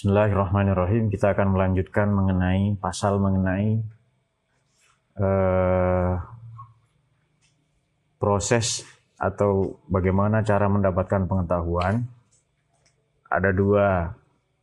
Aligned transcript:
Bismillahirrahmanirrahim. 0.00 1.12
Kita 1.12 1.36
akan 1.36 1.52
melanjutkan 1.52 2.08
mengenai 2.08 2.72
pasal 2.80 3.20
mengenai 3.20 3.84
uh, 5.20 6.16
proses 8.16 8.80
atau 9.20 9.76
bagaimana 9.92 10.40
cara 10.40 10.72
mendapatkan 10.72 11.28
pengetahuan. 11.28 12.08
Ada 13.28 13.52
dua 13.52 14.16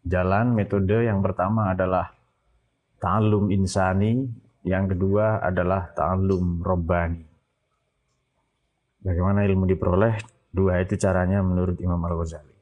jalan 0.09 0.57
metode. 0.57 1.05
Yang 1.05 1.21
pertama 1.21 1.69
adalah 1.69 2.09
ta'allum 2.97 3.53
insani, 3.53 4.25
yang 4.65 4.89
kedua 4.89 5.37
adalah 5.45 5.93
ta'allum 5.93 6.65
robbani. 6.65 7.21
Bagaimana 9.05 9.45
ilmu 9.45 9.69
diperoleh? 9.69 10.17
Dua 10.49 10.81
itu 10.81 10.97
caranya 10.97 11.45
menurut 11.45 11.77
Imam 11.77 12.01
Al-Ghazali. 12.01 12.56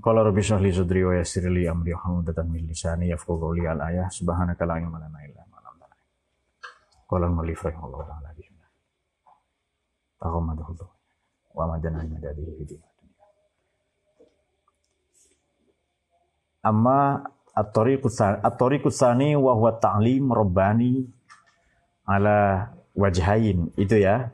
Qala 0.00 0.24
rabbi 0.24 0.40
shrah 0.40 0.60
li 0.64 0.72
sadri 0.72 1.04
wa 1.04 1.12
yassir 1.12 1.44
li 1.52 1.68
amri 1.68 1.92
hamdatan 1.92 2.48
min 2.48 2.64
lisani 2.64 3.12
yafqahu 3.12 3.36
qawli 3.44 3.68
al 3.68 3.80
ayah 3.84 4.08
subhanaka 4.08 4.64
la 4.64 4.80
ilma 4.80 4.96
lana 4.96 5.20
illa 5.28 5.44
ma 5.44 5.60
'allamtana. 5.60 5.96
Qala 7.04 7.24
al 7.28 7.34
mu'allif 7.36 7.60
rahimahullah 7.60 8.02
ta'ala 8.08 8.28
bismillah. 8.32 8.70
Taqammadahu 10.24 10.72
wa 11.52 11.64
madana 11.68 12.00
min 12.08 12.16
dadihi 12.16 12.52
fi 12.56 12.76
Amma 16.64 17.20
at-tariqu 17.56 18.88
tsani 18.88 19.36
wa 19.36 19.52
huwa 19.52 19.76
ta'lim 19.76 20.32
rabbani 20.32 21.04
ala 22.08 22.72
wajhain 22.96 23.68
itu 23.76 23.96
ya. 24.00 24.32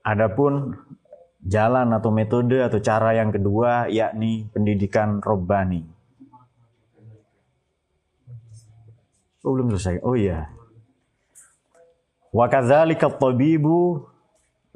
Adapun 0.00 0.80
jalan 1.42 1.90
atau 1.90 2.14
metode 2.14 2.62
atau 2.62 2.78
cara 2.78 3.18
yang 3.18 3.34
kedua 3.34 3.90
yakni 3.90 4.46
pendidikan 4.54 5.18
robbani. 5.18 5.82
Oh, 9.42 9.50
belum 9.58 9.74
selesai. 9.74 10.06
Oh 10.06 10.14
iya. 10.14 10.46
Wa 12.30 12.46
kadzalika 12.46 13.10
at-tabibu 13.10 14.06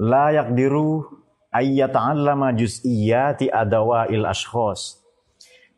la 0.02 0.34
yaqdiru 0.34 1.06
yata'allama 1.54 2.52
juz'iyati 2.52 3.46
adawail 3.48 4.26
ashkhas. 4.26 5.00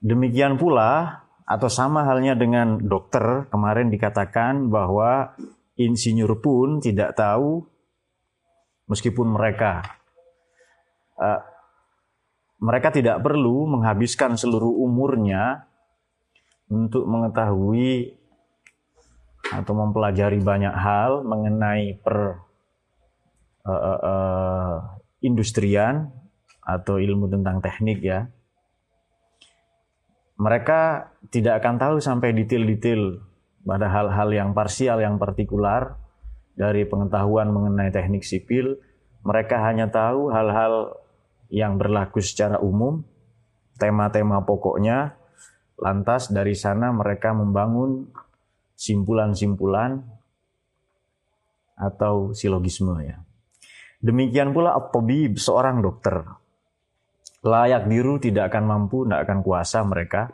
Demikian 0.01 0.57
pula 0.57 1.23
atau 1.45 1.69
sama 1.69 2.09
halnya 2.09 2.33
dengan 2.33 2.81
dokter 2.81 3.47
kemarin 3.53 3.93
dikatakan 3.93 4.73
bahwa 4.73 5.37
insinyur 5.77 6.41
pun 6.41 6.81
tidak 6.81 7.15
tahu 7.15 7.65
meskipun 8.89 9.37
mereka 9.37 9.98
uh, 11.19 11.41
mereka 12.59 12.91
tidak 12.91 13.23
perlu 13.23 13.71
menghabiskan 13.71 14.35
seluruh 14.35 14.83
umurnya 14.83 15.69
untuk 16.67 17.07
mengetahui 17.07 18.19
atau 19.49 19.73
mempelajari 19.73 20.43
banyak 20.43 20.75
hal 20.75 21.25
mengenai 21.25 21.97
per 22.03 22.43
uh, 23.65 23.99
uh, 24.03 24.75
industrian 25.25 26.13
atau 26.61 27.01
ilmu 27.01 27.31
tentang 27.33 27.65
teknik 27.65 28.05
ya. 28.05 28.29
Mereka 30.39 31.11
tidak 31.35 31.65
akan 31.65 31.75
tahu 31.81 31.97
sampai 31.99 32.31
detail-detail 32.31 33.19
pada 33.67 33.91
hal-hal 33.91 34.29
yang 34.31 34.51
parsial, 34.55 35.03
yang 35.03 35.19
partikular 35.19 35.99
dari 36.55 36.87
pengetahuan 36.87 37.51
mengenai 37.51 37.91
teknik 37.91 38.23
sipil. 38.23 38.79
Mereka 39.27 39.59
hanya 39.59 39.91
tahu 39.91 40.31
hal-hal 40.31 40.95
yang 41.49 41.81
berlaku 41.81 42.21
secara 42.21 42.61
umum, 42.61 43.05
tema-tema 43.81 44.45
pokoknya, 44.45 45.17
lantas 45.81 46.29
dari 46.29 46.53
sana 46.53 46.93
mereka 46.93 47.33
membangun 47.33 48.11
simpulan-simpulan 48.79 50.03
atau 51.79 52.35
silogisme 52.35 52.99
ya. 53.03 53.23
Demikian 53.99 54.55
pula 54.55 54.79
at-tabib, 54.79 55.39
seorang 55.39 55.83
dokter. 55.83 56.23
Layak 57.43 57.91
biru 57.91 58.19
tidak 58.23 58.55
akan 58.55 58.65
mampu, 58.67 59.07
tidak 59.07 59.27
akan 59.27 59.39
kuasa 59.43 59.83
mereka. 59.83 60.31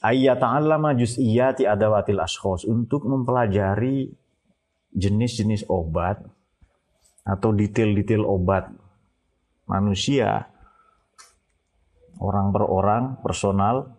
Ayyata'allama 0.00 0.96
juz'iyati 0.96 1.68
adawatil 1.68 2.24
ashkhos 2.24 2.64
untuk 2.64 3.04
mempelajari 3.04 4.08
jenis-jenis 4.96 5.68
obat 5.68 6.24
atau 7.20 7.52
detail-detail 7.52 8.24
obat 8.24 8.72
manusia, 9.70 10.50
orang 12.18 12.50
per 12.50 12.64
orang, 12.66 13.02
personal. 13.22 13.94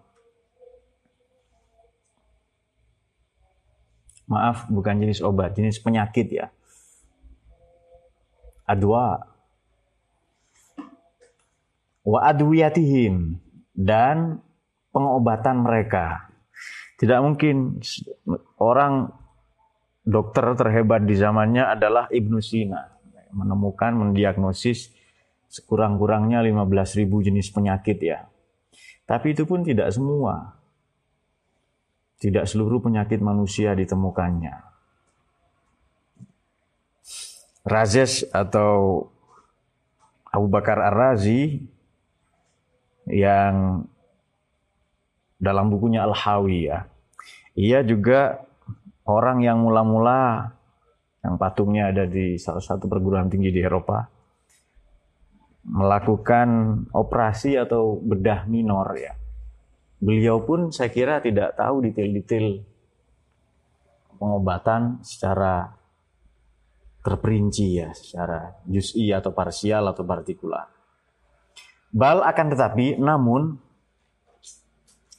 Maaf, 4.27 4.67
bukan 4.67 4.99
jenis 4.99 5.23
obat, 5.23 5.55
jenis 5.55 5.79
penyakit 5.79 6.27
ya. 6.27 6.47
Adwa. 8.67 9.19
Wa 12.03 12.19
adwiyatihim. 12.31 13.39
Dan 13.71 14.43
pengobatan 14.91 15.63
mereka. 15.63 16.31
Tidak 16.99 17.19
mungkin 17.23 17.81
orang 18.61 19.09
dokter 20.05 20.53
terhebat 20.53 21.07
di 21.07 21.15
zamannya 21.17 21.65
adalah 21.65 22.05
Ibnu 22.07 22.39
Sina. 22.39 22.87
Menemukan, 23.31 23.95
mendiagnosis 23.95 25.00
sekurang-kurangnya 25.51 26.39
15.000 26.39 27.27
jenis 27.27 27.51
penyakit 27.51 27.99
ya. 27.99 28.31
Tapi 29.03 29.35
itu 29.35 29.43
pun 29.43 29.67
tidak 29.67 29.91
semua. 29.91 30.55
Tidak 32.23 32.47
seluruh 32.47 32.79
penyakit 32.79 33.19
manusia 33.19 33.75
ditemukannya. 33.75 34.55
Razes 37.67 38.23
atau 38.31 39.03
Abu 40.31 40.47
Bakar 40.47 40.79
Ar-Razi 40.79 41.59
yang 43.11 43.83
dalam 45.35 45.67
bukunya 45.67 46.07
Al-Hawi 46.07 46.59
ya. 46.71 46.87
Ia 47.59 47.83
juga 47.83 48.47
orang 49.03 49.43
yang 49.43 49.59
mula-mula 49.59 50.55
yang 51.21 51.35
patungnya 51.35 51.91
ada 51.91 52.07
di 52.07 52.39
salah 52.39 52.63
satu 52.63 52.87
perguruan 52.87 53.27
tinggi 53.27 53.51
di 53.51 53.61
Eropa 53.61 54.07
melakukan 55.65 56.49
operasi 56.89 57.57
atau 57.57 58.01
bedah 58.01 58.49
minor 58.49 58.97
ya. 58.97 59.13
Beliau 60.01 60.41
pun 60.41 60.73
saya 60.73 60.89
kira 60.89 61.21
tidak 61.21 61.53
tahu 61.53 61.85
detail-detail 61.85 62.65
pengobatan 64.17 65.01
secara 65.05 65.69
terperinci 67.01 67.81
ya, 67.81 67.89
secara 67.93 68.61
juz'i 68.65 69.09
atau 69.13 69.33
parsial 69.33 69.89
atau 69.89 70.05
partikular. 70.05 70.69
Bal 71.91 72.21
akan 72.21 72.47
tetapi 72.53 73.01
namun 73.01 73.57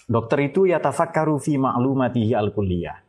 dokter 0.07 0.47
itu 0.47 0.71
ya 0.71 0.79
tafakkaru 0.79 1.39
fi 1.43 1.59
ma'lumatihi 1.59 2.33
al-kulliyah. 2.39 3.02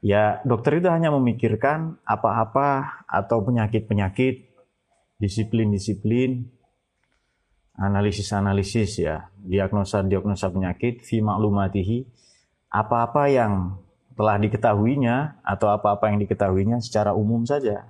Ya, 0.00 0.40
dokter 0.48 0.80
itu 0.80 0.88
hanya 0.88 1.12
memikirkan 1.12 2.00
apa-apa 2.08 3.04
atau 3.04 3.44
penyakit-penyakit, 3.44 4.48
disiplin-disiplin, 5.20 6.48
analisis-analisis 7.76 8.96
ya, 8.96 9.28
diagnosa-diagnosa 9.44 10.48
penyakit, 10.56 11.04
fi 11.04 11.20
maklumatihi, 11.20 12.08
apa-apa 12.72 13.28
yang 13.28 13.76
telah 14.16 14.40
diketahuinya 14.40 15.44
atau 15.44 15.68
apa-apa 15.68 16.12
yang 16.12 16.20
diketahuinya 16.24 16.80
secara 16.80 17.12
umum 17.12 17.44
saja, 17.44 17.88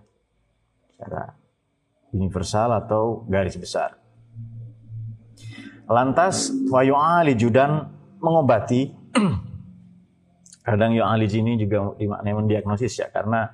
secara 0.91 1.39
universal 2.11 2.75
atau 2.75 3.23
garis 3.31 3.55
besar. 3.55 3.99
Lantas, 5.91 6.55
wayu'ali 6.71 7.35
judan 7.35 7.91
mengobati 8.23 8.95
Kadang 10.61 10.93
yang 10.93 11.09
ahli 11.09 11.25
ini 11.25 11.57
juga 11.57 11.97
dimaknai 11.97 12.37
mendiagnosis 12.37 13.01
ya, 13.01 13.09
karena 13.09 13.49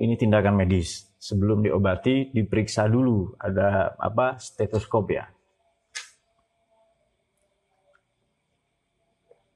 ini 0.00 0.16
tindakan 0.16 0.56
medis. 0.56 1.12
Sebelum 1.20 1.64
diobati, 1.64 2.32
diperiksa 2.32 2.88
dulu. 2.88 3.36
Ada 3.36 3.96
apa 3.96 4.36
stetoskop 4.40 5.12
ya. 5.12 5.24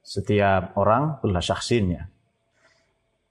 Setiap 0.05 0.77
orang 0.81 1.21
syaksin 1.41 1.85
ya. 1.93 2.05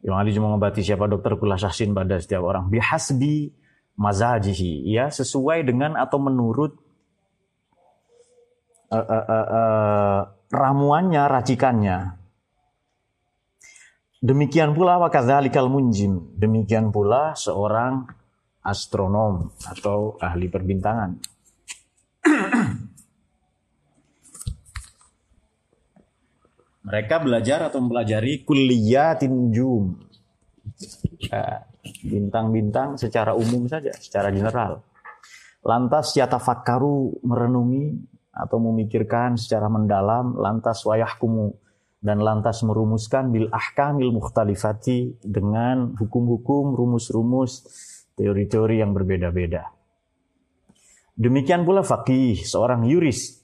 Yang 0.06 0.16
ahli 0.22 0.30
cuma 0.38 0.54
mengobati 0.54 0.86
siapa 0.86 1.10
dokter 1.10 1.34
kula 1.38 1.58
syaksin 1.58 1.98
pada 1.98 2.22
setiap 2.22 2.46
orang. 2.46 2.70
Bihasbi 2.70 3.50
mazajihi. 3.98 4.86
Ya, 4.86 5.10
sesuai 5.10 5.66
dengan 5.66 5.98
atau 5.98 6.22
menurut 6.22 6.78
uh, 8.94 9.02
uh, 9.02 9.26
uh, 9.26 9.48
uh, 9.50 10.20
ramuannya, 10.54 11.26
racikannya 11.26 12.27
Demikian 14.18 14.74
pula 14.74 14.98
wakadzalikal 14.98 15.70
munjim. 15.70 16.34
Demikian 16.34 16.90
pula 16.90 17.38
seorang 17.38 18.10
astronom 18.66 19.54
atau 19.62 20.18
ahli 20.18 20.50
perbintangan. 20.50 21.22
Mereka 26.88 27.20
belajar 27.20 27.68
atau 27.68 27.84
mempelajari 27.84 28.48
kuliyatin 28.48 29.52
jum. 29.52 30.02
Ya, 31.30 31.68
bintang-bintang 32.02 32.96
secara 32.96 33.36
umum 33.36 33.68
saja, 33.68 33.92
secara 33.96 34.32
general. 34.32 34.82
Lantas 35.62 36.16
yatafakkaru 36.16 37.22
merenungi 37.28 38.02
atau 38.32 38.58
memikirkan 38.64 39.36
secara 39.36 39.68
mendalam, 39.68 40.40
lantas 40.40 40.82
wayahkumu 40.88 41.67
dan 41.98 42.22
lantas 42.22 42.62
merumuskan 42.62 43.34
bil 43.34 43.50
ahkamil 43.50 44.14
mukhtalifati 44.14 45.18
dengan 45.26 45.98
hukum-hukum, 45.98 46.78
rumus-rumus, 46.78 47.66
teori-teori 48.14 48.82
yang 48.82 48.94
berbeda-beda. 48.94 49.74
Demikian 51.18 51.66
pula 51.66 51.82
fakih, 51.82 52.38
seorang 52.46 52.86
yuris. 52.86 53.42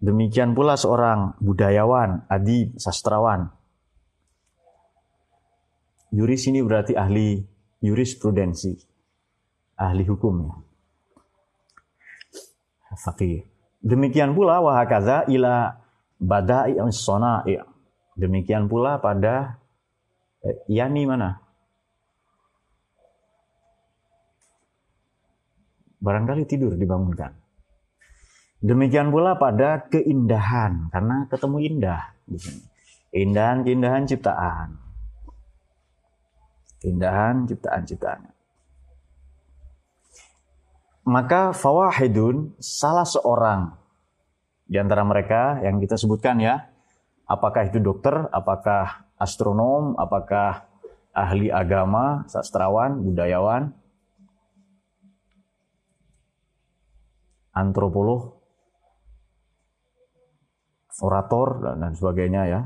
Demikian 0.00 0.56
pula 0.56 0.76
seorang 0.80 1.36
budayawan, 1.40 2.24
adib, 2.32 2.76
sastrawan. 2.80 3.52
Yuris 6.12 6.48
ini 6.48 6.64
berarti 6.64 6.96
ahli 6.96 7.44
jurisprudensi, 7.84 8.72
ahli 9.76 10.04
hukum. 10.08 10.48
Fakih. 12.96 13.44
Demikian 13.84 14.32
pula 14.32 14.64
wahakaza 14.64 15.28
ila 15.28 15.84
badai 16.20 16.80
sona'i. 16.90 17.60
Demikian 18.16 18.66
pula 18.66 18.96
pada 18.96 19.60
eh, 20.40 20.56
yani 20.72 21.04
mana? 21.04 21.36
Barangkali 26.00 26.48
tidur 26.48 26.76
dibangunkan. 26.76 27.34
Demikian 28.64 29.12
pula 29.12 29.36
pada 29.36 29.84
keindahan 29.92 30.88
karena 30.88 31.28
ketemu 31.28 31.56
indah 31.60 32.02
di 32.24 32.38
sini. 32.40 32.62
Indahan 33.16 33.64
keindahan 33.64 34.04
ciptaan. 34.08 34.68
Keindahan 36.80 37.48
ciptaan-ciptaan. 37.48 38.32
Maka 41.06 41.54
fawahidun 41.54 42.58
salah 42.58 43.06
seorang 43.06 43.85
di 44.66 44.76
antara 44.82 45.06
mereka 45.06 45.62
yang 45.62 45.78
kita 45.78 45.94
sebutkan 45.94 46.42
ya, 46.42 46.66
apakah 47.30 47.70
itu 47.70 47.78
dokter, 47.78 48.26
apakah 48.34 49.06
astronom, 49.14 49.94
apakah 49.94 50.66
ahli 51.14 51.48
agama, 51.48 52.26
sastrawan, 52.26 52.98
budayawan, 53.00 53.70
antropolog, 57.56 58.36
orator 61.00 61.76
dan, 61.76 61.92
sebagainya 61.96 62.42
ya. 62.48 62.60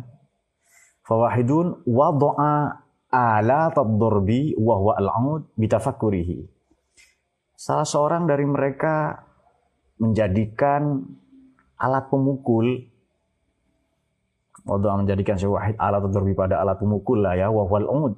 Fawahidun 1.07 1.83
wadu'a 1.87 2.55
ala 3.11 3.61
tadurbi 3.75 4.55
wa 4.55 4.75
huwa 4.79 4.95
al-'aud 4.99 5.51
bitafakkurihi. 5.59 6.47
Salah 7.59 7.85
seorang 7.85 8.31
dari 8.31 8.47
mereka 8.47 9.27
menjadikan 9.99 11.05
alat 11.81 12.13
pemukul 12.13 12.87
Allah 14.69 15.01
menjadikan 15.01 15.41
wahid 15.49 15.77
alat 15.81 16.05
terlebih 16.13 16.37
pada 16.37 16.61
alat 16.61 16.77
pemukul 16.77 17.25
lah 17.25 17.35
ya 17.35 17.49
wahwal 17.49 17.89
umud. 17.89 18.15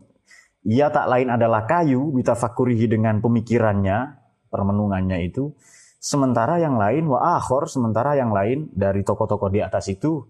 Ia 0.66 0.90
tak 0.90 1.10
lain 1.10 1.30
adalah 1.30 1.66
kayu 1.66 2.14
bitafakurihi 2.14 2.86
dengan 2.86 3.18
pemikirannya, 3.18 4.18
permenungannya 4.50 5.22
itu. 5.26 5.54
Sementara 6.02 6.58
yang 6.58 6.78
lain 6.78 7.06
wa 7.06 7.38
akhor, 7.38 7.70
sementara 7.70 8.18
yang 8.18 8.34
lain 8.34 8.70
dari 8.74 9.06
tokoh-tokoh 9.06 9.50
di 9.54 9.62
atas 9.62 9.86
itu 9.90 10.22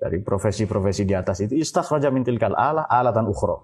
dari 0.00 0.24
profesi-profesi 0.24 1.04
di 1.04 1.12
atas 1.12 1.44
itu 1.44 1.52
istakhraja 1.60 2.08
min 2.08 2.24
tilkal 2.24 2.56
ala 2.56 2.88
alatan 2.88 3.28
ukhra. 3.28 3.60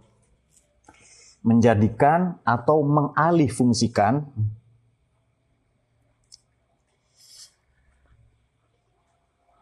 Menjadikan 1.40 2.36
atau 2.44 2.84
mengalih 2.84 3.48
fungsikan 3.48 4.28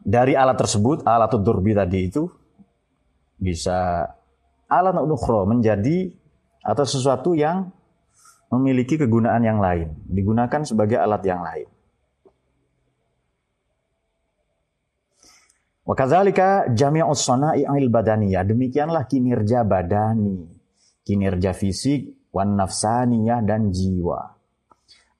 dari 0.04 0.36
alat 0.36 0.60
tersebut, 0.60 1.08
alat 1.08 1.32
durbi 1.40 1.72
tadi 1.72 1.98
itu 2.04 2.28
bisa 3.40 4.04
alat 4.68 4.94
unukhro 5.00 5.48
menjadi 5.48 6.12
atau 6.60 6.84
sesuatu 6.84 7.32
yang 7.32 7.72
memiliki 8.52 9.00
kegunaan 9.00 9.42
yang 9.42 9.58
lain, 9.58 9.96
digunakan 10.04 10.62
sebagai 10.62 11.00
alat 11.00 11.24
yang 11.24 11.40
lain. 11.40 11.68
Wakazalika 15.84 16.72
jami'us 16.72 17.28
sana'i'il 17.28 17.92
badaniyah. 17.92 18.40
Demikianlah 18.48 19.04
kinerja 19.04 19.68
badani, 19.68 20.48
kinerja 21.04 21.52
fisik, 21.52 22.32
wan 22.32 22.56
nafsaniyah 22.56 23.44
dan 23.44 23.68
jiwa. 23.68 24.32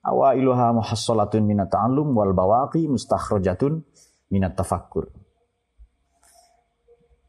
Awailuha 0.05 0.73
muhassalatun 0.73 1.45
minat 1.45 1.69
ta'allum 1.69 2.17
wal 2.17 2.33
bawaqi 2.33 2.89
mustakhrajatun 2.89 3.85
minat 4.35 4.59
tafakkur. 4.59 5.07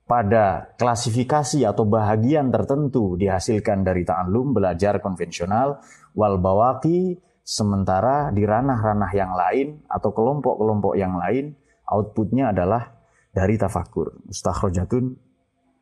Pada 0.06 0.74
klasifikasi 0.78 1.62
atau 1.66 1.86
bahagian 1.86 2.50
tertentu 2.50 3.14
dihasilkan 3.14 3.86
dari 3.86 4.02
ta'allum 4.02 4.54
belajar 4.54 4.98
konvensional 4.98 5.82
wal 6.14 6.38
bawaki 6.38 7.18
sementara 7.46 8.34
di 8.34 8.42
ranah-ranah 8.42 9.10
yang 9.14 9.34
lain 9.34 9.86
atau 9.86 10.10
kelompok-kelompok 10.10 10.98
yang 10.98 11.14
lain 11.14 11.54
outputnya 11.86 12.50
adalah 12.50 12.90
dari 13.30 13.54
tafakur 13.54 14.14
mustakhrajatun 14.26 15.14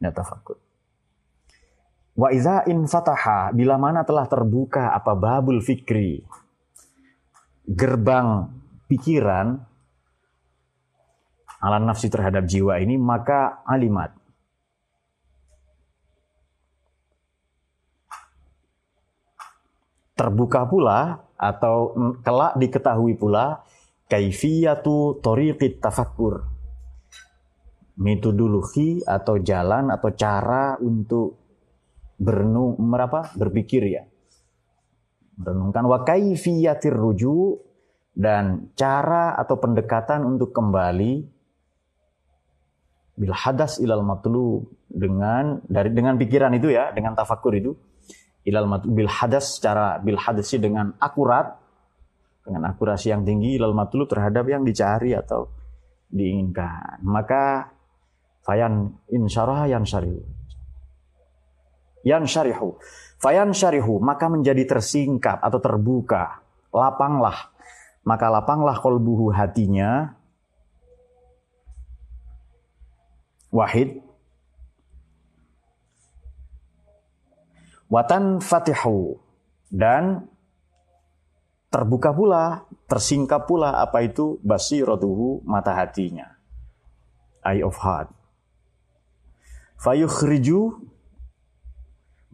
minat 0.01 0.13
tafakkur. 0.17 0.61
Wa 2.15 2.31
idza 2.31 2.69
in 2.69 2.85
fataha 2.85 3.51
bila 3.53 3.81
mana 3.81 4.07
telah 4.09 4.29
terbuka 4.29 4.93
apa 4.93 5.17
babul 5.19 5.59
fikri 5.61 6.23
gerbang 7.65 8.53
pikiran 8.87 9.74
ala 11.65 11.81
nafsi 11.81 12.13
terhadap 12.13 12.45
jiwa 12.45 12.77
ini 12.77 13.01
maka 13.01 13.65
alimat. 13.65 14.13
Terbuka 20.15 20.69
pula 20.69 21.25
atau 21.35 21.97
kelak 22.23 22.61
diketahui 22.61 23.17
pula 23.17 23.65
kaifiyatu 24.13 25.25
tariqit 25.25 25.81
tafakkur. 25.81 26.45
Metodologi 27.95 29.01
atau 29.03 29.41
jalan 29.41 29.89
atau 29.89 30.11
cara 30.15 30.77
untuk 30.79 31.41
berenung 32.21 32.77
merapa? 32.79 33.33
Berpikir 33.35 33.83
ya. 33.89 34.05
Merenungkan 35.35 35.83
wa 35.83 36.07
kaifiyatir 36.07 36.95
ruju 36.95 37.59
dan 38.15 38.71
cara 38.79 39.35
atau 39.35 39.59
pendekatan 39.59 40.23
untuk 40.23 40.55
kembali 40.55 41.34
bil 43.15 43.35
hadas 43.35 43.79
ilal 43.79 44.03
matlu 44.03 44.67
dengan 44.91 45.63
dari 45.67 45.95
dengan 45.95 46.19
pikiran 46.19 46.51
itu 46.59 46.75
ya 46.75 46.91
dengan 46.91 47.15
tafakur 47.15 47.55
itu 47.55 47.75
ilal 48.43 48.67
matlu 48.67 48.91
bil 48.91 49.11
hadas 49.11 49.59
secara 49.59 50.03
bil 50.03 50.19
hadasi 50.19 50.59
dengan 50.59 50.93
akurat 50.99 51.55
dengan 52.45 52.69
akurasi 52.75 53.15
yang 53.15 53.23
tinggi 53.25 53.57
ilal 53.57 53.73
matlu 53.73 54.05
terhadap 54.05 54.45
yang 54.51 54.67
dicari 54.67 55.17
atau 55.17 55.49
diinginkan. 56.13 57.01
Maka 57.07 57.73
fayan 58.45 58.93
insyarah 59.09 59.65
yan 59.71 59.89
syarihu 59.89 60.21
yan 62.05 62.29
syarihu 62.29 62.77
fayan 63.17 63.57
syarihu 63.57 63.97
maka 63.97 64.29
menjadi 64.29 64.69
tersingkap 64.69 65.41
atau 65.41 65.59
terbuka. 65.63 66.45
Lapanglah. 66.75 67.55
Maka 68.05 68.29
lapanglah 68.29 68.77
kolbuhu 68.83 69.33
hatinya 69.33 70.13
wahid. 73.55 74.03
Watan 77.87 78.43
fatihu. 78.43 79.23
Dan 79.71 80.27
terbuka 81.71 82.11
pula 82.11 82.67
tersingkap 82.91 83.47
pula 83.47 83.79
apa 83.79 84.03
itu 84.03 84.43
basiratuhu 84.43 85.47
mata 85.47 85.79
hatinya. 85.79 86.35
Eye 87.47 87.63
of 87.63 87.79
heart. 87.79 88.11
Fayukhriju 89.79 90.75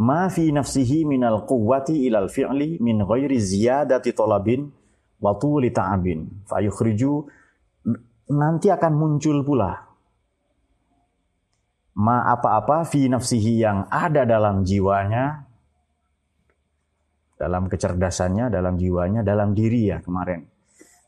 ma 0.00 0.28
fi 0.32 0.48
nafsihi 0.52 1.04
minal 1.04 1.44
quwwati 1.44 2.08
ilal 2.08 2.32
fi'li 2.32 2.80
min 2.80 3.04
ghairi 3.04 3.36
ziyadati 3.36 4.12
talabin 4.16 4.68
wa 5.20 5.36
tuli 5.36 5.72
ta'abin. 5.72 6.44
Fayukhriju 6.48 7.12
nanti 8.30 8.70
akan 8.70 8.92
muncul 8.94 9.42
pula 9.42 9.89
ma 12.00 12.24
apa-apa 12.24 12.88
fi 12.88 13.12
nafsihi 13.12 13.60
yang 13.60 13.84
ada 13.92 14.24
dalam 14.24 14.64
jiwanya 14.64 15.50
dalam 17.40 17.72
kecerdasannya, 17.72 18.52
dalam 18.52 18.76
jiwanya, 18.76 19.24
dalam 19.24 19.56
diri 19.56 19.88
ya 19.88 20.04
kemarin. 20.04 20.44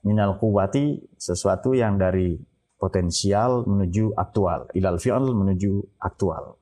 Minal 0.08 0.40
kuwati 0.40 1.12
sesuatu 1.20 1.76
yang 1.76 2.00
dari 2.00 2.40
potensial 2.80 3.68
menuju 3.68 4.16
aktual, 4.16 4.72
ilal 4.72 4.96
fi'al 4.96 5.28
menuju 5.28 6.00
aktual. 6.00 6.56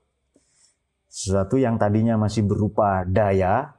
Sesuatu 1.07 1.55
yang 1.55 1.79
tadinya 1.79 2.19
masih 2.19 2.43
berupa 2.45 3.07
daya, 3.07 3.79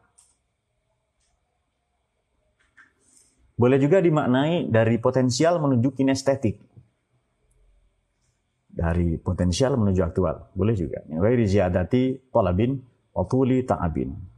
boleh 3.60 3.77
juga 3.77 4.00
dimaknai 4.00 4.72
dari 4.72 4.96
potensial 4.98 5.60
menuju 5.60 5.91
kinestetik. 5.91 6.70
Dari 8.81 9.21
potensial 9.21 9.77
menuju 9.77 10.01
aktual, 10.01 10.50
boleh 10.57 10.73
juga. 10.73 11.05
Ghairi 11.05 11.45
ziyadati 11.45 12.17
talabin 12.33 12.81
wa 13.13 13.21
ta'abin 13.29 14.31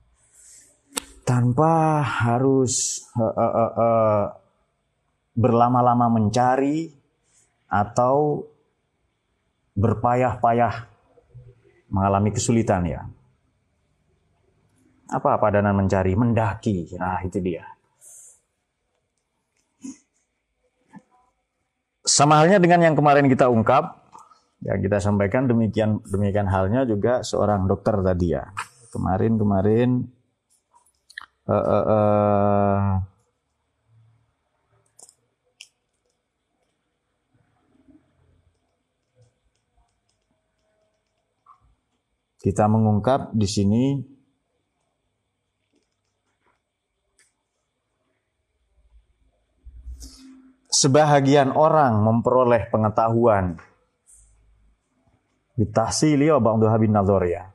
tanpa 1.23 2.03
harus 2.03 3.03
uh, 3.15 3.23
uh, 3.23 3.53
uh, 3.55 3.71
uh, 3.79 4.23
berlama-lama 5.33 6.11
mencari 6.11 6.91
atau 7.71 8.45
berpayah-payah 9.73 10.85
mengalami 11.89 12.29
kesulitan 12.29 12.85
ya. 12.85 13.01
Apa 15.09 15.39
padanan 15.41 15.73
mencari? 15.73 16.13
Mendaki. 16.13 16.93
Nah, 16.99 17.21
itu 17.25 17.41
dia. 17.41 17.65
Sama 22.03 22.43
halnya 22.43 22.59
dengan 22.59 22.83
yang 22.83 22.95
kemarin 22.99 23.31
kita 23.31 23.47
ungkap, 23.47 24.02
yang 24.63 24.79
kita 24.79 25.03
sampaikan 25.03 25.43
demikian 25.43 25.99
demikian 26.07 26.47
halnya 26.47 26.87
juga 26.87 27.19
seorang 27.19 27.67
dokter 27.67 27.99
tadi 27.99 28.31
ya. 28.31 28.47
Kemarin-kemarin 28.95 30.07
uh, 31.49 31.53
uh, 31.53 31.85
uh, 31.91 32.81
kita 42.39 42.67
mengungkap 42.71 43.35
di 43.35 43.47
sini 43.47 43.83
sebahagian 50.71 51.55
orang 51.55 52.03
memperoleh 52.03 52.67
pengetahuan 52.67 53.72
bitahsili 55.53 56.29
wa 56.33 56.39
ba'daha 56.41 56.77
bin 56.81 56.93
ya 57.29 57.53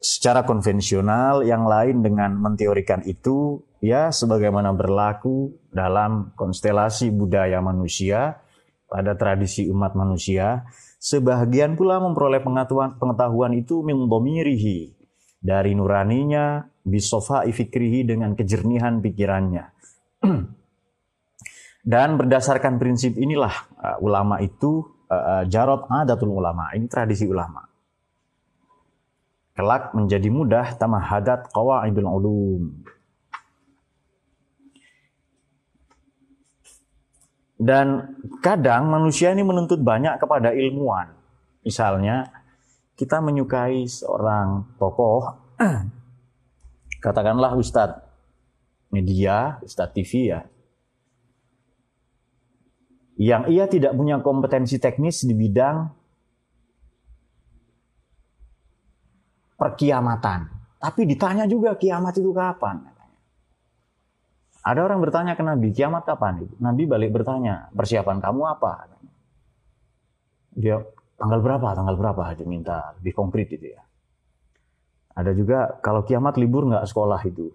secara 0.00 0.48
konvensional, 0.48 1.44
yang 1.44 1.68
lain 1.68 2.00
dengan 2.00 2.32
menteorikan 2.32 3.04
itu, 3.04 3.60
ya 3.84 4.08
sebagaimana 4.08 4.72
berlaku 4.72 5.52
dalam 5.68 6.32
konstelasi 6.34 7.12
budaya 7.12 7.60
manusia, 7.60 8.40
pada 8.88 9.14
tradisi 9.14 9.68
umat 9.68 9.94
manusia, 9.94 10.64
sebagian 10.98 11.76
pula 11.76 12.00
memperoleh 12.00 12.40
pengetahuan, 12.42 12.96
pengetahuan 12.96 13.52
itu 13.54 13.84
mingdomirihi, 13.84 14.96
dari 15.40 15.76
nuraninya, 15.76 16.64
bisofa 16.80 17.44
ifikrihi 17.44 18.08
dengan 18.08 18.32
kejernihan 18.32 19.04
pikirannya. 19.04 19.64
Dan 21.80 22.20
berdasarkan 22.20 22.76
prinsip 22.76 23.16
inilah 23.16 23.52
uh, 23.80 23.96
ulama 24.04 24.36
itu 24.44 24.84
uh, 25.10 25.14
uh 25.14 25.42
jarot 25.50 25.90
adatul 25.90 26.32
ulama, 26.32 26.70
ini 26.72 26.86
tradisi 26.86 27.26
ulama 27.26 27.70
kelak 29.60 29.92
menjadi 29.92 30.32
mudah 30.32 30.72
tamahadat 30.80 31.52
qawaidul 31.52 32.08
ulum. 32.08 32.62
Dan 37.60 38.16
kadang 38.40 38.88
manusia 38.88 39.36
ini 39.36 39.44
menuntut 39.44 39.84
banyak 39.84 40.16
kepada 40.16 40.56
ilmuwan. 40.56 41.12
Misalnya, 41.60 42.32
kita 42.96 43.20
menyukai 43.20 43.84
seorang 43.84 44.80
tokoh, 44.80 45.28
katakanlah 47.04 47.52
ustadz 47.60 48.00
media, 48.88 49.60
ustadz 49.60 49.92
TV 49.92 50.32
ya, 50.32 50.40
yang 53.20 53.52
ia 53.52 53.68
tidak 53.68 53.92
punya 53.92 54.24
kompetensi 54.24 54.80
teknis 54.80 55.28
di 55.28 55.36
bidang 55.36 55.92
perkiamatan. 59.60 60.48
Tapi 60.80 61.04
ditanya 61.04 61.44
juga 61.44 61.76
kiamat 61.76 62.16
itu 62.16 62.32
kapan? 62.32 62.80
Ada 64.60 64.80
orang 64.84 65.00
bertanya 65.04 65.36
ke 65.36 65.44
Nabi, 65.44 65.72
kiamat 65.72 66.08
kapan? 66.08 66.48
Nabi 66.60 66.88
balik 66.88 67.12
bertanya, 67.12 67.68
persiapan 67.76 68.20
kamu 68.24 68.42
apa? 68.44 68.88
Dia 70.56 70.80
tanggal 71.20 71.40
berapa? 71.44 71.76
Tanggal 71.76 71.96
berapa? 71.96 72.22
Dia 72.36 72.48
minta 72.48 72.96
lebih 73.00 73.12
konkret 73.12 73.52
itu 73.52 73.72
ya. 73.76 73.84
Ada 75.16 75.36
juga 75.36 75.80
kalau 75.84 76.04
kiamat 76.04 76.40
libur 76.40 76.64
nggak 76.68 76.88
sekolah 76.88 77.20
itu, 77.28 77.52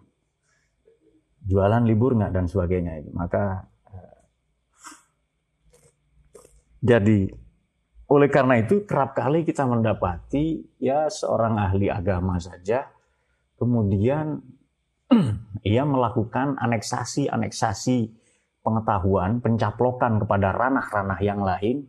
jualan 1.46 1.82
libur 1.86 2.14
nggak 2.18 2.34
dan 2.34 2.46
sebagainya 2.46 3.06
itu. 3.06 3.10
Maka 3.14 3.70
eh, 3.90 4.18
jadi 6.86 7.34
oleh 8.06 8.30
karena 8.30 8.62
itu 8.62 8.86
kerap 8.86 9.18
kali 9.18 9.42
kita 9.42 9.66
mendapati 9.66 10.78
ya 10.78 11.10
seorang 11.10 11.58
ahli 11.58 11.90
agama 11.90 12.38
saja 12.38 12.86
kemudian 13.58 14.46
ia 15.66 15.84
melakukan 15.86 16.58
aneksasi-aneksasi 16.58 17.98
pengetahuan, 18.66 19.46
pencaplokan 19.46 20.18
kepada 20.26 20.50
ranah-ranah 20.50 21.20
yang 21.22 21.46
lain 21.46 21.86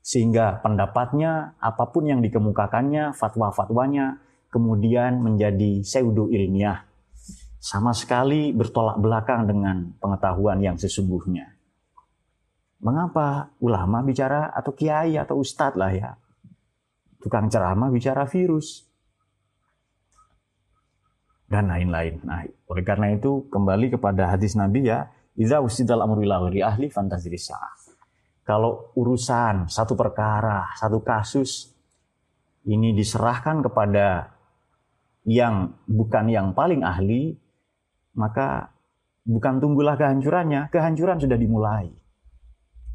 sehingga 0.00 0.62
pendapatnya 0.62 1.58
apa 1.60 1.90
pun 1.90 2.08
yang 2.08 2.22
dikemukakannya, 2.22 3.12
fatwa-fatwanya 3.18 4.22
kemudian 4.48 5.20
menjadi 5.20 5.82
pseudo 5.82 6.30
ilmiah 6.30 6.86
sama 7.60 7.92
sekali 7.92 8.56
bertolak 8.56 8.96
belakang 8.96 9.44
dengan 9.44 9.92
pengetahuan 10.00 10.62
yang 10.64 10.80
sesungguhnya. 10.80 11.59
Mengapa 12.80 13.52
ulama 13.60 14.00
bicara 14.00 14.52
atau 14.56 14.72
kiai 14.72 15.20
atau 15.20 15.36
ustadz 15.36 15.76
lah 15.76 15.92
ya. 15.92 16.10
Tukang 17.20 17.52
ceramah 17.52 17.92
bicara 17.92 18.24
virus. 18.24 18.88
Dan 21.44 21.68
lain-lain. 21.68 22.24
Nah, 22.24 22.46
oleh 22.46 22.84
karena 22.86 23.12
itu 23.12 23.50
kembali 23.52 23.98
kepada 23.98 24.32
hadis 24.32 24.56
Nabi 24.56 24.88
ya, 24.88 25.10
Iza 25.40 25.62
usidal 25.62 26.02
amru 26.02 26.22
ahli 26.26 26.90
fantasi 26.90 27.30
Kalau 28.44 28.92
urusan 28.98 29.70
satu 29.70 29.94
perkara, 29.94 30.72
satu 30.74 31.00
kasus 31.00 31.70
ini 32.66 32.92
diserahkan 32.92 33.64
kepada 33.64 34.36
yang 35.24 35.76
bukan 35.88 36.28
yang 36.28 36.52
paling 36.52 36.84
ahli, 36.84 37.36
maka 38.16 38.74
bukan 39.24 39.60
tunggulah 39.60 39.96
kehancurannya, 39.96 40.68
kehancuran 40.72 41.20
sudah 41.20 41.38
dimulai. 41.38 41.99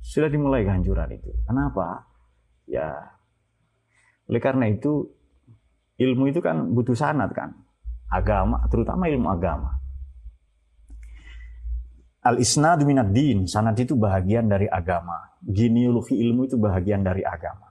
Sudah 0.05 0.29
dimulai 0.29 0.62
kehancuran 0.62 1.17
itu. 1.17 1.33
Kenapa? 1.50 2.05
Ya, 2.69 3.15
oleh 4.25 4.41
karena 4.41 4.69
itu 4.69 5.09
ilmu 6.01 6.29
itu 6.29 6.41
kan 6.41 6.74
butuh 6.74 6.97
sanat 6.97 7.33
kan. 7.33 7.53
Agama, 8.09 8.62
terutama 8.69 9.09
ilmu 9.09 9.33
agama. 9.33 9.81
Al-isnad 12.25 12.81
minad 12.85 13.13
din, 13.13 13.45
sanad 13.45 13.77
itu 13.77 13.93
bahagian 13.93 14.50
dari 14.50 14.65
agama. 14.65 15.38
Genealogi 15.45 16.17
ilmu 16.17 16.50
itu 16.50 16.57
bahagian 16.57 17.05
dari 17.05 17.21
agama. 17.21 17.69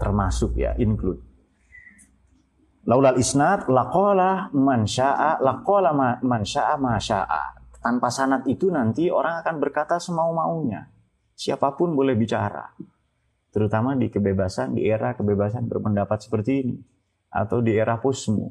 Termasuk 0.00 0.56
ya, 0.56 0.72
include. 0.80 1.20
Laulal 2.88 3.20
isnad 3.20 3.68
laqala 3.68 4.52
man 4.56 4.88
syaa 4.88 5.40
laqala 5.40 5.92
man 6.24 6.42
syaa. 6.44 7.44
Tanpa 7.82 8.08
sanad 8.08 8.48
itu 8.48 8.72
nanti 8.72 9.12
orang 9.12 9.44
akan 9.44 9.56
berkata 9.60 10.00
semau-maunya. 10.00 11.01
Siapa 11.32 11.74
pun 11.74 11.96
boleh 11.96 12.14
bicara. 12.14 12.72
Terutama 13.52 13.92
di 13.98 14.08
kebebasan, 14.08 14.76
di 14.76 14.88
era 14.88 15.12
kebebasan 15.12 15.68
berpendapat 15.68 16.18
seperti 16.24 16.52
ini. 16.64 16.76
Atau 17.32 17.60
di 17.60 17.76
era 17.76 18.00
posmu. 18.00 18.48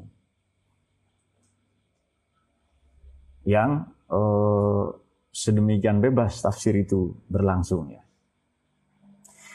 Yang 3.42 3.70
eh, 4.06 4.84
sedemikian 5.32 5.98
bebas 5.98 6.44
tafsir 6.44 6.76
itu 6.76 7.16
berlangsung 7.26 7.90
ya. 7.90 8.02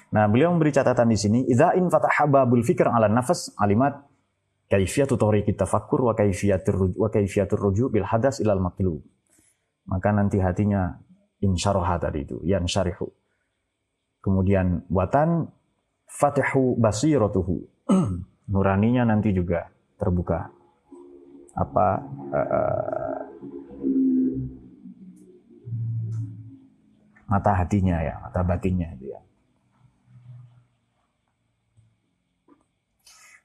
Nah, 0.07 0.25
beliau 0.31 0.55
memberi 0.55 0.72
catatan 0.72 1.12
di 1.12 1.19
sini, 1.19 1.39
"Idza 1.46 1.75
in 1.75 1.91
fataha 1.91 2.25
babul 2.27 2.63
fikr 2.63 2.88
'ala 2.88 3.12
nafas 3.12 3.51
alimat 3.60 4.07
kaifiyatu 4.72 5.19
tariqit 5.19 5.60
tafakkur 5.60 6.07
wa 6.07 6.13
kaifiyatur 6.15 6.96
wa 6.96 7.07
kaifiyatur 7.12 7.60
ruju' 7.60 7.91
bil 7.91 8.07
hadas 8.07 8.39
ilal 8.39 8.63
matlub." 8.63 9.03
Maka 9.88 10.12
nanti 10.12 10.39
hatinya 10.39 10.96
insyaraha 11.41 12.01
tadi 12.01 12.25
itu, 12.25 12.38
yang 12.44 12.65
syarihu 12.65 13.10
kemudian 14.27 14.84
buatan 14.91 15.48
fatihu 16.03 16.75
basiratuhu. 16.75 17.63
Nuraninya 18.51 19.08
nanti 19.08 19.32
juga 19.32 19.72
terbuka. 19.96 20.51
Apa 21.58 21.88
uh, 22.36 23.17
mata 27.32 27.51
hatinya 27.56 28.03
ya, 28.03 28.20
mata 28.20 28.44
batinnya 28.44 28.91
dia. 29.00 29.20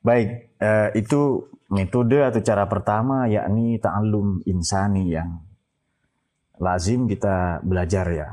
Baik, 0.03 0.59
uh, 0.59 0.91
itu 0.99 1.47
metode 1.71 2.19
atau 2.27 2.43
cara 2.43 2.67
pertama 2.67 3.31
yakni 3.31 3.79
ta'allum 3.79 4.43
insani 4.51 5.15
yang 5.15 5.41
lazim 6.61 7.09
kita 7.09 7.63
belajar 7.65 8.07
ya. 8.13 8.29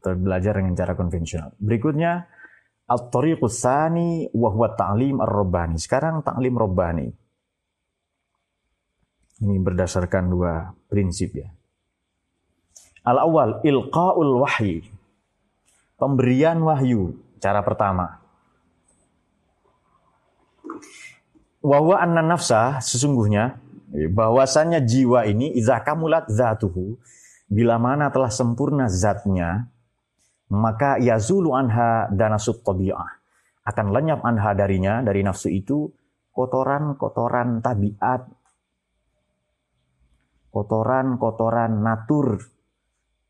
Atau 0.00 0.16
belajar 0.16 0.56
dengan 0.56 0.72
cara 0.76 0.96
konvensional. 0.96 1.52
Berikutnya 1.60 2.24
at-tariqus 2.88 3.54
tsani 3.60 4.32
wa 4.32 4.48
huwa 4.48 4.72
ta'lim 4.72 5.20
ar-rabbani. 5.20 5.76
Sekarang 5.76 6.24
ta'lim 6.24 6.56
rabbani. 6.56 7.06
Ini 9.40 9.56
berdasarkan 9.60 10.24
dua 10.28 10.68
prinsip 10.88 11.36
ya. 11.36 11.48
Al-awwal 13.04 13.64
ilqaul 13.64 14.44
wahyi. 14.44 14.84
Pemberian 15.96 16.60
wahyu, 16.64 17.16
cara 17.40 17.60
pertama. 17.60 18.20
Wahwa 21.60 22.00
anna 22.00 22.24
nafsa 22.24 22.80
sesungguhnya 22.80 23.60
bahwasannya 23.90 24.86
jiwa 24.86 25.26
ini 25.26 25.50
idza 25.58 25.82
kamulat 25.82 26.30
zatuhu 26.30 26.98
bila 27.50 27.76
mana 27.82 28.14
telah 28.14 28.30
sempurna 28.30 28.86
zatnya 28.86 29.66
maka 30.50 30.98
yazulu 30.98 31.54
anha 31.54 32.10
danasut 32.10 32.62
tabi'ah. 32.66 33.22
Akan 33.66 33.94
lenyap 33.94 34.26
anha 34.26 34.50
darinya 34.54 34.98
dari 35.02 35.22
nafsu 35.22 35.46
itu 35.50 35.86
kotoran-kotoran 36.34 37.62
tabiat 37.62 38.26
kotoran-kotoran 40.50 41.78
natur. 41.80 42.42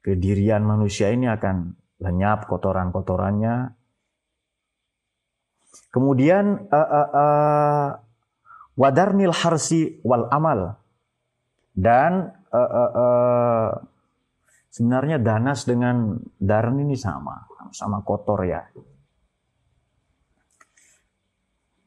Kedirian 0.00 0.64
manusia 0.64 1.12
ini 1.12 1.28
akan 1.28 1.76
lenyap 2.00 2.48
kotoran-kotorannya. 2.48 3.76
Kemudian 5.92 6.72
uh, 6.72 6.76
uh, 6.80 7.08
uh, 7.12 7.86
wadarnil 8.80 9.36
harsi 9.36 10.00
wal 10.00 10.24
amal. 10.32 10.80
Dan 11.76 12.32
uh, 12.48 12.56
uh, 12.56 12.92
uh, 12.96 13.68
sebenarnya 14.72 15.20
danas 15.20 15.68
dengan 15.68 16.16
darn 16.40 16.80
ini 16.80 16.96
sama 16.96 17.44
sama 17.76 18.00
kotor 18.00 18.40
ya. 18.48 18.64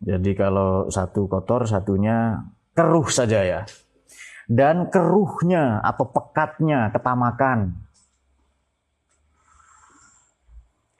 Jadi 0.03 0.31
kalau 0.35 0.91
satu 0.91 1.25
kotor 1.25 1.65
satunya 1.65 2.45
keruh 2.77 3.07
saja 3.09 3.41
ya. 3.41 3.61
Dan 4.43 4.91
keruhnya 4.91 5.79
atau 5.79 6.11
pekatnya 6.11 6.91
ketamakan. 6.91 7.79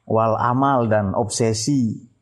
Wal 0.08 0.36
amal 0.40 0.88
dan 0.88 1.12
obsesi 1.16 2.13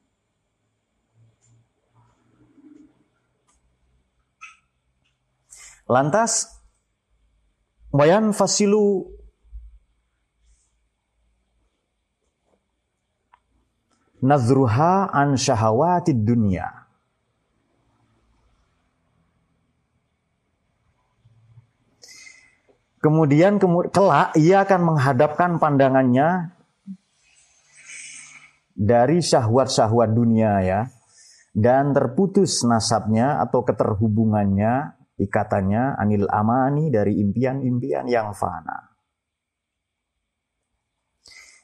Lantas 5.89 6.49
wayan 7.93 8.31
fasilu 8.31 9.09
nazruha 14.21 15.09
an 15.09 15.35
syahawatid 15.35 16.21
dunia. 16.21 16.81
Kemudian 23.01 23.57
kelak 23.89 24.37
ia 24.37 24.61
akan 24.61 24.93
menghadapkan 24.93 25.57
pandangannya 25.57 26.53
dari 28.77 29.25
syahwat-syahwat 29.25 30.13
dunia 30.13 30.61
ya 30.61 30.81
dan 31.57 31.97
terputus 31.97 32.61
nasabnya 32.61 33.41
atau 33.41 33.65
keterhubungannya 33.65 35.00
ikatannya 35.21 36.01
anil 36.01 36.25
amani 36.25 36.89
dari 36.89 37.21
impian-impian 37.21 38.09
yang 38.09 38.33
fana. 38.33 38.89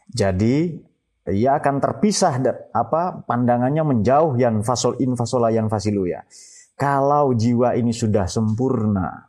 Jadi 0.08 0.78
ia 1.28 1.60
akan 1.60 1.84
terpisah 1.84 2.40
apa 2.72 3.28
pandangannya 3.28 3.84
menjauh 3.84 4.40
yang 4.40 4.64
fasol 4.64 4.96
in 5.04 5.18
fasola 5.20 5.52
yang 5.52 5.68
fasilu 5.68 6.08
ya. 6.08 6.24
Kalau 6.78 7.34
jiwa 7.34 7.74
ini 7.74 7.92
sudah 7.92 8.30
sempurna 8.30 9.28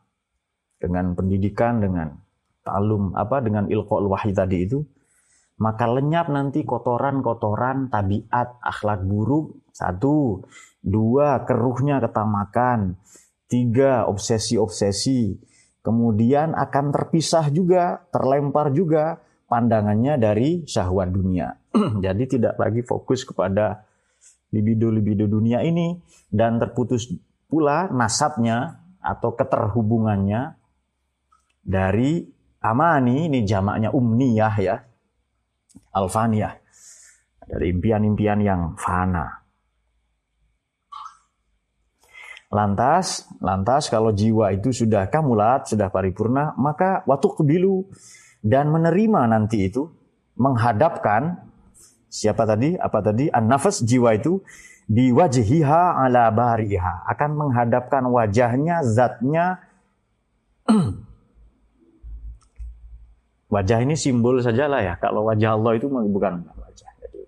dengan 0.79 1.17
pendidikan 1.19 1.83
dengan 1.83 2.15
talum 2.63 3.17
apa 3.17 3.43
dengan 3.43 3.67
ilqaul 3.67 4.07
wahyi 4.07 4.37
tadi 4.37 4.69
itu 4.69 4.79
maka 5.59 5.91
lenyap 5.91 6.31
nanti 6.31 6.63
kotoran-kotoran 6.63 7.91
tabiat 7.91 8.63
akhlak 8.63 9.03
buruk 9.03 9.67
satu 9.75 10.47
dua 10.79 11.43
keruhnya 11.43 11.99
ketamakan 11.99 12.95
Tiga, 13.49 14.05
obsesi-obsesi. 14.07 15.41
Kemudian 15.81 16.53
akan 16.53 16.93
terpisah 16.93 17.49
juga, 17.49 18.05
terlempar 18.13 18.71
juga 18.77 19.25
pandangannya 19.49 20.21
dari 20.21 20.69
syahwat 20.69 21.09
dunia. 21.09 21.57
Jadi 22.05 22.39
tidak 22.39 22.61
lagi 22.61 22.85
fokus 22.85 23.25
kepada 23.25 23.89
libido-libido 24.53 25.25
dunia 25.29 25.65
ini 25.65 25.97
dan 26.29 26.61
terputus 26.61 27.09
pula 27.49 27.89
nasabnya 27.89 28.85
atau 29.01 29.33
keterhubungannya 29.33 30.57
dari 31.65 32.25
amani 32.61 33.29
ini 33.29 33.45
jamaknya 33.45 33.93
umniyah 33.93 34.55
ya 34.61 34.77
alfaniyah 35.93 36.57
dari 37.49 37.73
impian-impian 37.73 38.41
yang 38.45 38.61
fana 38.77 39.48
Lantas, 42.49 43.29
lantas 43.45 43.93
kalau 43.93 44.09
jiwa 44.09 44.57
itu 44.57 44.73
sudah 44.73 45.13
kamulat, 45.13 45.69
sudah 45.69 45.93
paripurna, 45.93 46.57
maka 46.57 47.05
waktu 47.05 47.29
kebilu 47.37 47.85
dan 48.41 48.73
menerima 48.73 49.29
nanti 49.29 49.69
itu 49.69 49.93
menghadapkan 50.41 51.45
siapa 52.09 52.49
tadi? 52.49 52.73
Apa 52.73 53.05
tadi? 53.05 53.29
An-nafas 53.29 53.85
jiwa 53.85 54.17
itu 54.17 54.41
biwajhiha 54.89 56.01
ala 56.01 56.33
bariha 56.33 57.05
akan 57.13 57.31
menghadapkan 57.37 58.09
wajahnya, 58.09 58.81
zatnya 58.81 59.61
Wajah 63.49 63.81
ini 63.81 63.97
simbol 63.97 64.45
sajalah 64.45 64.85
ya. 64.85 64.95
Kalau 65.01 65.25
wajah 65.25 65.57
Allah 65.57 65.81
itu 65.81 65.89
bukan 65.89 66.45
wajah. 66.53 66.91
Jadi 67.01 67.21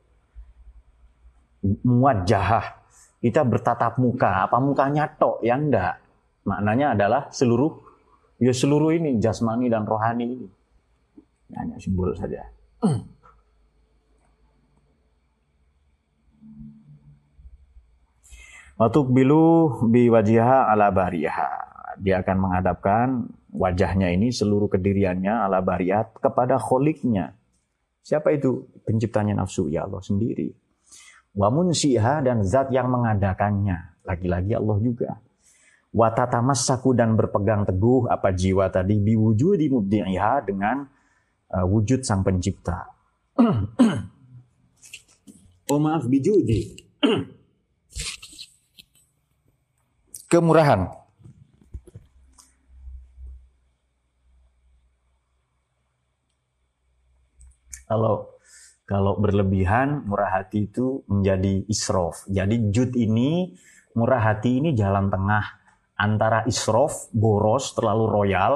muwajjahah 1.81 2.80
kita 3.21 3.45
bertatap 3.45 4.01
muka, 4.01 4.49
apa 4.49 4.57
mukanya 4.57 5.05
tok 5.21 5.45
yang 5.45 5.69
enggak. 5.69 6.01
Maknanya 6.49 6.97
adalah 6.97 7.29
seluruh 7.29 7.69
ya 8.41 8.57
seluruh 8.57 8.97
ini 8.97 9.21
jasmani 9.21 9.69
dan 9.69 9.85
rohani 9.85 10.25
ini. 10.25 10.49
Hanya 11.53 11.77
simbol 11.77 12.17
saja. 12.17 12.41
Watuk 18.81 19.13
bilu 19.13 19.77
bi 19.93 20.09
wajiha 20.09 20.73
ala 20.73 20.89
bariha. 20.89 21.69
Dia 22.01 22.25
akan 22.25 22.37
menghadapkan 22.41 23.29
wajahnya 23.53 24.09
ini 24.09 24.33
seluruh 24.33 24.73
kediriannya 24.73 25.45
ala 25.45 25.61
bariat 25.61 26.17
kepada 26.17 26.57
kholiknya. 26.57 27.37
Siapa 28.01 28.33
itu? 28.33 28.65
Penciptanya 28.89 29.37
nafsu 29.37 29.69
ya 29.69 29.85
Allah 29.85 30.01
sendiri. 30.01 30.57
Wa 31.31 31.49
munsiha 31.51 32.23
dan 32.27 32.43
zat 32.43 32.75
yang 32.75 32.91
mengadakannya. 32.91 34.03
Lagi-lagi 34.03 34.59
Allah 34.59 34.79
juga. 34.83 35.11
Wa 35.91 36.11
tatamassaku 36.15 36.95
dan 36.95 37.19
berpegang 37.19 37.67
teguh 37.67 38.07
apa 38.07 38.31
jiwa 38.31 38.71
tadi 38.71 38.99
biwujudi 38.99 39.67
mubdi'iha 39.71 40.35
dengan 40.47 40.87
uh, 41.51 41.67
wujud 41.67 42.03
sang 42.07 42.23
pencipta. 42.23 42.87
oh 45.71 45.81
maaf 45.83 46.07
bijudi. 46.07 46.79
Kemurahan. 50.31 50.87
Kalau 57.91 58.31
kalau 58.91 59.15
berlebihan, 59.23 60.03
murah 60.03 60.43
hati 60.43 60.67
itu 60.67 61.07
menjadi 61.07 61.63
isrof. 61.71 62.27
Jadi 62.27 62.75
jud 62.75 62.91
ini, 62.99 63.55
murah 63.95 64.19
hati 64.19 64.59
ini 64.59 64.75
jalan 64.75 65.07
tengah 65.07 65.47
antara 65.95 66.43
isrof, 66.51 67.07
boros, 67.15 67.71
terlalu 67.79 68.11
royal, 68.11 68.55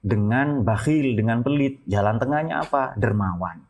dengan 0.00 0.64
bakhil, 0.64 1.12
dengan 1.12 1.44
pelit. 1.44 1.84
Jalan 1.84 2.16
tengahnya 2.16 2.64
apa? 2.64 2.96
Dermawan. 2.96 3.60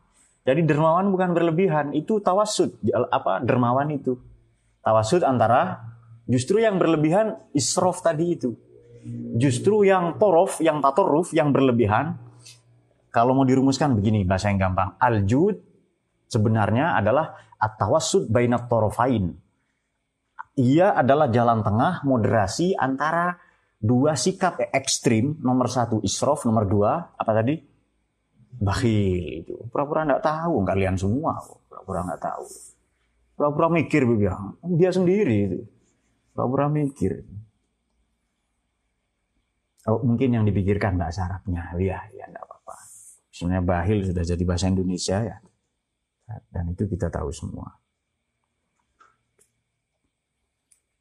Jadi 0.47 0.63
dermawan 0.63 1.11
bukan 1.11 1.35
berlebihan, 1.35 1.91
itu 1.91 2.23
tawasud. 2.23 2.79
Apa 3.11 3.43
dermawan 3.43 3.91
itu? 3.91 4.15
Tawasud 4.87 5.19
antara 5.19 5.83
justru 6.31 6.63
yang 6.63 6.79
berlebihan 6.79 7.43
isrof 7.51 7.99
tadi 7.99 8.39
itu. 8.39 8.55
Justru 9.35 9.83
yang 9.83 10.15
torof, 10.15 10.63
yang 10.63 10.79
tatoruf, 10.79 11.35
yang 11.35 11.51
berlebihan, 11.51 12.15
kalau 13.11 13.35
mau 13.35 13.43
dirumuskan 13.43 13.99
begini 13.99 14.23
bahasa 14.23 14.47
yang 14.47 14.63
gampang. 14.63 14.95
Aljud 14.95 15.64
sebenarnya 16.35 16.99
adalah 16.99 17.55
at-tawassud 17.55 18.27
bainat 18.27 18.67
torofain. 18.67 19.31
Ia 20.55 20.95
adalah 20.95 21.31
jalan 21.31 21.63
tengah 21.63 22.03
moderasi 22.03 22.75
antara 22.75 23.35
dua 23.75 24.15
sikap 24.15 24.59
ekstrim. 24.71 25.39
Nomor 25.39 25.67
satu 25.67 25.99
isrof, 26.03 26.47
nomor 26.47 26.63
dua 26.67 26.91
apa 27.15 27.31
tadi? 27.31 27.55
Bakhil 28.55 29.43
itu. 29.43 29.55
Pura-pura 29.67 30.07
nggak 30.07 30.23
tahu 30.23 30.63
kalian 30.63 30.95
semua. 30.95 31.39
Pura-pura 31.67 32.07
nggak 32.07 32.21
tahu. 32.23 32.45
Pura-pura 33.35 33.67
mikir 33.67 34.07
bilang 34.07 34.55
dia 34.63 34.95
sendiri 34.95 35.35
itu. 35.51 35.59
Pura-pura 36.31 36.71
mikir. 36.71 37.19
Oh, 39.85 40.01
mungkin 40.01 40.33
yang 40.33 40.43
dipikirkan 40.49 40.97
bahasa 40.97 41.29
Arabnya, 41.29 41.69
ya, 41.77 42.01
ya 42.09 42.25
enggak 42.25 42.41
apa-apa. 42.41 42.75
Sebenarnya 43.29 43.63
bahil 43.69 44.01
sudah 44.01 44.23
jadi 44.25 44.41
bahasa 44.41 44.65
Indonesia 44.65 45.17
ya. 45.21 45.37
Dan 46.25 46.73
itu 46.73 46.89
kita 46.89 47.13
tahu 47.13 47.29
semua. 47.29 47.69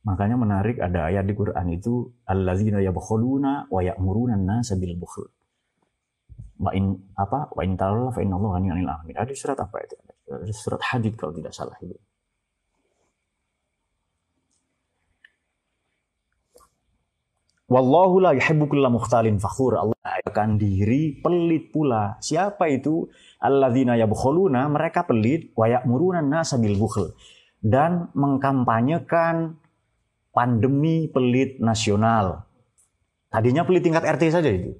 Makanya 0.04 0.36
menarik 0.36 0.76
ada 0.84 1.08
ayat 1.08 1.24
di 1.24 1.32
Quran 1.32 1.66
itu 1.72 2.12
alladzina 2.28 2.76
yabkhuluna 2.84 3.72
wa 3.72 3.80
ya'muruna 3.80 4.36
an-nasa 4.36 4.76
bil 4.76 5.00
bukhl. 5.00 5.24
Wa 6.60 6.76
in 6.76 6.92
apa? 7.16 7.48
Wa 7.48 7.64
in 7.64 7.72
ta'ala 7.80 8.12
fa 8.12 8.20
inna 8.20 8.36
Allah 8.36 8.52
'anil 8.60 8.84
alamin. 8.84 9.16
Ada 9.16 9.32
surat 9.32 9.56
apa 9.56 9.80
itu? 9.80 9.96
Ada 10.28 10.52
surat 10.52 10.80
Hadid 10.92 11.16
kalau 11.16 11.32
tidak 11.32 11.56
salah 11.56 11.76
itu. 11.80 11.96
Wallahu 17.64 18.20
la 18.20 18.36
yuhibbu 18.36 18.68
kulla 18.68 18.92
mukhtalin 18.92 19.40
fakhur. 19.40 19.80
Allah 19.80 19.96
akan 20.04 20.60
diri 20.60 21.16
pelit 21.16 21.72
pula. 21.72 22.20
Siapa 22.20 22.68
itu? 22.68 23.08
Alladzina 23.44 24.00
yabkhuluna, 24.00 24.72
mereka 24.72 25.04
pelit 25.04 25.52
wa 25.52 25.68
ya'muruna 25.68 26.24
an-nasa 26.24 26.56
bil 26.56 26.80
bukhl 26.80 27.12
dan 27.60 28.08
mengkampanyekan 28.16 29.60
pandemi 30.32 31.12
pelit 31.12 31.60
nasional. 31.60 32.48
Tadinya 33.28 33.68
pelit 33.68 33.84
tingkat 33.84 34.08
RT 34.08 34.22
saja 34.32 34.48
itu. 34.48 34.72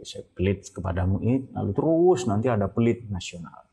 Saya 0.00 0.24
pelit 0.32 0.64
kepada 0.72 1.04
muid, 1.04 1.52
lalu 1.52 1.70
terus 1.76 2.24
nanti 2.24 2.48
ada 2.48 2.72
pelit 2.72 3.04
nasional. 3.12 3.68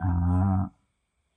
Nah, 0.00 0.64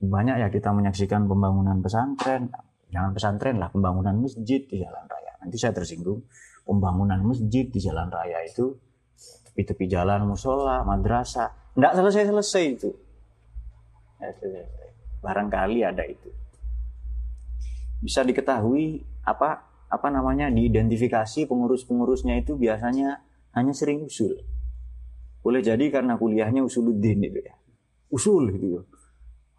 banyak 0.00 0.40
ya 0.40 0.48
kita 0.48 0.72
menyaksikan 0.72 1.28
pembangunan 1.28 1.84
pesantren, 1.84 2.48
Jangan 2.94 3.10
pesantren 3.10 3.58
lah, 3.58 3.74
pembangunan 3.74 4.14
masjid 4.22 4.62
di 4.62 4.78
jalan 4.78 5.02
raya. 5.10 5.34
Nanti 5.42 5.58
saya 5.58 5.74
tersinggung, 5.74 6.22
pembangunan 6.62 7.18
masjid 7.26 7.66
di 7.66 7.78
jalan 7.82 8.06
raya 8.06 8.38
itu, 8.46 8.78
tepi-tepi 9.54 9.86
jalan 9.86 10.26
musola, 10.26 10.82
madrasah, 10.82 11.54
tidak 11.78 11.92
selesai-selesai 11.94 12.64
itu. 12.66 12.90
Barangkali 15.22 15.86
ada 15.86 16.02
itu. 16.02 16.28
Bisa 18.02 18.26
diketahui 18.26 19.06
apa 19.24 19.62
apa 19.88 20.08
namanya 20.10 20.50
diidentifikasi 20.50 21.46
pengurus-pengurusnya 21.46 22.42
itu 22.42 22.58
biasanya 22.58 23.22
hanya 23.54 23.72
sering 23.72 24.02
usul. 24.02 24.34
Boleh 25.40 25.62
jadi 25.62 25.86
karena 25.88 26.18
kuliahnya 26.18 26.66
usuluddin 26.66 27.22
itu 27.22 27.40
ya. 27.40 27.54
Usul 28.10 28.50
gitu 28.58 28.82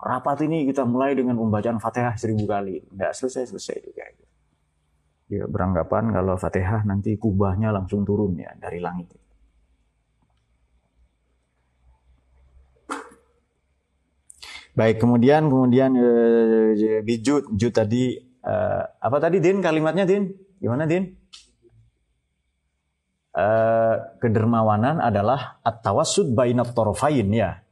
rapat 0.05 0.43
ini 0.45 0.67
kita 0.67 0.83
mulai 0.83 1.15
dengan 1.15 1.39
pembacaan 1.39 1.79
Fatihah 1.79 2.15
seribu 2.19 2.45
kali. 2.45 2.83
Tidak 2.83 3.11
selesai-selesai 3.15 3.77
juga. 3.81 4.03
Dia 5.25 5.49
beranggapan 5.49 6.13
kalau 6.13 6.37
Fatihah 6.37 6.85
nanti 6.85 7.17
kubahnya 7.17 7.73
langsung 7.73 8.05
turun 8.05 8.37
ya 8.37 8.53
dari 8.59 8.77
langit. 8.77 9.09
Baik, 14.75 14.99
kemudian 14.99 15.47
kemudian 15.47 15.95
eh, 15.95 16.99
bijut, 17.01 17.47
jut 17.55 17.73
tadi 17.73 18.19
eh, 18.21 18.83
apa 18.83 19.17
tadi 19.23 19.39
Din 19.39 19.63
kalimatnya 19.63 20.03
Din? 20.03 20.27
Gimana 20.59 20.83
Din? 20.83 21.07
Eh, 23.35 23.95
kedermawanan 24.19 24.99
adalah 24.99 25.63
at-tawassud 25.63 26.35
bainat 26.35 26.75
torofain 26.75 27.27
ya 27.31 27.65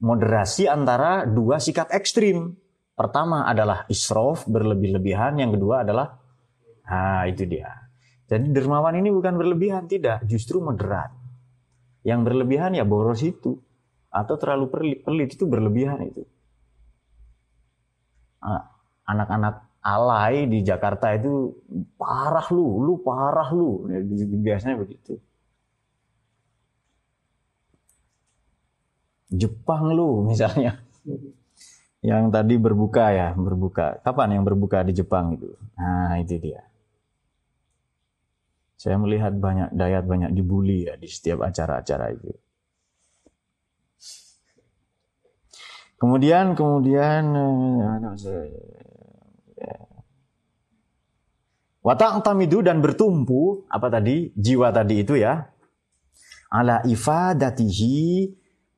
moderasi 0.00 0.68
antara 0.68 1.24
dua 1.24 1.60
sikap 1.60 1.88
ekstrim. 1.92 2.56
Pertama 2.96 3.44
adalah 3.44 3.84
isrof, 3.92 4.48
berlebih-lebihan. 4.48 5.36
Yang 5.36 5.60
kedua 5.60 5.84
adalah, 5.84 6.16
ah 6.88 7.28
itu 7.28 7.44
dia. 7.44 7.68
Jadi 8.26 8.50
dermawan 8.50 8.96
ini 8.96 9.12
bukan 9.12 9.36
berlebihan, 9.36 9.84
tidak. 9.86 10.24
Justru 10.24 10.64
moderat. 10.64 11.12
Yang 12.02 12.20
berlebihan 12.32 12.72
ya 12.72 12.88
boros 12.88 13.20
itu. 13.20 13.60
Atau 14.16 14.40
terlalu 14.40 14.72
pelit, 15.04 15.28
itu 15.36 15.44
berlebihan 15.44 16.00
itu. 16.08 16.24
Anak-anak 19.04 19.68
alay 19.84 20.48
di 20.48 20.64
Jakarta 20.64 21.12
itu 21.12 21.52
parah 22.00 22.48
lu, 22.48 22.80
lu 22.80 22.94
parah 23.04 23.52
lu. 23.52 23.84
Biasanya 24.40 24.80
begitu. 24.80 25.20
Jepang 29.28 29.92
lu 29.92 30.22
misalnya. 30.30 30.80
Yang 32.00 32.24
tadi 32.32 32.54
berbuka 32.56 33.04
ya, 33.12 33.28
berbuka. 33.36 34.00
Kapan 34.00 34.40
yang 34.40 34.44
berbuka 34.46 34.80
di 34.86 34.96
Jepang 34.96 35.36
itu? 35.36 35.50
Nah, 35.76 36.16
itu 36.22 36.38
dia. 36.38 36.62
Saya 38.78 38.96
melihat 39.00 39.34
banyak 39.34 39.74
dayat 39.74 40.04
banyak 40.06 40.30
dibully 40.36 40.86
ya 40.86 40.94
di 40.94 41.08
setiap 41.10 41.42
acara-acara 41.42 42.14
itu. 42.14 42.30
Kemudian 45.96 46.52
kemudian 46.52 47.24
watak 51.80 52.20
tamidu 52.20 52.60
dan 52.60 52.84
bertumpu 52.84 53.64
apa 53.72 53.88
tadi? 53.88 54.28
Jiwa 54.36 54.68
tadi 54.76 55.00
itu 55.00 55.16
ya. 55.16 55.48
Ala 56.52 56.84
ifadatihi 56.84 58.28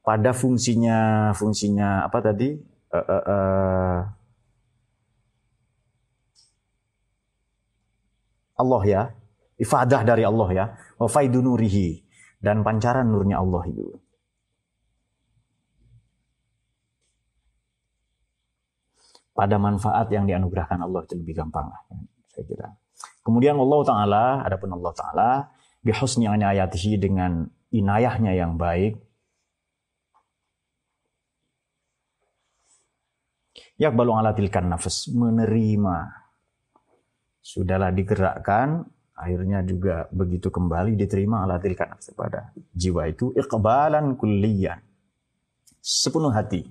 pada 0.06 0.30
fungsinya 0.30 1.30
fungsinya 1.34 2.06
apa 2.06 2.18
tadi? 2.22 2.54
Uh, 2.88 2.96
uh, 2.96 3.22
uh, 3.26 3.98
Allah 8.62 8.82
ya. 8.86 9.02
Ifadah 9.58 10.06
dari 10.06 10.22
Allah 10.22 10.48
ya. 10.54 10.64
Wa 11.02 11.10
faidunurihi 11.10 12.06
dan 12.38 12.62
pancaran 12.62 13.10
nurnya 13.10 13.42
Allah 13.42 13.66
itu 13.66 14.07
pada 19.38 19.54
manfaat 19.62 20.10
yang 20.10 20.26
dianugerahkan 20.26 20.82
Allah 20.82 21.06
itu 21.06 21.14
lebih 21.14 21.38
gampang 21.38 21.70
lah 21.70 21.80
saya 22.34 22.42
kira 22.42 22.68
kemudian 23.22 23.54
Allah 23.54 23.80
taala 23.86 24.24
adapun 24.42 24.74
Allah 24.74 24.92
taala 24.98 25.30
bihusni 25.86 26.26
ayatihi 26.26 26.98
dengan 26.98 27.46
inayahnya 27.70 28.34
yang 28.34 28.58
baik 28.58 28.98
Ya 33.78 33.94
balung 33.94 34.18
alatilkan 34.18 34.66
nafas 34.66 35.06
menerima. 35.06 36.10
Sudahlah 37.38 37.94
digerakkan, 37.94 38.82
akhirnya 39.14 39.62
juga 39.62 40.10
begitu 40.10 40.50
kembali 40.50 40.98
diterima 40.98 41.46
alatilkan 41.46 41.94
nafas 41.94 42.10
pada 42.10 42.50
jiwa 42.74 43.06
itu 43.06 43.30
iqbalan 43.38 44.18
kulliyan. 44.18 44.82
Sepenuh 45.78 46.34
hati. 46.34 46.66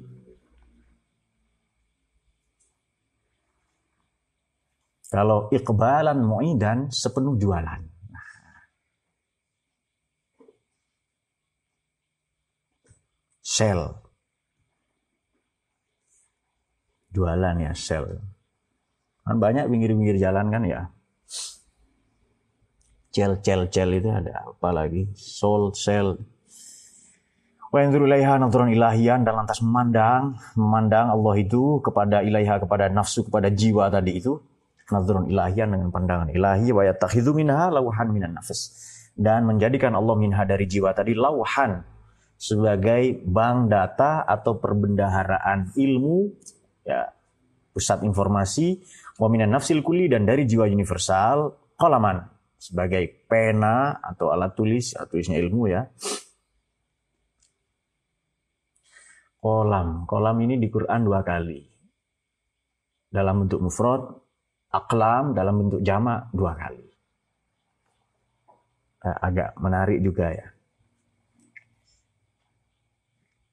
Kalau 5.08 5.48
iqbalan 5.52 6.20
mu'idan 6.20 6.92
sepenuh 6.92 7.40
jualan. 7.40 7.82
Sell 13.40 14.08
jualan 17.18 17.56
ya 17.58 17.74
sel. 17.74 18.22
Kan 19.26 19.42
banyak 19.42 19.66
pinggir-pinggir 19.66 20.22
jalan 20.22 20.54
kan 20.54 20.62
ya. 20.62 20.82
Cel 23.10 23.42
cel 23.42 23.66
cel 23.74 23.90
itu 23.98 24.14
ada 24.14 24.46
apa 24.46 24.70
lagi? 24.70 25.10
Soul 25.18 25.74
sel. 25.74 26.22
Wa 27.74 27.84
ilaiha 27.84 28.40
nadhran 28.40 28.72
ilahian 28.72 29.28
dan 29.28 29.44
lantas 29.44 29.60
memandang 29.60 30.40
memandang 30.56 31.12
Allah 31.12 31.36
itu 31.36 31.84
kepada 31.84 32.24
ilaiha 32.24 32.64
kepada 32.64 32.88
nafsu 32.88 33.28
kepada 33.28 33.52
jiwa 33.52 33.92
tadi 33.92 34.24
itu 34.24 34.40
nadhran 34.88 35.28
ilahian 35.28 35.74
dengan 35.74 35.90
pandangan 35.92 36.32
ilahi 36.32 36.72
wa 36.72 36.84
yattakhidhu 36.88 37.36
minha 37.36 37.68
lawhan 37.72 38.08
minan 38.12 38.36
nafs 38.40 38.74
dan 39.18 39.44
menjadikan 39.44 39.98
Allah 39.98 40.16
minha 40.16 40.42
dari 40.48 40.70
jiwa 40.70 40.96
tadi 40.96 41.18
lauhan 41.18 41.84
sebagai 42.38 43.26
bank 43.26 43.74
data 43.74 44.24
atau 44.24 44.62
perbendaharaan 44.62 45.74
ilmu 45.74 46.32
ya 46.86 47.10
pusat 47.74 48.06
informasi 48.06 48.82
wa 49.18 49.28
nafsil 49.34 49.82
kuli 49.82 50.08
dan 50.08 50.24
dari 50.24 50.46
jiwa 50.46 50.70
universal 50.70 51.58
kolaman 51.78 52.38
sebagai 52.58 53.30
pena 53.30 54.02
atau 54.02 54.34
alat 54.34 54.58
tulis 54.58 54.98
atau 54.98 55.14
tulisnya 55.14 55.38
ilmu 55.38 55.70
ya. 55.70 55.86
Kolam. 59.38 60.10
Kolam 60.10 60.38
ini 60.42 60.58
di 60.58 60.68
Quran 60.68 61.06
dua 61.06 61.22
kali. 61.22 61.62
Dalam 63.08 63.46
bentuk 63.46 63.62
mufrad 63.62 64.27
aklam 64.72 65.36
dalam 65.38 65.56
bentuk 65.62 65.82
jamak 65.82 66.28
dua 66.36 66.54
kali 66.56 66.88
Eh, 69.08 69.18
agak 69.24 69.56
menarik 69.62 70.02
juga 70.04 70.34
ya. 70.34 70.48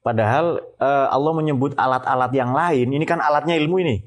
Padahal 0.03 0.61
uh, 0.77 1.07
Allah 1.09 1.33
menyebut 1.33 1.73
alat-alat 1.73 2.31
yang 2.35 2.53
lain, 2.53 2.93
ini 2.93 3.05
kan 3.09 3.17
alatnya 3.17 3.57
ilmu 3.57 3.81
ini. 3.81 4.05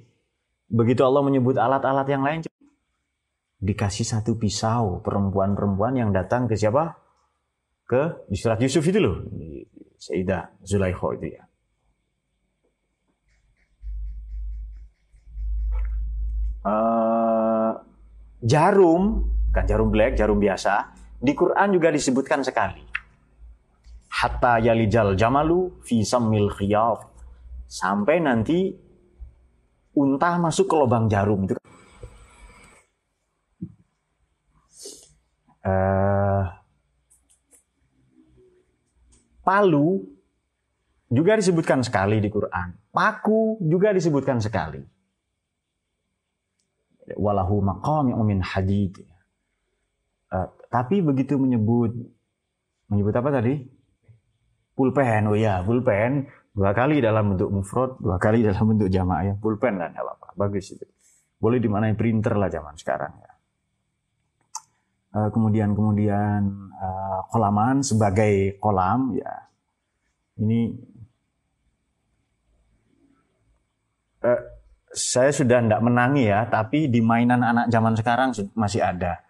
Begitu 0.70 1.02
Allah 1.02 1.26
menyebut 1.26 1.58
alat-alat 1.58 2.06
yang 2.06 2.22
lain, 2.22 2.40
dikasih 3.58 4.06
satu 4.06 4.38
pisau 4.38 5.02
perempuan-perempuan 5.02 5.98
yang 5.98 6.10
datang 6.14 6.46
ke 6.46 6.54
siapa? 6.54 6.94
Ke 7.88 8.28
di 8.30 8.38
Yusuf 8.38 8.84
itu 8.86 9.00
loh, 9.00 9.26
Sayyidah 9.98 10.62
Zulaikha 10.62 11.08
itu 11.18 11.26
ya. 11.34 11.42
Jarum, 18.48 19.28
kan 19.52 19.68
jarum 19.68 19.92
black, 19.92 20.16
jarum 20.16 20.40
biasa, 20.40 20.96
di 21.20 21.36
Quran 21.36 21.68
juga 21.76 21.92
disebutkan 21.92 22.40
sekali. 22.40 22.80
Hatta 24.08 24.56
yalijal 24.64 25.12
jamalu 25.14 25.84
fi 25.84 26.00
sammil 26.00 26.48
khiyaf. 26.56 27.04
Sampai 27.68 28.24
nanti 28.24 28.72
unta 29.92 30.40
masuk 30.40 30.64
ke 30.64 30.74
lubang 30.80 31.04
jarum 31.12 31.44
itu. 31.44 31.52
Uh, 35.68 36.48
palu 39.44 40.00
juga 41.12 41.36
disebutkan 41.36 41.84
sekali 41.84 42.24
di 42.24 42.32
Quran. 42.32 42.72
Paku 42.88 43.60
juga 43.60 43.92
disebutkan 43.92 44.40
sekali. 44.40 44.80
Walahu 47.16 47.64
maqam 47.64 48.12
min 48.26 48.44
hadid. 48.44 49.00
Uh, 50.28 50.50
tapi 50.68 51.00
begitu 51.00 51.40
menyebut 51.40 51.94
menyebut 52.92 53.14
apa 53.16 53.28
tadi? 53.40 53.64
Pulpen. 54.76 55.32
Oh 55.32 55.38
ya, 55.38 55.64
pulpen 55.64 56.28
dua 56.52 56.74
kali 56.74 57.00
dalam 57.00 57.32
bentuk 57.32 57.48
mufrad, 57.54 57.96
dua 58.02 58.18
kali 58.18 58.44
dalam 58.44 58.76
bentuk 58.76 58.90
jamaah 58.92 59.22
ya. 59.32 59.34
Pulpen 59.38 59.80
kan 59.80 59.94
apa-apa. 59.94 60.36
Bagus 60.36 60.74
itu. 60.74 60.84
Boleh 61.38 61.62
dimanai 61.62 61.94
printer 61.94 62.34
lah 62.34 62.50
zaman 62.50 62.74
sekarang 62.76 63.14
ya. 63.22 63.32
Uh, 65.08 65.28
kemudian 65.32 65.72
kemudian 65.72 66.68
uh, 66.76 67.24
kolaman 67.32 67.80
sebagai 67.80 68.60
kolam 68.60 69.16
ya. 69.16 69.32
Ini 70.38 70.60
saya 74.92 75.30
sudah 75.34 75.60
tidak 75.60 75.80
menangi 75.84 76.28
ya, 76.28 76.48
tapi 76.48 76.88
di 76.88 77.04
mainan 77.04 77.44
anak 77.44 77.66
zaman 77.68 77.92
sekarang 77.96 78.32
masih 78.56 78.80
ada 78.80 79.28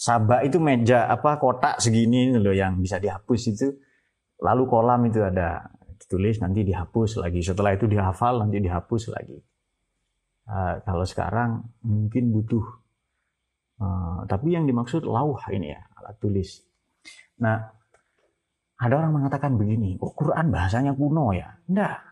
Sabak 0.00 0.48
itu 0.48 0.56
meja 0.56 1.12
apa 1.12 1.36
kotak 1.36 1.76
segini 1.76 2.32
loh 2.32 2.56
yang 2.56 2.80
bisa 2.80 2.96
dihapus 2.96 3.52
itu. 3.52 3.68
Lalu 4.40 4.64
kolam 4.64 5.04
itu 5.04 5.20
ada 5.20 5.60
ditulis 6.00 6.40
nanti 6.40 6.64
dihapus 6.64 7.20
lagi. 7.20 7.44
Setelah 7.44 7.76
itu 7.76 7.84
dihafal 7.84 8.40
nanti 8.40 8.64
dihapus 8.64 9.12
lagi. 9.12 9.36
Uh, 10.48 10.80
kalau 10.88 11.04
sekarang 11.04 11.68
mungkin 11.84 12.32
butuh. 12.32 12.64
Uh, 13.76 14.24
tapi 14.24 14.56
yang 14.56 14.64
dimaksud 14.64 15.04
lauh 15.04 15.36
ini 15.52 15.76
ya 15.76 15.84
alat 16.00 16.16
tulis. 16.16 16.64
Nah 17.44 17.60
ada 18.80 19.04
orang 19.04 19.20
mengatakan 19.20 19.60
begini, 19.60 20.00
kok 20.00 20.16
Quran 20.16 20.48
bahasanya 20.48 20.96
kuno 20.96 21.36
ya? 21.36 21.60
Enggak. 21.68 22.09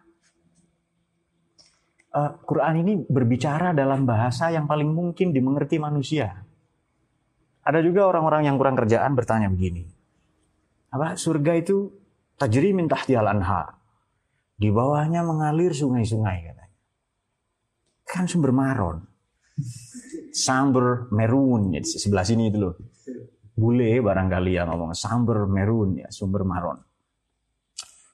Uh, 2.18 2.34
Quran 2.42 2.82
ini 2.82 2.92
berbicara 3.06 3.70
dalam 3.70 4.02
bahasa 4.02 4.50
yang 4.50 4.66
paling 4.66 4.90
mungkin 4.90 5.30
dimengerti 5.30 5.78
manusia. 5.78 6.34
Ada 7.62 7.78
juga 7.78 8.10
orang-orang 8.10 8.50
yang 8.50 8.58
kurang 8.58 8.74
kerjaan 8.74 9.14
bertanya 9.14 9.46
begini. 9.46 9.86
Apa 10.90 11.14
surga 11.14 11.52
itu 11.62 11.94
tajri 12.34 12.74
min 12.74 12.90
tahtihal 12.90 13.30
anhar. 13.30 13.78
Di 14.58 14.66
bawahnya 14.74 15.22
mengalir 15.22 15.70
sungai-sungai 15.70 16.38
katanya. 16.42 16.74
Kan 18.02 18.26
sumber 18.26 18.50
maron. 18.50 19.06
Samber 20.34 21.06
merun 21.14 21.78
ya, 21.78 21.84
sebelah 21.86 22.26
sini 22.26 22.50
itu 22.50 22.58
loh. 22.58 22.74
Bule 23.54 24.02
barangkali 24.02 24.58
yang 24.58 24.74
ngomong 24.74 24.90
samber 24.98 25.46
merun 25.46 26.02
ya 26.02 26.10
sumber 26.10 26.42
maron. 26.42 26.82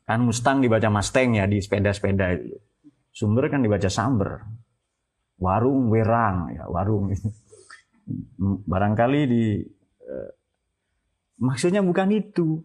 Kan 0.05 0.21
Mustang 0.29 0.61
dibaca 0.61 0.93
Mustang 0.93 1.40
ya 1.40 1.49
di 1.49 1.64
sepeda-sepeda 1.64 2.37
itu. 2.37 2.61
Sumber 3.14 3.46
kan 3.46 3.62
dibaca 3.62 3.87
samber. 3.87 4.42
Warung 5.38 5.87
werang 5.94 6.50
ya 6.50 6.66
warung. 6.66 7.14
Barangkali 8.66 9.20
di 9.31 9.44
eh, 10.03 10.31
maksudnya 11.38 11.79
bukan 11.87 12.11
itu. 12.11 12.59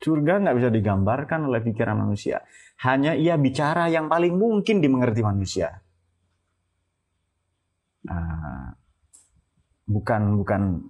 Surga 0.00 0.40
nggak 0.40 0.56
bisa 0.56 0.68
digambarkan 0.72 1.48
oleh 1.48 1.60
pikiran 1.64 1.96
manusia. 1.96 2.40
Hanya 2.84 3.12
ia 3.12 3.36
bicara 3.36 3.88
yang 3.92 4.08
paling 4.08 4.36
mungkin 4.36 4.80
dimengerti 4.80 5.20
manusia. 5.20 5.76
Uh, 8.08 8.72
bukan 9.84 10.40
bukan 10.40 10.80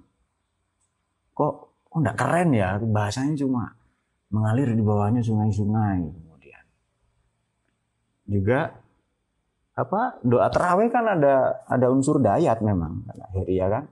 kok 1.35 1.74
kok 1.90 1.98
nggak 1.98 2.18
keren 2.22 2.55
ya? 2.55 2.79
Bahasanya 2.79 3.35
cuma 3.35 3.74
mengalir 4.31 4.70
di 4.70 4.83
bawahnya 4.87 5.26
sungai-sungai 5.26 6.30
juga 8.31 8.79
apa 9.75 10.23
doa 10.23 10.47
terawih 10.55 10.87
kan 10.95 11.19
ada 11.19 11.66
ada 11.66 11.87
unsur 11.90 12.23
dayat 12.23 12.62
memang 12.62 13.03
ya 13.51 13.66
kan? 13.66 13.85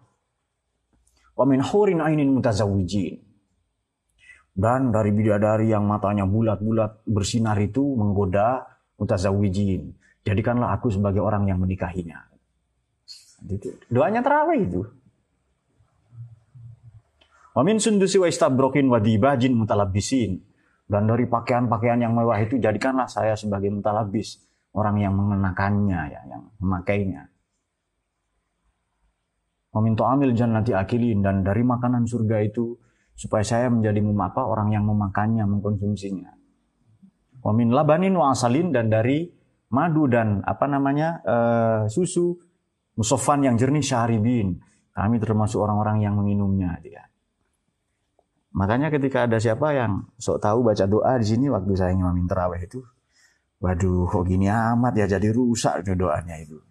Wa 1.35 1.43
min 1.47 1.63
hurin 1.63 1.99
ainin 1.99 2.31
mutazawijin 2.31 3.19
dan 4.59 4.91
dari 4.91 5.15
bidadari 5.15 5.71
yang 5.71 5.87
matanya 5.87 6.27
bulat-bulat 6.27 7.07
bersinar 7.07 7.59
itu 7.63 7.83
menggoda 7.95 8.67
mutazawijin 8.99 9.95
jadikanlah 10.27 10.75
aku 10.77 10.91
sebagai 10.91 11.23
orang 11.23 11.47
yang 11.49 11.63
menikahinya. 11.63 12.27
Doanya 13.89 14.21
terawih 14.21 14.61
itu. 14.67 14.83
Wa 17.55 17.63
min 17.67 17.79
sundusi 17.79 18.19
wa 18.19 18.27
istabrokin 18.27 18.87
wa 18.91 18.99
dibajin 19.03 19.55
mutalabbisin 19.55 20.48
dan 20.89 21.05
dari 21.05 21.29
pakaian-pakaian 21.29 22.01
yang 22.01 22.17
mewah 22.17 22.41
itu 22.41 22.57
jadikanlah 22.57 23.05
saya 23.05 23.37
sebagai 23.37 23.69
mutalabis 23.69 24.41
orang 24.73 24.97
yang 25.05 25.13
mengenakannya 25.13 26.01
ya, 26.09 26.21
yang 26.25 26.49
memakainya. 26.57 27.29
Meminta 29.77 30.09
amil 30.09 30.33
jannati 30.33 30.73
akilin 30.73 31.21
dan 31.21 31.45
dari 31.45 31.61
makanan 31.61 32.09
surga 32.09 32.41
itu 32.41 32.81
supaya 33.13 33.45
saya 33.45 33.69
menjadi 33.69 34.01
apa 34.01 34.43
orang 34.49 34.73
yang 34.73 34.89
memakannya, 34.89 35.45
mengkonsumsinya. 35.45 36.33
Wamin 37.45 37.71
labanin 37.71 38.17
wa 38.17 38.33
asalin 38.33 38.73
dan 38.73 38.89
dari 38.89 39.29
madu 39.69 40.09
dan 40.09 40.41
apa 40.43 40.65
namanya 40.67 41.21
uh, 41.23 41.81
susu 41.87 42.33
musofan 42.97 43.45
yang 43.45 43.55
jernih 43.61 43.85
syahribin. 43.85 44.57
Kami 44.97 45.17
termasuk 45.23 45.63
orang-orang 45.63 46.03
yang 46.03 46.19
meminumnya 46.19 46.75
dia. 46.83 47.08
Makanya 48.59 48.91
ketika 48.91 49.31
ada 49.31 49.39
siapa 49.39 49.71
yang 49.71 50.11
sok 50.19 50.43
tahu 50.43 50.67
baca 50.67 50.83
doa 50.91 51.15
di 51.23 51.27
sini 51.31 51.47
waktu 51.47 51.79
saya 51.79 51.95
ngimamin 51.95 52.27
terawih 52.27 52.59
itu, 52.59 52.83
Waduh, 53.59 54.07
kok 54.07 54.23
gini 54.27 54.47
amat 54.47 54.95
ya 54.95 55.07
jadi 55.19 55.35
rusak 55.35 55.83
itu 55.83 55.99
doanya 55.99 56.39
itu. 56.39 56.63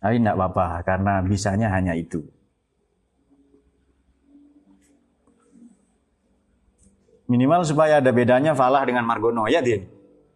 Tapi 0.00 0.20
tidak 0.20 0.36
apa-apa, 0.36 0.84
karena 0.84 1.20
bisanya 1.24 1.72
hanya 1.72 1.96
itu. 1.96 2.24
Minimal 7.28 7.64
supaya 7.64 8.04
ada 8.04 8.12
bedanya 8.12 8.52
Falah 8.52 8.84
dengan 8.84 9.04
Margono, 9.08 9.48
ya 9.48 9.64
Din? 9.64 9.84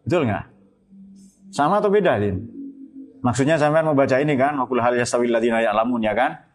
Betul 0.05 0.25
nggak? 0.25 0.45
Sama 1.53 1.81
atau 1.81 1.93
beda, 1.93 2.17
Din? 2.17 2.45
Maksudnya 3.21 3.61
sampean 3.61 3.85
mau 3.89 3.97
baca 3.97 4.21
ini 4.21 4.33
kan, 4.37 4.57
wakul 4.57 4.81
hal 4.81 4.97
yastawil 4.97 5.33
ladina 5.33 5.61
ya'lamun 5.61 6.01
ya 6.01 6.13
kan? 6.17 6.45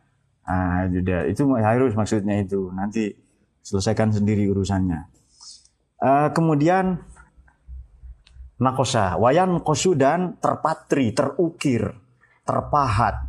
Ah, 0.47 0.91
itu 1.27 1.43
harus 1.55 1.95
maksudnya 1.95 2.39
itu. 2.43 2.71
Nanti 2.75 3.15
selesaikan 3.63 4.13
sendiri 4.15 4.49
urusannya. 4.51 5.09
Uh, 6.01 6.29
kemudian 6.33 7.01
nakosa 8.61 9.21
wayan 9.21 9.61
kosu 9.61 9.93
dan 9.97 10.41
terpatri 10.41 11.13
terukir 11.13 11.93
terpahat 12.45 13.21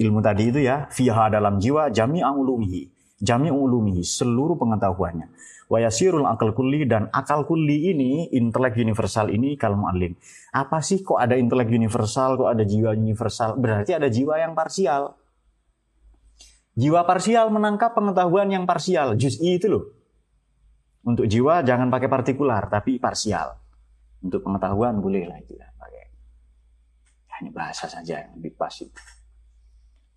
ilmu 0.00 0.24
tadi 0.24 0.48
itu 0.48 0.60
ya 0.64 0.88
fiha 0.88 1.28
dalam 1.28 1.60
jiwa 1.60 1.92
jami 1.92 2.24
angulumihi 2.24 2.98
Jami 3.18 3.50
ulumihi, 3.50 4.06
seluruh 4.06 4.54
pengetahuannya. 4.54 5.26
Wayasirul 5.66 6.22
akal 6.22 6.54
kulli 6.54 6.86
dan 6.86 7.10
akal 7.10 7.42
kulli 7.50 7.90
ini, 7.90 8.30
intelek 8.30 8.78
universal 8.78 9.34
ini 9.34 9.58
kalau 9.58 9.74
mu'alim. 9.82 10.14
Apa 10.54 10.78
sih 10.78 11.02
kok 11.02 11.18
ada 11.18 11.34
intelek 11.34 11.66
universal, 11.66 12.38
kok 12.38 12.46
ada 12.46 12.62
jiwa 12.62 12.94
universal? 12.94 13.58
Berarti 13.58 13.98
ada 13.98 14.06
jiwa 14.06 14.38
yang 14.38 14.54
parsial. 14.54 15.18
Jiwa 16.78 17.02
parsial 17.02 17.50
menangkap 17.50 17.90
pengetahuan 17.90 18.46
yang 18.54 18.62
parsial. 18.62 19.18
Juz'i 19.18 19.58
itu 19.58 19.66
loh. 19.66 19.84
Untuk 21.02 21.26
jiwa 21.26 21.66
jangan 21.66 21.90
pakai 21.90 22.06
partikular, 22.06 22.70
tapi 22.70 23.02
parsial. 23.02 23.58
Untuk 24.22 24.46
pengetahuan 24.46 25.02
boleh 25.02 25.26
lah 25.26 25.42
itu. 25.42 25.58
Pakai. 25.58 26.06
Hanya 27.38 27.50
bahasa 27.50 27.90
saja 27.90 28.22
yang 28.22 28.38
lebih 28.38 28.54
pas 28.54 28.74
itu. 28.78 28.94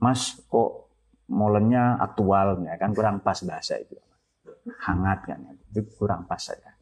Mas, 0.01 0.37
kok 0.45 0.91
molennya 1.31 1.95
aktual 1.97 2.59
ya 2.67 2.75
kan 2.75 2.91
kurang 2.91 3.23
pas 3.23 3.39
bahasa 3.47 3.79
itu 3.79 3.95
hangat 4.83 5.23
kan 5.23 5.39
itu 5.71 5.81
kurang 5.95 6.27
pas 6.27 6.43
saja 6.43 6.75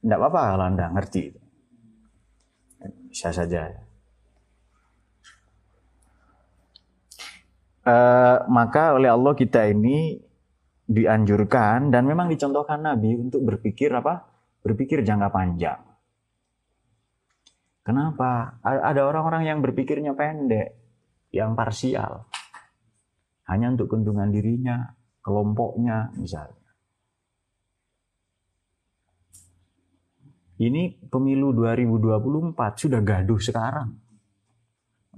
tidak 0.00 0.16
apa-apa 0.16 0.56
kalau 0.56 0.64
anda 0.64 0.88
ngerti 0.88 1.36
bisa 3.12 3.28
saja 3.28 3.68
e, 7.90 7.94
maka 8.46 8.94
oleh 8.94 9.10
Allah 9.10 9.34
kita 9.34 9.66
ini 9.66 10.14
dianjurkan 10.86 11.90
dan 11.90 12.06
memang 12.06 12.30
dicontohkan 12.30 12.78
Nabi 12.82 13.18
untuk 13.18 13.42
berpikir 13.42 13.90
apa 13.90 14.26
berpikir 14.62 15.02
jangka 15.02 15.28
panjang 15.34 15.80
kenapa 17.82 18.62
ada 18.62 19.02
orang-orang 19.02 19.50
yang 19.50 19.58
berpikirnya 19.58 20.14
pendek 20.14 20.78
yang 21.30 21.54
parsial 21.58 22.30
hanya 23.50 23.74
untuk 23.74 23.90
keuntungan 23.90 24.30
dirinya, 24.30 24.94
kelompoknya 25.26 26.14
misalnya. 26.14 26.70
Ini 30.60 31.10
pemilu 31.10 31.50
2024 31.56 32.54
sudah 32.78 33.00
gaduh 33.02 33.40
sekarang. 33.42 33.90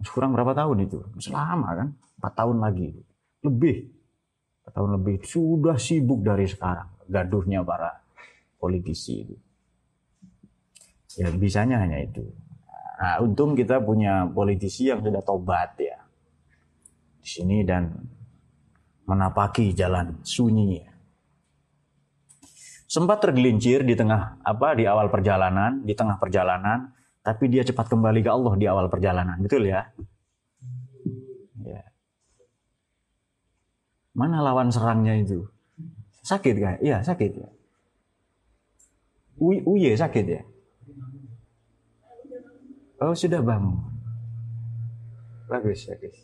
Kurang 0.09 0.33
berapa 0.33 0.57
tahun 0.57 0.89
itu? 0.89 1.03
Selama 1.21 1.77
kan? 1.77 1.89
4 2.23 2.39
tahun 2.39 2.63
lagi. 2.63 2.95
Lebih. 3.43 3.91
4 4.63 4.79
tahun 4.79 4.91
lebih. 5.03 5.27
Sudah 5.27 5.75
sibuk 5.75 6.23
dari 6.23 6.47
sekarang. 6.47 6.87
Gaduhnya 7.11 7.67
para 7.67 7.99
politisi 8.63 9.27
itu. 9.27 9.37
Ya 11.19 11.29
bisanya 11.35 11.83
hanya 11.83 11.99
itu. 11.99 12.23
Nah, 13.03 13.19
untung 13.19 13.59
kita 13.59 13.83
punya 13.83 14.31
politisi 14.31 14.87
yang 14.87 15.03
sudah 15.03 15.19
tobat 15.27 15.75
ya. 15.83 15.99
Di 17.19 17.27
sini 17.27 17.67
dan 17.67 17.91
menapaki 19.11 19.75
jalan 19.75 20.23
sunyi. 20.23 20.87
Sempat 22.87 23.25
tergelincir 23.25 23.83
di 23.83 23.99
tengah 23.99 24.39
apa 24.47 24.79
di 24.79 24.87
awal 24.87 25.11
perjalanan, 25.11 25.83
di 25.83 25.97
tengah 25.97 26.21
perjalanan, 26.23 26.93
tapi 27.25 27.49
dia 27.49 27.65
cepat 27.65 27.89
kembali 27.89 28.21
ke 28.21 28.31
Allah 28.31 28.55
di 28.55 28.67
awal 28.69 28.87
perjalanan, 28.93 29.41
betul 29.41 29.65
ya? 29.65 29.91
ya. 29.91 30.05
Mana 34.13 34.45
lawan 34.45 34.69
serangnya 34.69 35.17
itu? 35.17 35.49
Sakit 36.23 36.55
kan? 36.61 36.77
Iya 36.85 37.01
sakit 37.01 37.31
ya. 37.33 37.49
Uye 39.43 39.97
sakit 39.97 40.25
ya? 40.29 40.43
Oh 43.03 43.17
sudah 43.17 43.43
bangun. 43.43 43.83
Bagus, 45.51 45.91
bagus. 45.91 46.17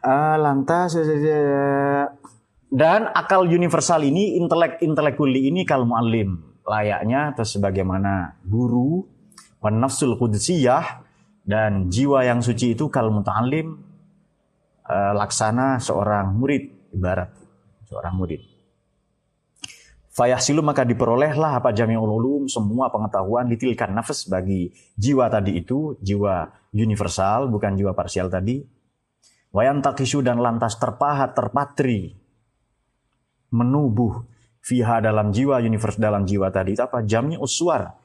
Uh, 0.00 0.36
lantas 0.40 0.96
dan 2.70 3.10
akal 3.12 3.44
universal 3.44 4.00
ini 4.06 4.38
intelek 4.38 4.80
intelekuli 4.80 5.50
ini 5.50 5.66
kalau 5.68 5.84
mu'alim 5.84 6.40
layaknya 6.64 7.34
atau 7.34 7.44
sebagaimana 7.44 8.40
guru 8.46 9.04
nafsul 9.60 10.16
qudsiyah 10.16 10.99
dan 11.50 11.90
jiwa 11.90 12.22
yang 12.22 12.38
suci 12.38 12.78
itu 12.78 12.86
kalau 12.86 13.10
muta'alim 13.10 13.74
uh, 14.86 15.12
laksana 15.18 15.82
seorang 15.82 16.30
murid 16.38 16.94
ibarat 16.94 17.34
seorang 17.90 18.14
murid 18.14 18.46
Fayahsilu 20.10 20.62
maka 20.62 20.86
diperolehlah 20.86 21.62
apa 21.62 21.70
jami'ul 21.70 22.10
ulum 22.22 22.42
semua 22.46 22.90
pengetahuan 22.90 23.50
ditilkan 23.50 23.90
nafas 23.94 24.30
bagi 24.30 24.70
jiwa 24.94 25.26
tadi 25.26 25.58
itu 25.58 25.98
jiwa 25.98 26.50
universal 26.74 27.50
bukan 27.50 27.74
jiwa 27.78 27.94
parsial 27.94 28.30
tadi 28.30 28.62
Wayan 29.50 29.82
takisu 29.82 30.22
dan 30.22 30.38
lantas 30.38 30.78
terpahat, 30.78 31.34
terpatri, 31.34 32.14
menubuh 33.50 34.22
fiha 34.62 35.02
dalam 35.02 35.34
jiwa, 35.34 35.58
universe 35.58 35.98
dalam 35.98 36.22
jiwa 36.22 36.54
tadi. 36.54 36.78
Itu 36.78 36.86
apa? 36.86 37.02
Jamnya 37.02 37.42
uswar. 37.42 37.98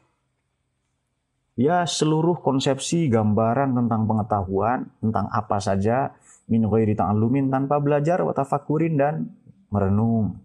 Ya 1.55 1.87
seluruh 1.87 2.43
konsepsi, 2.43 3.07
gambaran 3.07 3.71
tentang 3.79 4.03
pengetahuan, 4.03 4.91
tentang 4.99 5.31
apa 5.31 5.63
saja, 5.63 6.11
min 6.51 6.67
ghairi 6.67 6.99
ta'allumin 6.99 7.47
tanpa 7.47 7.79
belajar, 7.79 8.19
watafakurin 8.27 8.99
dan 8.99 9.31
merenung, 9.71 10.35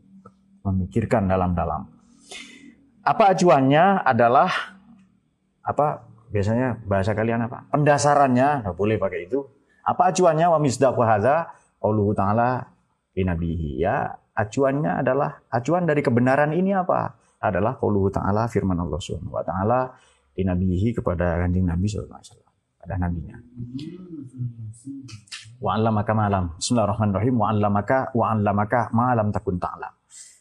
memikirkan 0.63 1.27
dalam-dalam. 1.27 1.91
Apa 3.03 3.35
acuannya 3.35 4.07
adalah 4.07 4.79
apa 5.67 6.07
biasanya 6.31 6.79
bahasa 6.87 7.11
kalian 7.11 7.51
apa? 7.51 7.67
Pendasarannya, 7.75 8.63
nggak 8.63 8.77
boleh 8.79 8.95
pakai 8.95 9.27
itu 9.27 9.43
apa 9.81 10.15
acuannya 10.15 10.47
wa 10.47 10.59
misdaqu 10.63 11.01
hadza 11.03 11.51
qauluhu 11.83 12.15
ta'ala 12.15 12.63
li 13.17 13.27
nabihi 13.27 13.83
ya 13.83 14.13
acuannya 14.37 15.03
adalah 15.03 15.43
acuan 15.51 15.89
dari 15.89 16.05
kebenaran 16.05 16.55
ini 16.55 16.77
apa? 16.77 17.19
Adalah 17.41 17.81
qauluhu 17.81 18.13
ta'ala 18.13 18.47
firman 18.47 18.77
Allah 18.79 19.01
Subhanahu 19.01 19.33
wa 19.33 19.43
taala 19.43 19.81
li 20.37 20.43
nabihi 20.47 20.95
kepada 20.95 21.41
kanjeng 21.43 21.67
Nabi 21.67 21.87
wasallam 21.91 22.51
pada 22.81 22.95
nabinya. 22.97 23.37
Wa 25.61 25.77
'allamaka 25.77 26.13
ma'lam. 26.17 26.57
Bismillahirrahmanirrahim. 26.57 27.35
Wa 27.37 27.47
'allamaka 27.53 27.99
wa 28.17 28.25
'allamaka 28.33 28.81
ma'lam 28.97 29.29
takun 29.29 29.61
ta'lam. 29.61 29.93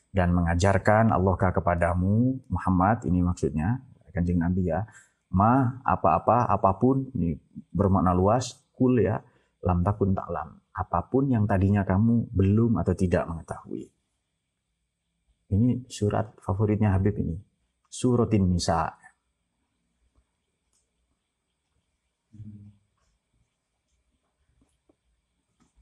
Dan 0.10 0.34
mengajarkan 0.34 1.14
Allah 1.14 1.36
kepadamu 1.38 2.42
Muhammad 2.50 3.06
ini 3.06 3.22
maksudnya 3.22 3.78
kanjeng 4.10 4.42
Nabi 4.42 4.66
ya 4.66 4.82
ma 5.30 5.78
apa-apa 5.86 6.50
apa 6.50 6.82
pun 6.82 7.14
ini 7.14 7.38
bermakna 7.70 8.18
luas 8.18 8.58
kul 8.74 8.98
ya 8.98 9.22
lam 9.62 9.84
takun 9.84 10.16
taklam. 10.16 10.58
Apa 10.74 11.12
pun 11.12 11.28
yang 11.28 11.44
tadinya 11.44 11.84
kamu 11.84 12.32
belum 12.32 12.80
atau 12.80 12.96
tidak 12.96 13.28
mengetahui. 13.28 13.92
Ini 15.50 15.90
surat 15.90 16.40
favoritnya 16.40 16.96
Habib 16.96 17.20
ini. 17.20 17.36
Suratin 17.90 18.48
Nisa. 18.48 18.88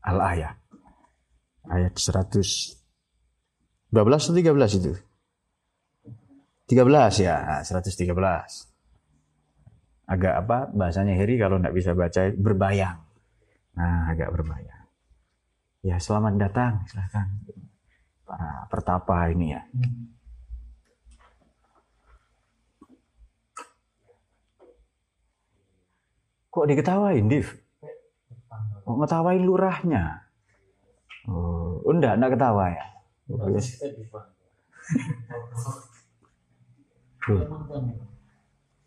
Al-Ayah. 0.08 0.56
Ayat 1.68 2.00
112 2.00 2.80
atau 3.92 4.32
13 4.32 4.80
itu? 4.80 4.96
13 6.72 7.20
ya, 7.20 7.60
113. 7.64 8.08
Agak 10.08 10.34
apa 10.40 10.72
bahasanya 10.72 11.20
Heri 11.20 11.36
kalau 11.36 11.60
nggak 11.60 11.76
bisa 11.76 11.92
baca 11.92 12.32
berbayang. 12.32 13.04
Nah, 13.76 14.08
agak 14.08 14.32
berbahaya. 14.32 14.88
Ya, 15.84 16.00
selamat 16.00 16.40
datang, 16.40 16.88
silahkan 16.88 17.28
para 18.24 18.68
pertapa 18.72 19.28
ini 19.32 19.56
ya. 19.56 19.62
Kok 26.52 26.66
diketawain, 26.68 27.28
Div? 27.28 27.67
Kok 28.88 29.04
ngetawain 29.04 29.44
lurahnya? 29.44 30.24
Oh, 31.28 31.84
enggak, 31.92 32.16
enggak 32.16 32.40
ketawa 32.40 32.72
ya. 32.72 32.86
Oh. 37.28 37.44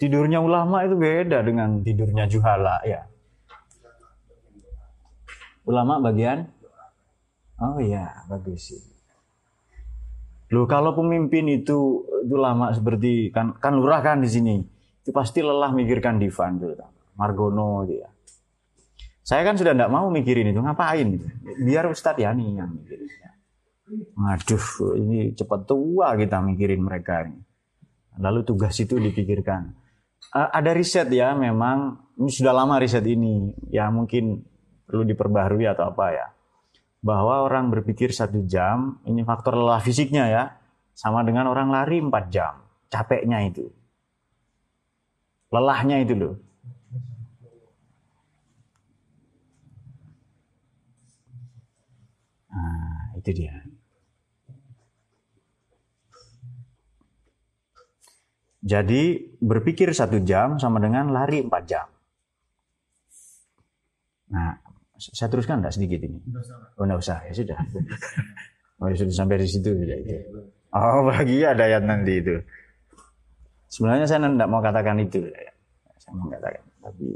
Tidurnya 0.00 0.40
ulama 0.40 0.88
itu 0.88 0.96
beda 0.96 1.44
dengan 1.44 1.84
tidurnya 1.84 2.24
juhala 2.24 2.80
ya. 2.88 3.04
Ulama 5.68 6.00
bagian? 6.00 6.48
Oh 7.60 7.76
iya, 7.76 8.24
bagus 8.24 8.72
sih. 8.72 8.80
Loh 10.56 10.64
kalau 10.64 10.96
pemimpin 10.96 11.44
itu 11.52 12.08
itu 12.24 12.36
lama 12.40 12.72
seperti 12.72 13.28
kan 13.28 13.52
kan 13.60 13.76
lurah 13.76 14.00
kan 14.00 14.24
di 14.24 14.32
sini. 14.32 14.64
Itu 15.04 15.12
pasti 15.12 15.44
lelah 15.44 15.76
mikirkan 15.76 16.16
Divan 16.16 16.56
tuh, 16.56 16.72
Margono 17.20 17.84
gitu 17.84 18.00
ya. 18.00 18.08
Saya 19.30 19.46
kan 19.46 19.54
sudah 19.54 19.78
tidak 19.78 19.94
mau 19.94 20.10
mikirin 20.10 20.50
itu, 20.50 20.58
ngapain 20.58 21.06
gitu. 21.06 21.30
Biar 21.62 21.86
Ustadz 21.86 22.18
Yani 22.18 22.58
yang 22.58 22.74
mikirinnya. 22.74 23.30
Aduh, 24.18 24.98
ini 24.98 25.30
cepat 25.38 25.70
tua 25.70 26.18
kita 26.18 26.42
mikirin 26.42 26.82
mereka 26.82 27.30
ini. 27.30 27.38
Lalu 28.18 28.42
tugas 28.42 28.74
itu 28.82 28.98
dipikirkan. 28.98 29.70
Uh, 30.34 30.50
ada 30.50 30.74
riset 30.74 31.06
ya 31.14 31.30
memang, 31.38 32.10
ini 32.18 32.26
sudah 32.26 32.50
lama 32.50 32.82
riset 32.82 33.06
ini. 33.06 33.54
Ya 33.70 33.86
mungkin 33.94 34.42
perlu 34.90 35.06
diperbaharui 35.06 35.62
atau 35.70 35.94
apa 35.94 36.10
ya. 36.10 36.26
Bahwa 36.98 37.46
orang 37.46 37.70
berpikir 37.70 38.10
satu 38.10 38.42
jam, 38.50 38.98
ini 39.06 39.22
faktor 39.22 39.54
lelah 39.54 39.78
fisiknya 39.78 40.26
ya, 40.26 40.58
sama 40.90 41.22
dengan 41.22 41.46
orang 41.46 41.70
lari 41.70 42.02
empat 42.02 42.34
jam. 42.34 42.66
Capeknya 42.90 43.46
itu. 43.46 43.70
Lelahnya 45.54 46.02
itu 46.02 46.18
loh. 46.18 46.34
Nah, 52.50 53.14
itu 53.14 53.30
dia. 53.30 53.54
Jadi 58.60 59.32
berpikir 59.40 59.88
satu 59.96 60.20
jam 60.20 60.60
sama 60.60 60.82
dengan 60.84 61.08
lari 61.08 61.40
empat 61.40 61.62
jam. 61.64 61.88
Nah, 64.30 64.52
saya 65.00 65.32
teruskan 65.32 65.64
enggak 65.64 65.80
sedikit 65.80 66.04
ini? 66.04 66.20
Oh, 66.76 66.84
enggak 66.84 67.00
usah. 67.00 67.24
Ya 67.24 67.32
sudah. 67.32 67.58
Oh, 68.80 68.88
ya 68.92 68.96
sudah 69.00 69.14
sampai 69.16 69.40
di 69.40 69.48
situ 69.48 69.72
sudah 69.72 69.96
itu. 69.96 70.12
Oh, 70.76 71.08
bagi 71.08 71.40
ada 71.40 71.64
ayat 71.66 71.88
nanti 71.88 72.20
itu. 72.20 72.36
Sebenarnya 73.72 74.04
saya 74.04 74.28
tidak 74.28 74.50
mau 74.50 74.60
katakan 74.60 75.00
itu. 75.00 75.24
Saya 75.96 76.12
mau 76.18 76.28
katakan, 76.28 76.62
tapi 76.84 77.06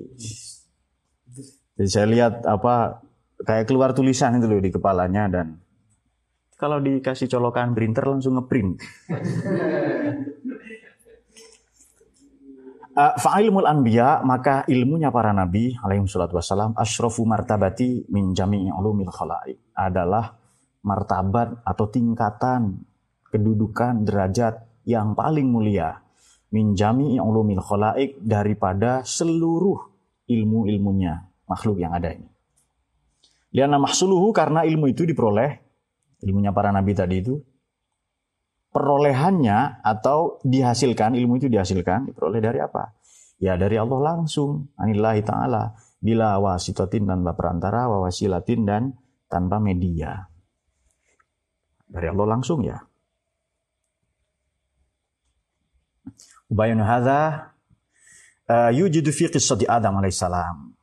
jadi 1.74 1.90
saya 1.90 2.06
lihat 2.06 2.34
apa 2.46 3.02
kayak 3.42 3.66
keluar 3.66 3.90
tulisan 3.90 4.38
itu 4.38 4.46
loh 4.46 4.62
di 4.62 4.70
kepalanya 4.70 5.26
dan 5.26 5.58
kalau 6.54 6.78
dikasih 6.78 7.26
colokan 7.26 7.74
printer 7.74 8.06
langsung 8.06 8.38
ngeprint. 8.38 8.78
Uh, 12.94 13.14
Fa'ilmul 13.22 13.66
anbiya 13.66 14.22
maka 14.22 14.62
ilmunya 14.70 15.10
para 15.10 15.34
nabi 15.34 15.74
alaihi 15.82 16.06
salatu 16.06 16.38
wassalam 16.38 16.72
asyrafu 16.78 17.26
martabati 17.26 18.06
min 18.14 18.32
jami'i 18.32 18.70
ulumil 18.70 19.10
khalaik 19.10 19.74
adalah 19.74 20.38
martabat 20.86 21.58
atau 21.66 21.90
tingkatan 21.90 22.86
kedudukan 23.34 24.06
derajat 24.06 24.62
yang 24.86 25.18
paling 25.18 25.50
mulia 25.50 25.98
min 26.54 26.78
jami'i 26.78 27.18
ulumil 27.18 27.58
khalaik 27.58 28.22
daripada 28.22 29.02
seluruh 29.02 29.90
ilmu-ilmunya 30.30 31.28
makhluk 31.50 31.82
yang 31.82 31.92
ada 31.92 32.14
ini. 32.14 32.33
Liana 33.54 33.78
mahsuluhu 33.78 34.34
karena 34.34 34.66
ilmu 34.66 34.90
itu 34.90 35.06
diperoleh 35.06 35.62
ilmunya 36.24 36.50
para 36.50 36.74
nabi 36.74 36.96
tadi 36.96 37.22
itu 37.22 37.38
perolehannya 38.74 39.86
atau 39.86 40.42
dihasilkan 40.42 41.14
ilmu 41.14 41.38
itu 41.38 41.46
dihasilkan 41.46 42.10
diperoleh 42.10 42.42
dari 42.42 42.58
apa? 42.58 42.98
Ya 43.38 43.54
dari 43.54 43.78
Allah 43.78 44.00
langsung. 44.02 44.74
Anillahi 44.74 45.22
taala 45.22 45.78
bila 46.02 46.42
wasitatin 46.42 47.06
tanpa 47.06 47.38
perantara, 47.38 47.86
wawasilatin 47.86 48.66
dan 48.66 48.82
tanpa 49.30 49.62
media. 49.62 50.26
Dari 51.86 52.10
Allah 52.10 52.26
langsung 52.26 52.66
ya. 52.66 52.82
Bayun 56.50 56.82
hadza 56.82 57.54
uh, 58.50 58.70
yujidu 58.74 59.14
fi 59.14 59.30
qissati 59.30 59.70
Adam 59.70 60.02
alaihissalam. 60.02 60.74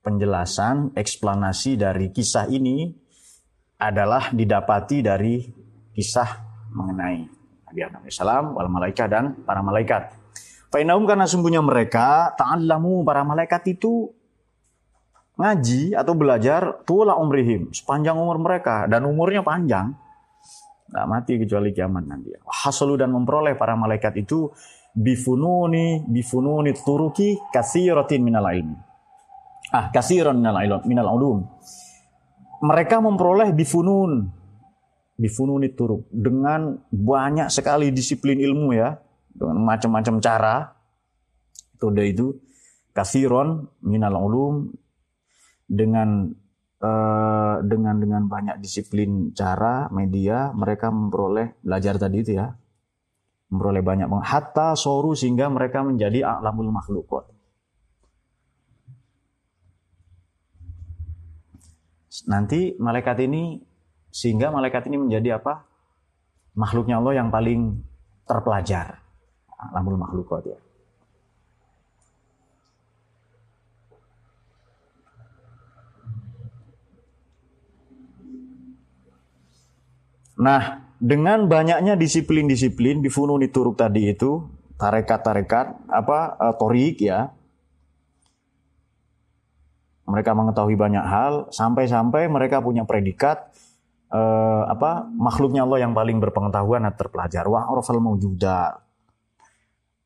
Penjelasan, 0.00 0.96
eksplanasi 0.96 1.76
dari 1.76 2.08
kisah 2.08 2.48
ini 2.48 2.88
adalah 3.76 4.32
didapati 4.32 5.04
dari 5.04 5.44
kisah 5.92 6.30
mengenai 6.72 7.20
Nabi 7.68 7.80
Adam 7.84 8.02
AS, 8.08 8.18
wal 8.56 8.70
malaikat 8.72 9.06
dan 9.12 9.24
para 9.44 9.60
malaikat. 9.60 10.16
Fainahum 10.72 11.04
karena 11.04 11.28
sungguhnya 11.28 11.60
mereka 11.60 12.32
ta'allamu 12.32 13.02
para 13.04 13.26
malaikat 13.26 13.76
itu 13.76 14.08
ngaji 15.36 15.96
atau 15.96 16.14
belajar 16.16 16.84
tula 16.84 17.16
umrihim 17.16 17.72
sepanjang 17.72 18.16
umur 18.16 18.36
mereka 18.36 18.84
dan 18.84 19.08
umurnya 19.08 19.40
panjang 19.40 19.96
nggak 20.90 21.06
mati 21.06 21.32
kecuali 21.38 21.70
kiamat 21.70 22.04
nanti. 22.06 22.34
Hasalu 22.42 22.98
dan 22.98 23.14
memperoleh 23.14 23.54
para 23.54 23.78
malaikat 23.78 24.18
itu 24.18 24.50
bifununi 24.90 26.02
bifununi 26.10 26.74
turuki 26.74 27.38
kasiratin 27.54 28.20
minal 28.26 28.50
ilmi. 28.50 28.89
Ah, 29.70 29.86
kasiran 29.94 30.34
minal 30.34 30.58
ilm 30.66 30.82
minal 30.82 31.08
ulum. 31.14 31.38
Mereka 32.66 32.98
memperoleh 32.98 33.54
bifunun. 33.54 34.26
Bifununi 35.14 35.76
turuk 35.76 36.10
dengan 36.10 36.80
banyak 36.90 37.52
sekali 37.52 37.94
disiplin 37.94 38.42
ilmu 38.42 38.74
ya. 38.74 38.98
Dengan 39.30 39.62
macam-macam 39.62 40.14
cara. 40.18 40.56
Metode 41.70 42.02
itu. 42.02 42.26
Kasiron 42.90 43.70
minal 43.86 44.18
ulum 44.18 44.74
dengan 45.70 46.26
uh, 46.82 47.62
dengan 47.62 47.94
dengan 48.02 48.22
banyak 48.26 48.58
disiplin 48.58 49.30
cara 49.30 49.86
media 49.94 50.50
mereka 50.50 50.90
memperoleh 50.90 51.62
belajar 51.62 51.94
tadi 51.94 52.26
itu 52.26 52.34
ya. 52.34 52.50
Memperoleh 53.54 53.86
banyak 53.86 54.10
hatta 54.26 54.74
soru 54.74 55.14
sehingga 55.14 55.46
mereka 55.46 55.86
menjadi 55.86 56.26
alamul 56.26 56.74
makhlukot 56.74 57.39
nanti 62.26 62.74
malaikat 62.76 63.22
ini 63.22 63.62
sehingga 64.10 64.50
malaikat 64.50 64.90
ini 64.90 64.98
menjadi 64.98 65.38
apa? 65.38 65.62
Makhluknya 66.58 66.98
Allah 66.98 67.22
yang 67.22 67.30
paling 67.30 67.78
terpelajar. 68.26 68.98
Alamul 69.70 70.00
makhlukot 70.00 70.42
ya. 70.50 70.58
Nah, 80.40 80.88
dengan 80.96 81.44
banyaknya 81.52 82.00
disiplin-disiplin 82.00 83.04
di 83.04 83.12
fununi 83.12 83.52
turuk 83.52 83.76
tadi 83.76 84.08
itu, 84.08 84.40
tarekat-tarekat, 84.80 85.84
apa, 85.92 86.18
uh, 86.40 86.54
torik 86.56 86.96
ya, 86.96 87.28
mereka 90.10 90.34
mengetahui 90.34 90.74
banyak 90.74 91.06
hal, 91.06 91.46
sampai-sampai 91.54 92.26
mereka 92.26 92.58
punya 92.58 92.82
predikat, 92.82 93.54
uh, 94.10 94.66
apa 94.66 95.06
makhluknya 95.06 95.62
Allah 95.64 95.86
yang 95.86 95.94
paling 95.94 96.18
berpengetahuan 96.18 96.84
dan 96.84 96.94
terpelajar. 96.98 97.46
Wa 97.46 97.70
arafal 97.70 98.02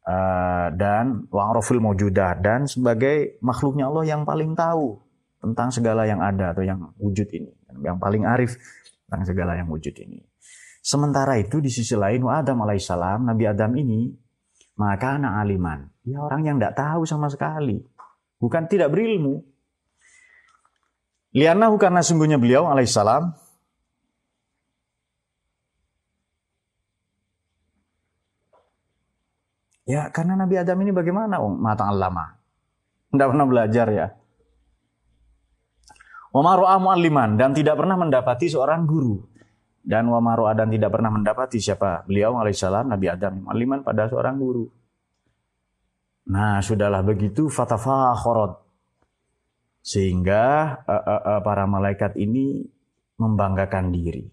uh, 0.05 0.69
dan 0.77 1.25
wa 1.33 1.43
arafil 1.51 1.81
mawjudat 1.81 2.45
dan 2.45 2.69
sebagai 2.69 3.41
makhluknya 3.41 3.89
Allah 3.89 4.05
yang 4.05 4.23
paling 4.29 4.53
tahu 4.53 5.01
tentang 5.41 5.69
segala 5.73 6.09
yang 6.09 6.21
ada 6.21 6.53
atau 6.57 6.65
yang 6.65 6.81
wujud 7.01 7.29
ini. 7.33 7.53
Yang 7.81 7.99
paling 8.01 8.23
arif 8.25 8.53
tentang 9.09 9.23
segala 9.29 9.53
yang 9.59 9.69
wujud 9.69 9.93
ini. 10.01 10.25
Sementara 10.85 11.41
itu 11.41 11.65
di 11.65 11.73
sisi 11.73 11.97
lain 11.97 12.21
wa 12.25 12.45
Adam 12.45 12.61
alaihissalam 12.65 13.25
Nabi 13.25 13.45
Adam 13.49 13.73
ini 13.77 14.13
maka 14.77 15.17
anak 15.17 15.33
aliman. 15.45 15.89
Ya 16.05 16.21
orang 16.21 16.45
yang 16.45 16.57
tidak 16.61 16.77
tahu 16.77 17.09
sama 17.09 17.33
sekali. 17.33 17.81
Bukan 18.37 18.69
tidak 18.69 18.93
berilmu 18.93 19.41
Lianahu 21.35 21.74
karena 21.76 22.01
sungguhnya 22.01 22.39
beliau 22.39 22.70
alaihissalam 22.70 23.35
Ya 29.85 30.09
karena 30.09 30.32
Nabi 30.32 30.57
Adam 30.57 30.80
ini 30.80 30.97
bagaimana? 30.97 31.45
Oh, 31.45 31.53
mata 31.53 31.85
lama. 31.93 32.41
Tidak 33.12 33.28
pernah 33.28 33.45
belajar 33.45 33.87
ya. 33.93 34.07
Wamaru 36.35 36.66
aliman 36.66 37.39
dan 37.39 37.55
tidak 37.55 37.78
pernah 37.78 37.95
mendapati 37.95 38.49
seorang 38.49 38.89
guru. 38.89 39.22
Dan 39.85 40.09
wamaru 40.09 40.49
dan 40.57 40.72
tidak 40.72 40.97
pernah 40.97 41.12
mendapati 41.12 41.61
siapa? 41.61 42.09
Beliau 42.09 42.41
alaihissalam 42.41 42.89
Nabi 42.89 43.07
Adam 43.12 43.45
aliman 43.53 43.85
pada 43.85 44.09
seorang 44.09 44.41
guru. 44.41 44.64
Nah 46.32 46.64
sudahlah 46.64 47.05
begitu 47.05 47.53
fatafahorot. 47.53 48.64
Sehingga 49.85 50.74
uh, 50.89 50.97
uh, 50.97 51.22
uh, 51.37 51.41
para 51.45 51.68
malaikat 51.68 52.16
ini 52.16 52.64
membanggakan 53.20 53.93
diri. 53.93 54.24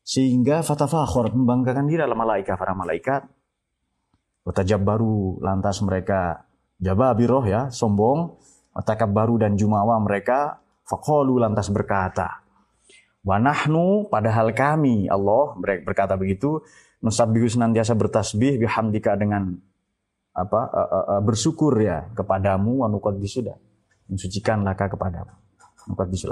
Sehingga 0.00 0.64
fatafahorot 0.64 1.36
membanggakan 1.36 1.84
diri 1.84 2.00
adalah 2.00 2.24
malaikat 2.24 2.56
para 2.56 2.72
malaikat 2.72 3.28
baru 4.76 5.40
lantas 5.40 5.80
mereka 5.80 6.44
jababiroh 6.76 7.44
ya, 7.48 7.72
sombong. 7.72 8.36
baru 9.14 9.38
dan 9.38 9.54
jumawa 9.54 10.02
mereka 10.02 10.58
faqalu 10.84 11.38
lantas 11.38 11.70
berkata. 11.70 12.42
Wanahnu 13.24 14.10
padahal 14.12 14.52
kami 14.52 15.08
Allah 15.08 15.54
berkata 15.62 16.18
begitu 16.18 16.60
nusabbihu 17.00 17.48
senantiasa 17.48 17.96
bertasbih 17.96 18.60
bihamdika 18.60 19.16
dengan 19.16 19.54
apa 20.34 20.60
uh, 20.74 20.80
uh, 20.90 21.04
uh, 21.16 21.20
bersyukur 21.22 21.78
ya 21.78 22.10
kepadamu 22.18 22.82
wa 22.82 22.90
nuqaddisu 22.90 23.46
dan 24.04 24.12
mensucikanlah 24.16 24.76
kepadamu 24.76 25.34
nuqaddisu 25.88 26.28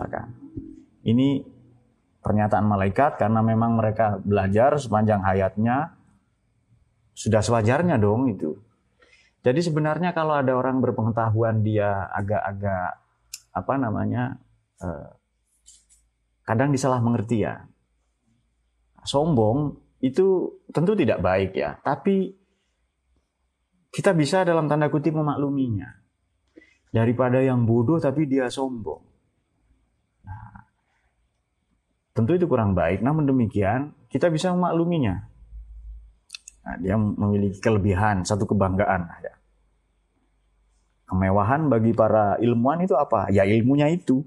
Ini 1.02 1.28
pernyataan 2.22 2.64
malaikat 2.64 3.18
karena 3.18 3.42
memang 3.42 3.76
mereka 3.76 4.16
belajar 4.22 4.78
sepanjang 4.78 5.20
hayatnya 5.20 5.98
sudah 7.12 7.42
sewajarnya 7.44 8.00
dong 8.00 8.32
itu. 8.32 8.56
Jadi 9.42 9.58
sebenarnya 9.58 10.14
kalau 10.14 10.38
ada 10.38 10.54
orang 10.54 10.78
berpengetahuan 10.78 11.66
dia 11.66 12.06
agak-agak 12.14 13.02
apa 13.52 13.74
namanya 13.76 14.38
eh, 14.80 15.10
kadang 16.46 16.70
disalah 16.70 17.02
mengerti 17.02 17.42
ya. 17.42 17.66
Sombong 19.02 19.74
itu 19.98 20.58
tentu 20.70 20.94
tidak 20.94 21.18
baik 21.18 21.58
ya, 21.58 21.74
tapi 21.82 22.30
kita 23.90 24.14
bisa 24.14 24.46
dalam 24.46 24.70
tanda 24.70 24.86
kutip 24.86 25.10
memakluminya. 25.18 26.01
Daripada 26.92 27.40
yang 27.40 27.64
bodoh 27.64 27.96
tapi 27.96 28.28
dia 28.28 28.52
sombong. 28.52 29.00
Nah, 30.28 30.68
tentu 32.12 32.36
itu 32.36 32.44
kurang 32.44 32.76
baik, 32.76 33.00
namun 33.00 33.24
demikian 33.24 33.96
kita 34.12 34.28
bisa 34.28 34.52
memakluminya. 34.52 35.24
Nah, 36.62 36.76
dia 36.78 36.94
memiliki 37.00 37.58
kelebihan, 37.58 38.22
satu 38.28 38.44
kebanggaan. 38.44 39.08
Ya. 39.24 39.34
Kemewahan 41.08 41.72
bagi 41.72 41.96
para 41.96 42.36
ilmuwan 42.38 42.84
itu 42.84 42.92
apa? 42.92 43.32
Ya 43.32 43.48
ilmunya 43.48 43.88
itu. 43.88 44.22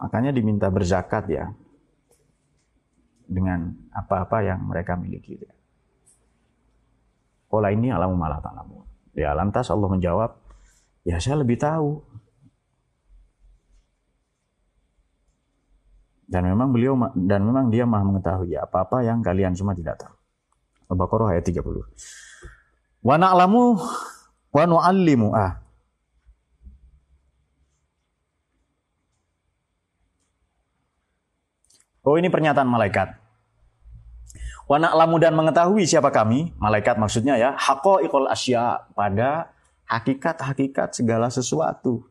Makanya 0.00 0.32
diminta 0.32 0.72
berzakat 0.72 1.28
ya. 1.28 1.52
Dengan 3.28 3.76
apa-apa 3.92 4.40
yang 4.40 4.64
mereka 4.64 4.96
miliki. 4.96 5.36
Ya. 5.36 5.52
Pola 7.46 7.70
ini 7.70 7.92
alamu 7.92 8.18
malah 8.18 8.42
ta'lamu. 8.42 8.82
Ya 9.14 9.32
lantas 9.32 9.70
Allah 9.70 9.88
menjawab, 9.88 10.45
ya 11.06 11.22
saya 11.22 11.38
lebih 11.38 11.54
tahu. 11.56 12.02
Dan 16.26 16.42
memang 16.50 16.74
beliau 16.74 16.98
dan 17.14 17.46
memang 17.46 17.70
dia 17.70 17.86
maha 17.86 18.02
mengetahui 18.02 18.58
ya 18.58 18.66
apa-apa 18.66 19.06
yang 19.06 19.22
kalian 19.22 19.54
semua 19.54 19.78
tidak 19.78 20.02
tahu. 20.02 20.10
Al-Baqarah 20.90 21.38
ayat 21.38 21.46
30. 21.46 21.62
Wa 23.06 23.14
na'lamu 23.14 23.78
wa 24.50 24.62
nu'allimu 24.66 25.30
ah. 25.30 25.62
Oh 32.02 32.18
ini 32.18 32.26
pernyataan 32.26 32.66
malaikat. 32.66 33.14
Wa 34.66 34.82
na'lamu 34.82 35.22
dan 35.22 35.38
mengetahui 35.38 35.86
siapa 35.86 36.10
kami, 36.10 36.54
malaikat 36.58 36.98
maksudnya 36.98 37.38
ya, 37.38 37.54
haqaiqul 37.54 38.26
asya 38.26 38.90
pada 38.98 39.54
hakikat-hakikat 39.86 40.94
segala 40.94 41.30
sesuatu. 41.30 42.06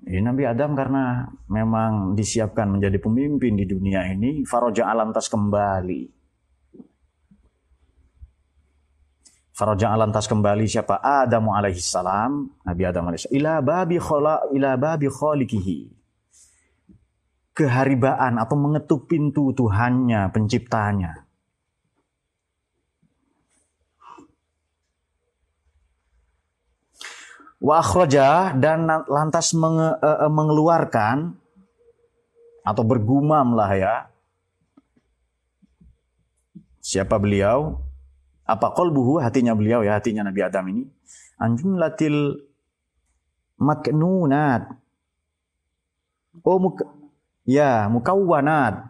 Ini 0.00 0.24
Nabi 0.24 0.48
Adam 0.48 0.72
karena 0.72 1.28
memang 1.52 2.16
disiapkan 2.16 2.72
menjadi 2.72 2.96
pemimpin 2.96 3.52
di 3.52 3.68
dunia 3.68 4.08
ini, 4.08 4.48
faroja 4.48 4.88
alantas 4.88 5.28
kembali. 5.28 6.02
Faroja 9.52 9.92
alantas 9.92 10.24
kembali 10.24 10.64
siapa? 10.64 11.04
Adam 11.04 11.52
alaihi 11.52 11.84
salam, 11.84 12.48
Nabi 12.64 12.82
Adam 12.88 13.12
alaihi 13.12 13.28
salam, 13.28 13.36
ila 13.36 13.54
babi 13.60 13.96
khala 14.00 14.48
ila 14.56 14.70
babi 14.80 15.06
khaliqihi 15.12 16.00
keharibaan 17.60 18.40
atau 18.40 18.56
mengetuk 18.56 19.04
pintu 19.04 19.52
Tuhannya, 19.52 20.32
penciptanya. 20.32 21.19
Wa 27.60 27.84
akhraja 27.84 28.56
dan 28.56 28.88
lantas 28.88 29.52
menge, 29.52 30.00
uh, 30.00 30.32
mengeluarkan 30.32 31.36
atau 32.64 32.82
bergumam 32.88 33.52
lah 33.52 33.70
ya. 33.76 33.94
Siapa 36.80 37.20
beliau? 37.20 37.84
Apa 38.48 38.72
kolbuhu 38.72 39.20
hatinya 39.20 39.52
beliau 39.52 39.84
ya 39.84 40.00
hatinya 40.00 40.24
Nabi 40.24 40.40
Adam 40.40 40.64
ini? 40.72 40.82
Anjum 41.36 41.76
latil 41.76 42.48
maknunat. 43.60 44.72
Oh 46.40 46.58
Ya, 47.44 47.88
mukawwanat. 47.92 48.88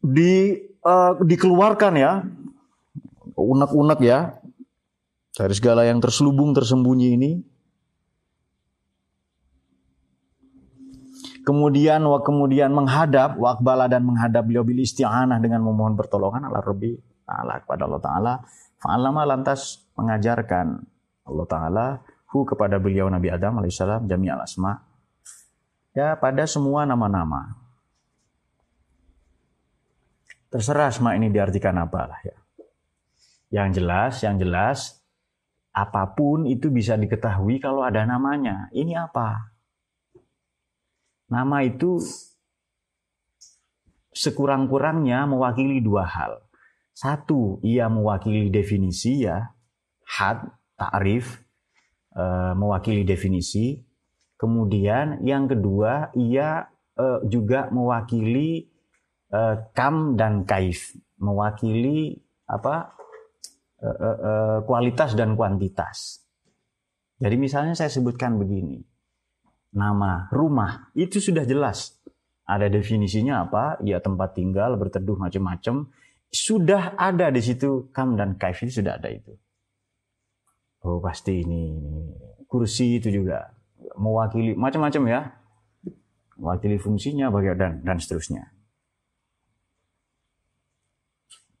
Di 0.00 0.56
uh, 0.86 1.18
dikeluarkan 1.20 1.92
ya 1.98 2.22
unek-unek 3.36 4.00
ya 4.00 4.40
dari 5.36 5.54
segala 5.54 5.84
yang 5.84 6.00
terselubung 6.00 6.56
tersembunyi 6.56 7.08
ini. 7.14 7.32
Kemudian 11.46 12.02
wa 12.02 12.18
kemudian 12.26 12.74
menghadap 12.74 13.38
wakbala 13.38 13.86
dan 13.86 14.02
menghadap 14.02 14.50
beliau 14.50 14.66
bil 14.66 14.82
isti'anah 14.82 15.38
dengan 15.38 15.62
memohon 15.62 15.94
pertolongan 15.94 16.50
Allah 16.50 16.58
Rabbi 16.58 16.90
taala 17.22 17.62
kepada 17.62 17.86
Allah 17.86 18.02
taala. 18.02 18.34
Fa'alama 18.82 19.22
lantas 19.22 19.86
mengajarkan 19.94 20.66
Allah 21.26 21.46
taala 21.46 21.86
hu 22.34 22.42
kepada 22.42 22.82
beliau 22.82 23.06
Nabi 23.06 23.30
Adam 23.30 23.62
alaihissalam 23.62 24.10
jami 24.10 24.26
al 24.30 24.42
asma 24.42 24.76
ya 25.96 26.18
pada 26.20 26.44
semua 26.44 26.84
nama-nama 26.84 27.56
terserah 30.52 30.92
asma 30.92 31.16
ini 31.16 31.32
diartikan 31.32 31.74
apa 31.80 32.00
lah 32.04 32.20
ya 32.22 32.36
yang 33.50 33.70
jelas 33.70 34.22
yang 34.26 34.36
jelas 34.38 35.02
apa 35.76 36.16
pun 36.16 36.48
itu 36.48 36.72
bisa 36.72 36.96
diketahui 36.96 37.60
kalau 37.60 37.84
ada 37.84 38.08
namanya. 38.08 38.72
Ini 38.72 38.96
apa? 38.96 39.52
Nama 41.28 41.58
itu 41.68 42.00
sekurang-kurangnya 44.16 45.28
mewakili 45.28 45.84
dua 45.84 46.08
hal. 46.08 46.40
Satu 46.96 47.60
ia 47.60 47.92
mewakili 47.92 48.48
definisi 48.48 49.28
ya. 49.28 49.52
Had 50.06 50.48
ta'rif 50.80 51.44
uh, 52.16 52.56
mewakili 52.56 53.04
definisi. 53.04 53.84
Kemudian 54.40 55.20
yang 55.24 55.44
kedua, 55.44 56.12
ia 56.16 56.72
uh, 56.96 57.20
juga 57.28 57.68
mewakili 57.68 58.68
uh, 59.32 59.60
kam 59.76 60.16
dan 60.16 60.44
kaif, 60.48 60.96
mewakili 61.20 62.20
apa 62.48 62.96
uh, 63.82 63.88
uh, 63.88 64.18
uh, 64.18 64.58
kualitas 64.64 65.12
dan 65.12 65.36
kuantitas. 65.36 66.24
Jadi 67.16 67.36
misalnya 67.40 67.72
saya 67.72 67.88
sebutkan 67.88 68.36
begini, 68.36 68.84
nama 69.72 70.28
rumah 70.32 70.92
itu 70.92 71.16
sudah 71.16 71.48
jelas, 71.48 71.96
ada 72.44 72.68
definisinya 72.68 73.48
apa, 73.48 73.80
ya 73.80 74.00
tempat 74.04 74.36
tinggal, 74.36 74.76
berteduh 74.76 75.16
macam-macam, 75.16 75.88
sudah 76.28 76.96
ada 77.00 77.32
di 77.32 77.40
situ 77.40 77.88
kam 77.92 78.20
dan 78.20 78.36
kaif 78.36 78.60
itu 78.64 78.84
sudah 78.84 79.00
ada 79.00 79.08
itu. 79.08 79.32
Oh 80.84 81.00
pasti 81.00 81.42
ini 81.42 81.72
kursi 82.46 83.00
itu 83.00 83.10
juga 83.10 83.50
mewakili 83.96 84.52
macam-macam 84.52 85.02
ya, 85.08 85.20
mewakili 86.36 86.76
fungsinya 86.76 87.32
bagian 87.32 87.56
dan 87.56 87.72
dan 87.80 87.96
seterusnya. 87.96 88.55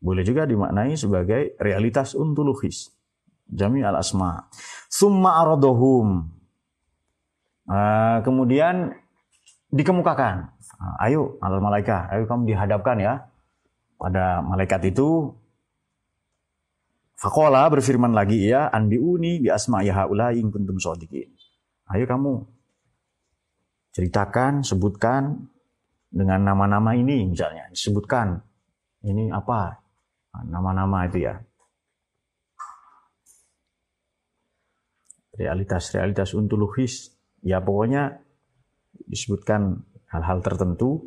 Boleh 0.06 0.22
juga 0.22 0.46
dimaknai 0.46 0.94
sebagai 0.94 1.58
realitas 1.58 2.14
untuluhis. 2.14 2.94
Jami 3.50 3.82
al 3.82 3.98
asma. 3.98 4.46
Summa 4.86 5.42
aradohum. 5.42 6.30
Uh, 7.66 8.22
kemudian 8.22 8.94
dikemukakan. 9.74 10.54
Uh, 10.78 10.94
ayo 11.02 11.22
al 11.42 11.58
malaikat, 11.58 12.06
ayo 12.14 12.30
kamu 12.30 12.54
dihadapkan 12.54 13.02
ya 13.02 13.26
pada 13.98 14.46
malaikat 14.46 14.94
itu 14.94 15.34
Fakola 17.16 17.64
berfirman 17.72 18.12
lagi 18.12 18.44
ya, 18.44 18.68
anbiuni 18.68 19.40
bi 19.40 19.48
asma'i 19.48 19.88
haula 19.88 20.36
in 20.36 20.52
kuntum 20.52 20.76
shodiqin. 20.76 21.32
Ayo 21.88 22.04
kamu 22.04 22.44
ceritakan, 23.96 24.60
sebutkan 24.60 25.48
dengan 26.12 26.44
nama-nama 26.44 26.92
ini 26.92 27.24
misalnya, 27.24 27.72
disebutkan 27.72 28.44
ini 29.00 29.32
apa? 29.32 29.85
Nah, 30.36 30.44
nama-nama 30.44 31.08
itu 31.08 31.24
ya. 31.24 31.40
Realitas-realitas 35.32 36.36
untuluhis, 36.36 37.16
ya 37.40 37.64
pokoknya 37.64 38.20
disebutkan 39.08 39.80
hal-hal 40.12 40.44
tertentu. 40.44 41.00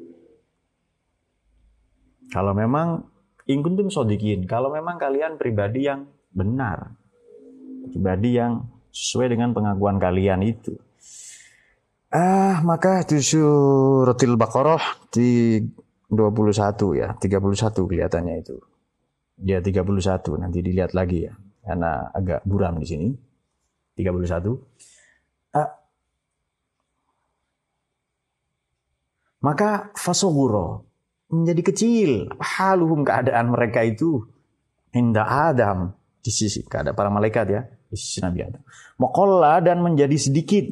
Kalau 2.34 2.58
memang 2.58 3.06
Ingkuntum 3.50 3.90
sodikin, 3.90 4.46
kalau 4.46 4.70
memang 4.70 5.02
kalian 5.02 5.42
pribadi 5.42 5.90
yang 5.90 6.06
benar, 6.30 6.94
pribadi 7.90 8.38
yang 8.38 8.70
sesuai 8.94 9.34
dengan 9.34 9.58
pengakuan 9.58 9.98
kalian 9.98 10.46
itu. 10.46 10.78
Ah, 12.14 12.62
maka 12.62 13.02
itu 13.02 13.18
suratil 13.22 14.38
Baqarah 14.38 15.10
di 15.10 15.58
21 16.14 16.94
ya, 16.94 17.18
31 17.18 17.90
kelihatannya 17.90 18.36
itu. 18.42 18.69
Dia 19.40 19.64
31, 19.64 20.36
nanti 20.36 20.60
dilihat 20.60 20.92
lagi 20.92 21.24
ya. 21.24 21.34
Karena 21.64 22.12
agak 22.12 22.44
buram 22.44 22.76
di 22.76 22.88
sini. 22.88 23.08
31. 23.96 25.56
Ah, 25.56 25.76
maka 29.44 29.92
fasoguro 29.96 30.88
menjadi 31.32 31.62
kecil. 31.72 32.12
Haluhum 32.40 33.08
keadaan 33.08 33.56
mereka 33.56 33.84
itu. 33.86 34.28
Indah 34.92 35.54
Adam. 35.54 35.94
Di 36.20 36.32
sisi 36.36 36.66
ada 36.76 36.92
para 36.92 37.08
malaikat 37.08 37.46
ya. 37.48 37.62
Di 37.88 37.96
sisi 37.96 38.20
Nabi 38.20 38.44
Adam. 38.44 38.62
Mokola 39.00 39.62
dan 39.64 39.80
menjadi 39.80 40.18
sedikit. 40.20 40.68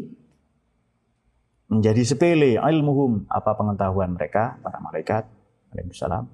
Menjadi 1.72 2.04
sepele 2.04 2.60
ilmuhum. 2.60 3.28
Apa 3.32 3.56
pengetahuan 3.56 4.16
mereka? 4.16 4.60
Para 4.60 4.80
malaikat. 4.84 5.24
Alaihissalam. 5.72 6.26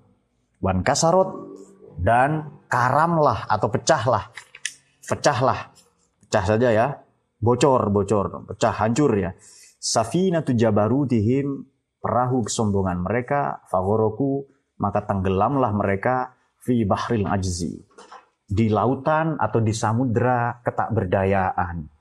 Wan 0.63 0.79
kasarot 0.85 1.29
dan 1.99 2.61
karamlah 2.69 3.45
atau 3.45 3.67
pecahlah. 3.69 4.33
Pecahlah. 5.05 5.73
Pecah 6.25 6.43
saja 6.43 6.69
ya. 6.73 6.87
Bocor 7.37 7.91
bocor. 7.93 8.49
Pecah 8.53 8.73
hancur 8.73 9.11
ya. 9.19 9.31
Safinatu 9.77 10.55
jabarutihim 10.55 11.67
perahu 11.99 12.47
kesombongan 12.47 13.03
mereka 13.03 13.63
fagoroku 13.67 14.47
maka 14.79 15.03
tenggelamlah 15.07 15.71
mereka 15.75 16.35
fi 16.59 16.87
bahril 16.87 17.27
ajzi. 17.27 17.83
Di 18.43 18.67
lautan 18.71 19.39
atau 19.39 19.59
di 19.63 19.73
samudra 19.75 20.59
ketakberdayaan. 20.63 21.93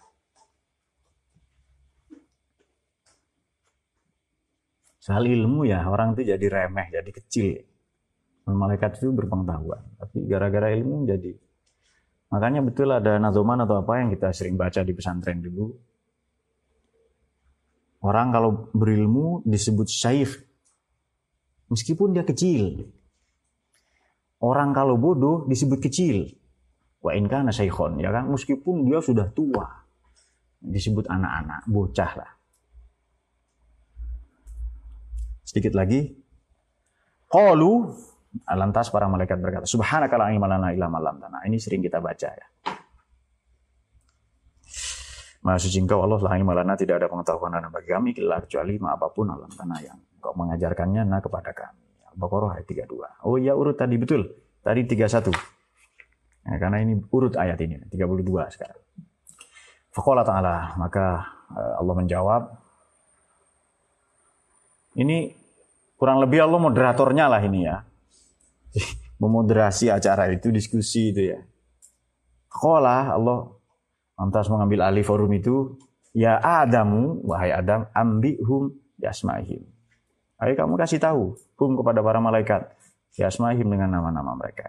Soal 5.02 5.26
ilmu 5.26 5.66
ya 5.66 5.82
orang 5.90 6.14
itu 6.14 6.30
jadi 6.30 6.46
remeh, 6.46 6.94
jadi 6.94 7.10
kecil. 7.10 7.71
Malaikat 8.42 8.98
itu 8.98 9.14
berpengetahuan, 9.14 9.82
tapi 10.02 10.26
gara-gara 10.26 10.74
ilmu 10.74 11.06
jadi. 11.06 11.30
Makanya 12.34 12.64
betul 12.64 12.90
ada 12.90 13.20
nazoman 13.22 13.62
atau 13.62 13.84
apa 13.84 14.02
yang 14.02 14.10
kita 14.10 14.34
sering 14.34 14.58
baca 14.58 14.82
di 14.82 14.92
pesantren 14.96 15.38
dulu. 15.38 15.70
Orang 18.02 18.34
kalau 18.34 18.66
berilmu 18.74 19.46
disebut 19.46 19.86
syaif, 19.86 20.42
meskipun 21.70 22.18
dia 22.18 22.26
kecil. 22.26 22.82
Orang 24.42 24.74
kalau 24.74 24.98
bodoh 24.98 25.46
disebut 25.46 25.78
kecil. 25.78 26.34
Wa 26.98 27.14
inka 27.14 27.46
nasaikhon, 27.46 28.02
ya 28.02 28.10
kan? 28.10 28.26
Meskipun 28.26 28.90
dia 28.90 28.98
sudah 28.98 29.30
tua, 29.30 29.70
disebut 30.58 31.06
anak-anak, 31.06 31.62
bocah 31.70 32.12
lah. 32.18 32.32
Sedikit 35.46 35.78
lagi. 35.78 36.10
Qalu 37.30 37.90
lantas 38.48 38.88
para 38.88 39.06
malaikat 39.08 39.38
berkata, 39.38 39.64
Subhanaka 39.68 40.16
la 40.16 40.32
ilma 40.32 40.48
lana 40.48 40.72
illa 40.72 40.88
tanah. 40.88 41.44
Ini 41.44 41.56
sering 41.60 41.84
kita 41.84 42.00
baca 42.00 42.28
ya. 42.32 42.46
Maha 45.42 45.58
suci 45.58 45.82
engkau 45.82 45.98
Allah 46.06 46.22
la 46.22 46.38
ilma 46.38 46.54
lana 46.54 46.78
tidak 46.78 47.02
ada 47.02 47.10
pengetahuan 47.10 47.50
dan 47.50 47.66
bagi 47.74 47.90
kami 47.90 48.14
illa 48.14 48.38
kecuali 48.38 48.78
ma 48.78 48.94
apa 48.94 49.10
pun 49.10 49.26
alam 49.26 49.50
tanah 49.50 49.78
yang 49.82 49.98
engkau 50.22 50.32
mengajarkannya 50.38 51.02
nah 51.02 51.18
kepada 51.18 51.50
kami. 51.50 51.82
Al-Baqarah 52.14 52.62
ayat 52.62 52.66
32. 52.70 53.26
Oh 53.26 53.36
iya 53.40 53.52
urut 53.58 53.74
tadi 53.74 53.98
betul. 53.98 54.30
Tadi 54.62 54.86
31. 54.86 55.34
Ya, 56.42 56.58
karena 56.58 56.78
ini 56.82 56.98
urut 57.10 57.34
ayat 57.34 57.58
ini 57.58 57.82
32 57.90 58.54
sekarang. 58.54 58.80
Faqala 59.92 60.22
ta'ala 60.22 60.78
maka 60.78 61.26
eh, 61.52 61.74
Allah 61.82 61.94
menjawab 61.98 62.42
ini 64.96 65.32
kurang 65.98 66.20
lebih 66.22 66.44
Allah 66.44 66.60
moderatornya 66.62 67.26
lah 67.26 67.42
ini 67.42 67.66
ya. 67.66 67.82
Memoderasi 69.22 69.92
acara 69.92 70.32
itu, 70.32 70.50
diskusi 70.50 71.14
itu 71.14 71.30
ya. 71.30 71.40
Kola 72.50 73.14
Allah 73.14 73.48
lantas 74.18 74.50
mengambil 74.50 74.84
alih 74.84 75.06
forum 75.06 75.30
itu. 75.32 75.78
Ya 76.12 76.36
Adamu, 76.36 77.24
wahai 77.24 77.56
Adam, 77.56 77.88
ambihum 77.96 78.76
yasma'ihim. 79.00 79.64
Ayo 80.36 80.52
kamu 80.58 80.76
kasih 80.76 81.00
tahu, 81.00 81.38
hum 81.56 81.78
kepada 81.80 82.04
para 82.04 82.20
malaikat. 82.20 82.68
Yasma'ihim 83.16 83.68
dengan 83.68 83.88
nama-nama 83.88 84.36
mereka. 84.36 84.68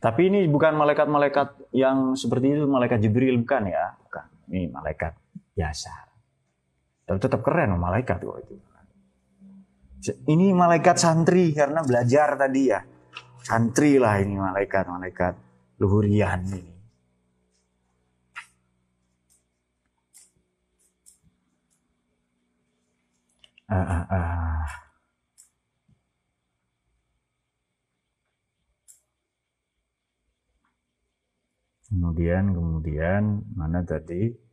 Tapi 0.00 0.32
ini 0.32 0.48
bukan 0.48 0.80
malaikat-malaikat 0.80 1.76
yang 1.76 2.16
seperti 2.16 2.56
itu, 2.56 2.64
malaikat 2.64 3.04
Jibril 3.04 3.36
bukan 3.44 3.68
ya, 3.68 4.00
bukan. 4.00 4.26
Ini 4.48 4.72
malaikat 4.72 5.12
biasa. 5.52 6.09
Tapi 7.10 7.18
tetap 7.18 7.42
keren 7.42 7.74
malaikat 7.74 8.22
kok 8.22 8.38
itu. 8.38 8.54
Ini 10.30 10.54
malaikat 10.54 10.94
santri 10.94 11.50
karena 11.50 11.82
belajar 11.82 12.38
tadi 12.38 12.70
ya. 12.70 12.78
Santri 13.42 13.98
lah 13.98 14.22
ini 14.22 14.38
malaikat-malaikat 14.38 15.34
luhurian 15.82 16.38
ini. 16.54 16.70
Ah, 23.66 23.74
ah, 23.74 24.04
ah. 24.06 24.62
Kemudian 31.90 32.54
kemudian 32.54 33.22
mana 33.58 33.82
tadi? 33.82 34.49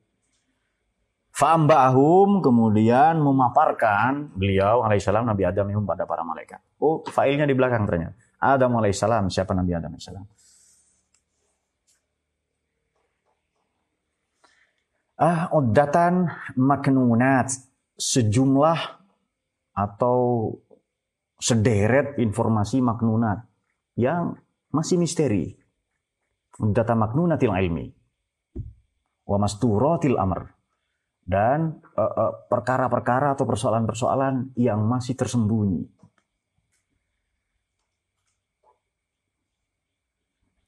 Fa'amba'ahum 1.38 2.42
kemudian 2.42 3.22
memaparkan 3.22 4.34
beliau 4.34 4.82
alaihissalam 4.82 5.22
Nabi 5.22 5.46
Adam 5.46 5.70
itu 5.70 5.78
pada 5.86 6.10
para 6.10 6.26
malaikat. 6.26 6.58
Oh, 6.82 7.06
failnya 7.06 7.46
di 7.46 7.54
belakang 7.54 7.86
ternyata. 7.86 8.18
Adam 8.42 8.74
alaihissalam, 8.82 9.30
siapa 9.30 9.54
Nabi 9.54 9.78
Adam 9.78 9.94
alaihissalam? 9.94 10.26
Ah, 15.22 15.50
uddatan 15.54 16.26
maknunat 16.58 17.54
sejumlah 18.02 18.80
atau 19.78 20.50
sederet 21.38 22.18
informasi 22.18 22.82
maknunat 22.82 23.46
yang 23.94 24.42
masih 24.74 24.98
misteri 24.98 25.54
data 26.58 26.98
maknunatil 26.98 27.54
ilmi 27.54 27.94
wa 29.30 29.38
masturatil 29.38 30.18
amr 30.18 30.57
dan 31.28 31.84
eh, 32.00 32.02
eh, 32.02 32.34
perkara-perkara 32.48 33.28
uh, 33.28 33.32
uh, 33.32 33.34
atau 33.36 33.46
persoalan-persoalan 33.46 34.56
yang 34.56 34.80
masih 34.88 35.14
tersembunyi. 35.20 35.84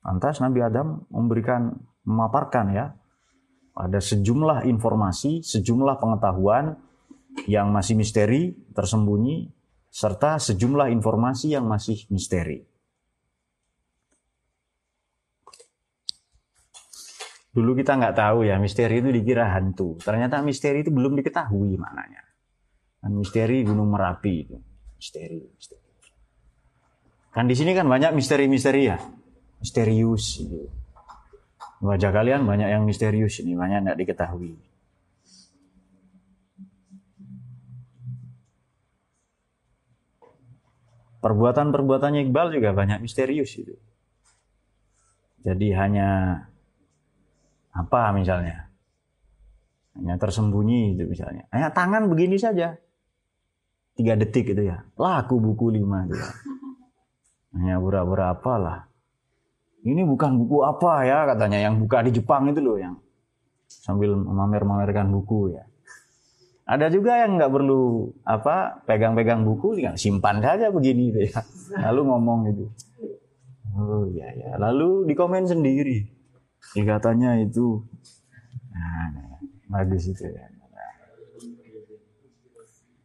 Lantas 0.03 0.43
Nabi 0.43 0.60
Adam 0.60 1.07
memberikan 1.07 1.80
memaparkan 2.03 2.76
ya 2.76 2.86
ada 3.80 3.99
sejumlah 4.03 4.68
informasi, 4.68 5.39
sejumlah 5.39 5.95
pengetahuan 6.03 6.76
yang 7.47 7.72
masih 7.72 7.95
misteri, 7.95 8.51
tersembunyi 8.76 9.47
serta 9.89 10.38
sejumlah 10.38 10.91
informasi 10.93 11.55
yang 11.55 11.66
masih 11.66 12.05
misteri. 12.12 12.62
Dulu 17.60 17.76
kita 17.76 17.99
nggak 17.99 18.16
tahu 18.16 18.47
ya, 18.47 18.55
misteri 18.55 19.03
itu 19.03 19.12
dikira 19.12 19.51
hantu. 19.51 19.99
Ternyata 19.99 20.39
misteri 20.39 20.80
itu 20.80 20.95
belum 20.95 21.20
diketahui 21.20 21.76
maknanya. 21.76 22.24
Dan 23.03 23.20
misteri 23.20 23.68
Gunung 23.68 23.91
Merapi 23.91 24.34
itu. 24.47 24.55
Misteri, 24.95 25.43
misteri. 25.43 25.91
Kan 27.36 27.51
di 27.51 27.60
sini 27.60 27.76
kan 27.76 27.84
banyak 27.91 28.16
misteri-misteri 28.16 28.88
ya. 28.88 28.95
Misterius. 29.60 30.39
Gitu. 30.39 30.72
Wajah 31.84 32.16
kalian 32.16 32.47
banyak 32.47 32.72
yang 32.72 32.88
misterius 32.88 33.43
ini, 33.43 33.60
banyak 33.60 33.84
nggak 33.84 33.99
diketahui. 34.07 34.55
Perbuatan-perbuatannya 41.20 42.24
Iqbal 42.24 42.55
juga 42.55 42.72
banyak 42.72 43.03
misterius 43.03 43.51
itu. 43.60 43.76
Jadi 45.43 45.76
hanya 45.76 46.10
apa 47.80 48.12
misalnya? 48.12 48.68
Hanya 49.96 50.16
tersembunyi 50.20 50.96
itu 50.96 51.04
misalnya. 51.08 51.48
Hanya 51.52 51.72
tangan 51.72 52.12
begini 52.12 52.36
saja. 52.36 52.76
Tiga 53.96 54.16
detik 54.16 54.52
itu 54.52 54.64
ya. 54.68 54.84
Laku 54.96 55.40
buku 55.40 55.76
lima 55.76 56.08
itu 56.08 56.16
ya. 56.16 56.30
Hanya 57.56 57.76
pura-pura 57.82 58.36
apalah. 58.36 58.88
Ini 59.80 60.04
bukan 60.04 60.44
buku 60.44 60.68
apa 60.68 61.08
ya 61.08 61.24
katanya 61.24 61.60
yang 61.72 61.80
buka 61.80 62.04
di 62.04 62.12
Jepang 62.12 62.52
itu 62.52 62.60
loh 62.60 62.76
yang 62.76 63.00
sambil 63.70 64.16
memamer-mamerkan 64.20 65.08
buku 65.08 65.56
ya. 65.56 65.64
Ada 66.70 66.94
juga 66.94 67.26
yang 67.26 67.42
nggak 67.42 67.50
perlu 67.50 68.14
apa 68.22 68.86
pegang-pegang 68.86 69.42
buku, 69.42 69.82
ya 69.82 69.98
simpan 69.98 70.38
saja 70.38 70.70
begini 70.70 71.10
itu 71.10 71.20
ya. 71.34 71.42
Lalu 71.90 72.02
ngomong 72.06 72.40
itu. 72.54 72.66
Oh 73.74 74.06
iya 74.14 74.30
ya. 74.38 74.50
Lalu 74.62 75.10
dikomen 75.10 75.50
sendiri. 75.50 76.18
Ya, 76.78 76.84
katanya 76.86 77.39
itu 77.41 77.82
nah, 78.74 79.39
bagus 79.70 80.05
itu 80.05 80.24
ya. 80.26 80.45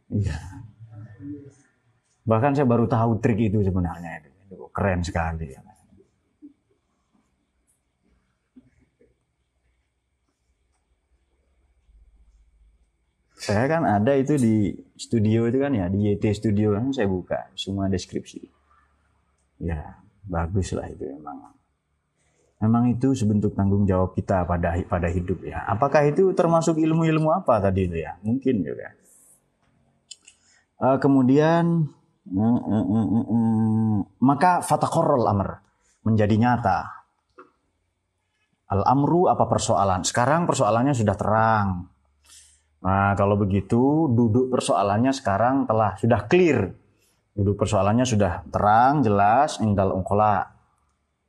Iya. 0.05 0.37
Bahkan 2.25 2.57
saya 2.57 2.67
baru 2.69 2.85
tahu 2.85 3.21
trik 3.21 3.41
itu 3.41 3.61
sebenarnya 3.65 4.21
itu. 4.21 4.29
itu 4.53 4.65
keren 4.69 5.01
sekali. 5.01 5.49
Ya. 5.49 5.65
saya 13.45 13.69
kan 13.69 13.85
ada 13.85 14.17
itu 14.17 14.41
di 14.41 14.73
studio 14.97 15.45
itu 15.45 15.61
kan 15.61 15.69
ya 15.69 15.85
di 15.85 16.09
YT 16.09 16.23
Studio 16.33 16.73
kan 16.73 16.89
saya 16.89 17.05
buka 17.05 17.53
semua 17.53 17.85
deskripsi. 17.85 18.41
Ya 19.61 20.01
bagus 20.25 20.73
lah 20.73 20.89
itu 20.89 21.05
memang. 21.05 21.53
Memang 22.65 22.89
itu 22.89 23.13
sebentuk 23.13 23.53
tanggung 23.53 23.85
jawab 23.85 24.17
kita 24.17 24.41
pada 24.49 24.73
pada 24.89 25.07
hidup 25.13 25.45
ya. 25.45 25.61
Apakah 25.69 26.09
itu 26.09 26.33
termasuk 26.33 26.81
ilmu-ilmu 26.81 27.29
apa 27.29 27.61
tadi 27.61 27.85
itu 27.85 28.01
ya? 28.01 28.17
Mungkin 28.25 28.65
juga. 28.65 28.89
Uh, 30.81 30.97
kemudian 30.97 31.85
uh, 32.33 32.41
uh, 32.41 32.85
uh, 32.89 33.07
uh, 33.07 33.25
uh, 33.29 33.95
maka 34.25 34.65
fatakorol 34.65 35.29
amr 35.29 35.61
menjadi 36.01 36.35
nyata. 36.41 36.79
Al 38.73 38.81
amru 38.81 39.29
apa 39.29 39.45
persoalan? 39.45 40.01
Sekarang 40.01 40.49
persoalannya 40.49 40.97
sudah 40.97 41.13
terang 41.13 41.69
Nah, 42.85 43.17
kalau 43.17 43.33
begitu 43.33 44.05
duduk 44.13 44.53
persoalannya 44.53 45.09
sekarang 45.09 45.65
telah 45.65 45.97
sudah 45.97 46.29
clear. 46.29 46.69
Duduk 47.33 47.57
persoalannya 47.57 48.05
sudah 48.05 48.45
terang, 48.53 49.01
jelas, 49.01 49.57
indal 49.57 49.89
ungkola. 49.89 50.54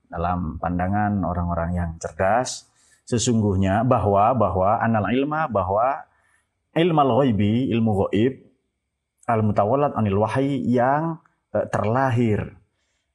Dalam 0.07 0.59
pandangan 0.63 1.23
orang-orang 1.27 1.71
yang 1.75 1.91
cerdas, 1.99 2.71
sesungguhnya 3.07 3.83
bahwa 3.83 4.35
bahwa 4.39 4.79
anal 4.79 5.11
ilma 5.11 5.51
bahwa 5.51 6.07
ilmu 6.75 7.03
ghaibi, 7.23 7.71
ilmu 7.75 8.07
ghaib 8.07 8.35
al 9.27 9.43
mutawallat 9.43 9.93
anil 9.99 10.23
wahyi 10.23 10.63
yang 10.71 11.19
eh, 11.51 11.67
terlahir 11.67 12.55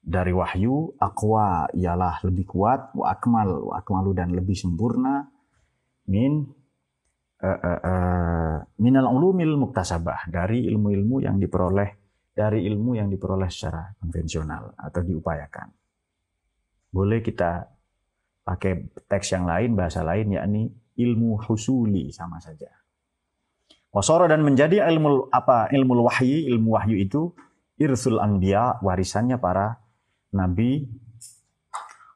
dari 0.02 0.34
wahyu 0.34 0.98
akwa 0.98 1.70
ialah 1.78 2.26
lebih 2.26 2.50
kuat 2.50 2.92
wa 2.98 3.14
akmal 3.14 3.70
wa 3.70 3.74
akmalu 3.78 4.18
dan 4.18 4.34
lebih 4.34 4.58
sempurna 4.58 5.30
min 6.10 6.42
uh, 7.38 7.46
uh, 7.46 7.80
uh, 7.86 8.56
minal 8.82 9.14
ulumil 9.14 9.62
muktasabah 9.62 10.26
dari 10.26 10.66
ilmu-ilmu 10.66 11.22
yang 11.22 11.38
diperoleh 11.38 12.02
dari 12.34 12.66
ilmu 12.66 12.98
yang 12.98 13.14
diperoleh 13.14 13.46
secara 13.52 13.94
konvensional 14.02 14.74
atau 14.74 15.02
diupayakan. 15.06 15.68
Boleh 16.92 17.24
kita 17.24 17.72
pakai 18.44 18.92
teks 19.08 19.32
yang 19.32 19.48
lain, 19.48 19.80
bahasa 19.80 20.04
lain, 20.04 20.36
yakni 20.36 20.68
ilmu 21.00 21.40
husuli 21.48 22.12
sama 22.12 22.38
saja. 22.44 22.68
Wasoro 23.92 24.28
dan 24.28 24.44
menjadi 24.44 24.88
ilmu 24.88 25.32
apa 25.32 25.72
ilmu 25.72 26.08
wahyi, 26.08 26.48
ilmu 26.52 26.76
wahyu 26.76 26.96
itu 27.00 27.32
irsul 27.80 28.20
anbiya, 28.20 28.80
warisannya 28.84 29.36
para 29.40 29.80
nabi, 30.32 30.88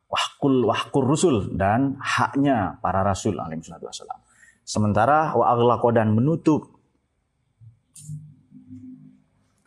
wahkul 0.07 0.67
wahkur 0.67 1.03
rusul 1.03 1.55
dan 1.55 1.99
haknya 1.99 2.80
para 2.80 3.03
rasul 3.03 3.36
alaihi 3.39 3.63
wasallam. 3.63 4.19
Sementara 4.65 5.36
wa 5.36 5.51
aghlaqa 5.51 5.93
dan 5.93 6.15
menutup 6.15 6.76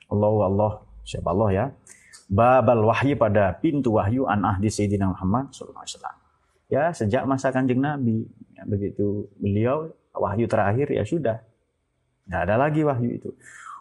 Allah 0.09 0.33
Allah 0.49 0.73
siapa 1.05 1.29
Allah 1.31 1.49
ya 1.53 1.65
babal 2.29 2.85
wahyu 2.85 3.17
pada 3.17 3.57
pintu 3.57 3.97
wahyu 3.97 4.29
an 4.29 4.45
ahdi 4.45 4.69
sayyidina 4.69 5.09
Muhammad 5.09 5.51
sallallahu 5.51 5.83
alaihi 5.83 5.97
wasallam. 5.97 6.17
Ya, 6.69 6.85
sejak 6.93 7.25
masa 7.25 7.49
Kanjeng 7.49 7.81
Nabi 7.81 8.29
ya, 8.53 8.69
begitu 8.69 9.33
beliau 9.41 9.89
wahyu 10.13 10.45
terakhir 10.45 10.93
ya 10.93 11.03
sudah. 11.03 11.41
Tidak 12.29 12.41
ada 12.45 12.61
lagi 12.61 12.85
wahyu 12.85 13.17
itu. 13.17 13.33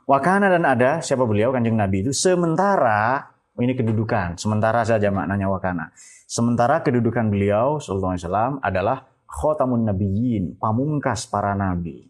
Wakana 0.08 0.48
dan 0.48 0.64
ada 0.64 1.04
siapa 1.04 1.28
beliau 1.28 1.52
Kanjeng 1.52 1.76
Nabi 1.76 2.08
itu 2.08 2.16
sementara 2.16 3.28
ini 3.60 3.76
kedudukan, 3.76 4.40
sementara 4.40 4.88
saja 4.88 5.12
maknanya 5.12 5.52
wakana. 5.52 5.92
Sementara 6.28 6.80
kedudukan 6.80 7.28
beliau 7.28 7.84
sallallahu 7.84 8.16
alaihi 8.16 8.24
wasallam 8.24 8.54
adalah 8.64 8.98
khotamun 9.28 9.84
nabiyyin, 9.84 10.56
pamungkas 10.56 11.28
para 11.28 11.52
nabi. 11.58 12.08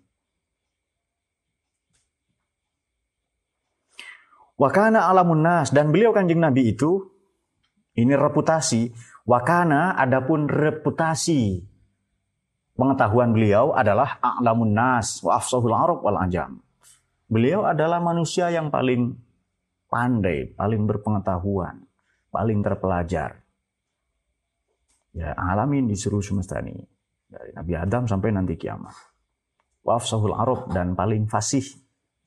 Wakana 4.57 5.05
alamun 5.05 5.45
nas 5.45 5.69
dan 5.69 5.93
beliau 5.93 6.09
kanjeng 6.09 6.41
nabi 6.41 6.73
itu 6.73 7.05
ini 7.93 8.17
reputasi. 8.17 8.89
Wakana 9.27 9.93
adapun 9.93 10.49
reputasi 10.49 11.61
pengetahuan 12.73 13.37
beliau 13.37 13.77
adalah 13.77 14.17
alamun 14.17 14.73
nas 14.73 15.21
wa 15.21 15.37
afsahul 15.37 15.77
arab 15.77 16.01
wal 16.01 16.17
ajam. 16.17 16.57
Beliau 17.27 17.67
adalah 17.67 17.99
manusia 18.01 18.49
yang 18.49 18.71
paling 18.71 19.13
pandai, 19.91 20.47
paling 20.55 20.87
berpengetahuan, 20.87 21.83
paling 22.31 22.63
terpelajar. 22.63 23.43
Ya, 25.11 25.35
alamin 25.35 25.91
di 25.91 25.97
seluruh 25.97 26.23
semesta 26.23 26.63
ini 26.63 26.77
dari 27.27 27.51
Nabi 27.51 27.73
Adam 27.75 28.07
sampai 28.07 28.31
nanti 28.31 28.55
kiamat. 28.55 28.95
Waf 29.83 30.07
sahul 30.07 30.33
Arab 30.33 30.71
dan 30.71 30.95
paling 30.95 31.27
fasih 31.27 31.67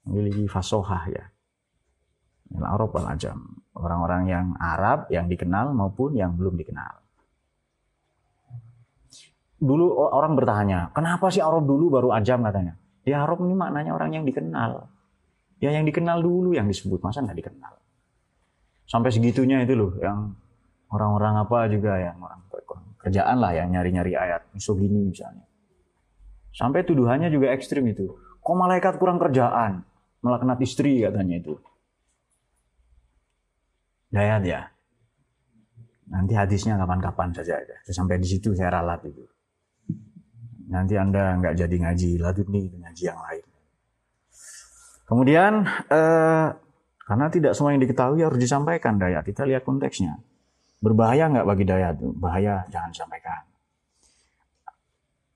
memiliki 0.05 0.45
fasohah 0.47 1.05
ya. 1.09 1.25
Al 2.59 2.65
Arab 2.67 2.91
wal 2.95 3.07
Ajam. 3.07 3.63
Orang-orang 3.77 4.23
yang 4.27 4.47
Arab 4.59 5.07
yang 5.09 5.31
dikenal 5.31 5.71
maupun 5.73 6.19
yang 6.19 6.35
belum 6.35 6.59
dikenal. 6.59 7.01
Dulu 9.61 9.93
orang 9.93 10.35
bertanya, 10.35 10.89
kenapa 10.97 11.29
sih 11.29 11.45
Arab 11.45 11.69
dulu 11.69 11.93
baru 11.93 12.09
Ajam 12.17 12.41
katanya? 12.43 12.81
Ya 13.05 13.23
Arab 13.23 13.45
ini 13.45 13.55
maknanya 13.55 13.93
orang 13.93 14.17
yang 14.17 14.25
dikenal. 14.25 14.89
Ya 15.61 15.71
yang 15.77 15.85
dikenal 15.85 16.25
dulu 16.25 16.57
yang 16.57 16.65
disebut, 16.65 17.05
masa 17.05 17.21
nggak 17.21 17.37
dikenal? 17.45 17.77
Sampai 18.89 19.13
segitunya 19.13 19.61
itu 19.63 19.77
loh, 19.77 19.93
yang 20.01 20.35
orang-orang 20.91 21.45
apa 21.45 21.69
juga 21.71 22.01
yang 22.01 22.17
orang 22.19 22.41
kerjaan 23.01 23.41
lah 23.41 23.57
yang 23.57 23.73
nyari-nyari 23.73 24.13
ayat 24.13 24.45
misogini 24.53 25.09
misalnya. 25.09 25.45
Sampai 26.53 26.85
tuduhannya 26.85 27.33
juga 27.33 27.55
ekstrim 27.55 27.89
itu. 27.89 28.13
Kok 28.45 28.57
malaikat 28.57 29.01
kurang 29.01 29.17
kerjaan? 29.17 29.87
Melaknat 30.21 30.61
istri 30.61 31.01
katanya 31.01 31.41
itu. 31.41 31.57
Dayat 34.11 34.43
ya. 34.43 34.61
Nanti 36.11 36.35
hadisnya 36.35 36.75
kapan-kapan 36.75 37.31
saja 37.31 37.55
aja. 37.63 37.77
Sampai 37.87 38.19
di 38.19 38.27
situ 38.27 38.51
saya 38.53 38.75
ralat 38.83 39.07
itu. 39.07 39.23
Nanti 40.71 40.95
Anda 40.99 41.39
nggak 41.39 41.55
jadi 41.55 41.77
ngaji 41.87 42.11
ladut 42.19 42.47
nih 42.51 42.67
ngaji 42.75 43.03
yang 43.07 43.21
lain. 43.23 43.45
Kemudian 45.07 45.53
eh, 45.91 46.49
karena 47.11 47.27
tidak 47.27 47.59
semua 47.59 47.75
yang 47.75 47.83
diketahui 47.83 48.23
harus 48.23 48.39
disampaikan 48.39 48.99
dayat. 48.99 49.27
Kita 49.27 49.43
lihat 49.43 49.67
konteksnya. 49.67 50.19
Berbahaya 50.79 51.27
nggak 51.27 51.47
bagi 51.47 51.65
dayat? 51.67 51.99
Bahaya, 51.99 52.65
jangan 52.71 52.91
sampaikan. 52.95 53.43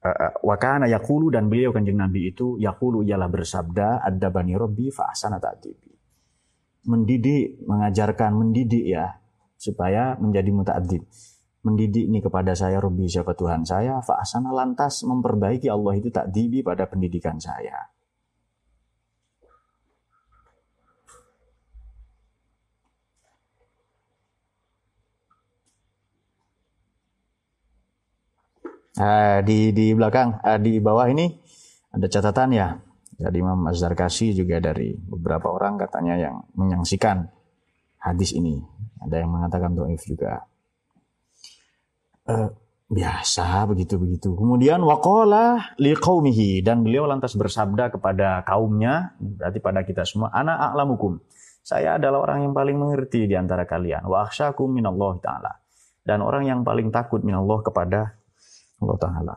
Uh, 0.04 0.36
wakana 0.44 0.84
yakulu 0.84 1.32
dan 1.32 1.48
beliau 1.48 1.72
kanjeng 1.72 1.96
Nabi 1.96 2.28
itu 2.28 2.60
yakulu 2.60 3.00
ialah 3.00 3.24
bersabda 3.24 4.04
ada 4.04 4.28
bani 4.28 4.52
Robbi 4.52 4.92
fa'asana 4.92 5.40
ta'dibi. 5.40 5.93
Mendidik, 6.84 7.64
mengajarkan, 7.64 8.36
mendidik 8.36 8.84
ya 8.84 9.16
supaya 9.56 10.20
menjadi 10.20 10.50
muta'adib. 10.52 11.02
Mendidik 11.64 12.04
ini 12.12 12.20
kepada 12.20 12.52
saya 12.52 12.76
Robbi 12.76 13.08
siapa 13.08 13.32
Tuhan 13.32 13.64
saya 13.64 14.04
fa'asana 14.04 14.52
lantas 14.52 15.00
memperbaiki 15.08 15.64
Allah 15.72 15.96
itu 15.96 16.12
ta'dibi 16.12 16.60
pada 16.60 16.84
pendidikan 16.84 17.40
saya. 17.40 17.88
Uh, 28.94 29.42
di 29.42 29.74
di 29.74 29.90
belakang 29.90 30.38
uh, 30.38 30.54
di 30.54 30.78
bawah 30.78 31.10
ini 31.10 31.26
ada 31.90 32.06
catatan 32.06 32.54
ya 32.54 32.78
dari 33.24 33.40
Imam 33.40 33.64
Az-Zarkasi 33.64 34.36
juga 34.36 34.60
dari 34.60 34.92
beberapa 34.92 35.48
orang 35.48 35.80
katanya 35.80 36.20
yang 36.20 36.36
menyaksikan 36.52 37.24
hadis 38.04 38.36
ini. 38.36 38.60
Ada 39.00 39.24
yang 39.24 39.32
mengatakan 39.32 39.72
doif 39.72 40.04
juga. 40.04 40.44
Uh, 42.28 42.52
biasa 42.92 43.64
begitu 43.64 43.96
begitu. 43.96 44.36
Kemudian 44.36 44.84
waqala 44.84 45.72
liqaumihi 45.80 46.60
dan 46.60 46.84
beliau 46.84 47.08
lantas 47.08 47.32
bersabda 47.32 47.96
kepada 47.96 48.44
kaumnya, 48.44 49.16
berarti 49.16 49.58
pada 49.64 49.80
kita 49.88 50.04
semua, 50.04 50.28
ana 50.36 50.60
a'lamukum. 50.68 51.16
Saya 51.64 51.96
adalah 51.96 52.20
orang 52.20 52.44
yang 52.44 52.52
paling 52.52 52.76
mengerti 52.76 53.24
di 53.24 53.32
antara 53.32 53.64
kalian. 53.64 54.04
Wa 54.04 54.28
akhsyakum 54.28 54.68
minallah 54.68 55.16
taala. 55.24 55.64
Dan 56.04 56.20
orang 56.20 56.44
yang 56.44 56.60
paling 56.60 56.92
takut 56.92 57.24
minallah 57.24 57.64
kepada 57.64 58.20
Allah 58.84 58.98
Ta'ala. 59.00 59.36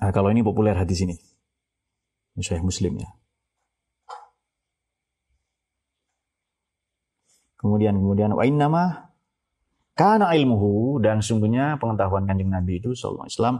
Nah, 0.00 0.10
kalau 0.16 0.32
ini 0.32 0.40
populer 0.40 0.72
hadis 0.72 1.04
ini. 1.04 1.12
Syekh 2.42 2.66
Muslim 2.66 2.98
ya. 2.98 3.10
Kemudian 7.64 7.96
kemudian 7.96 8.30
wa 8.36 8.44
innama 8.44 9.08
kana 9.96 10.34
ilmuhu 10.36 11.00
dan 11.00 11.24
sungguhnya 11.24 11.80
pengetahuan 11.80 12.28
Kanjeng 12.28 12.52
Nabi 12.52 12.82
itu 12.82 12.92
sallallahu 12.92 13.24
alaihi 13.24 13.36
wasallam 13.40 13.58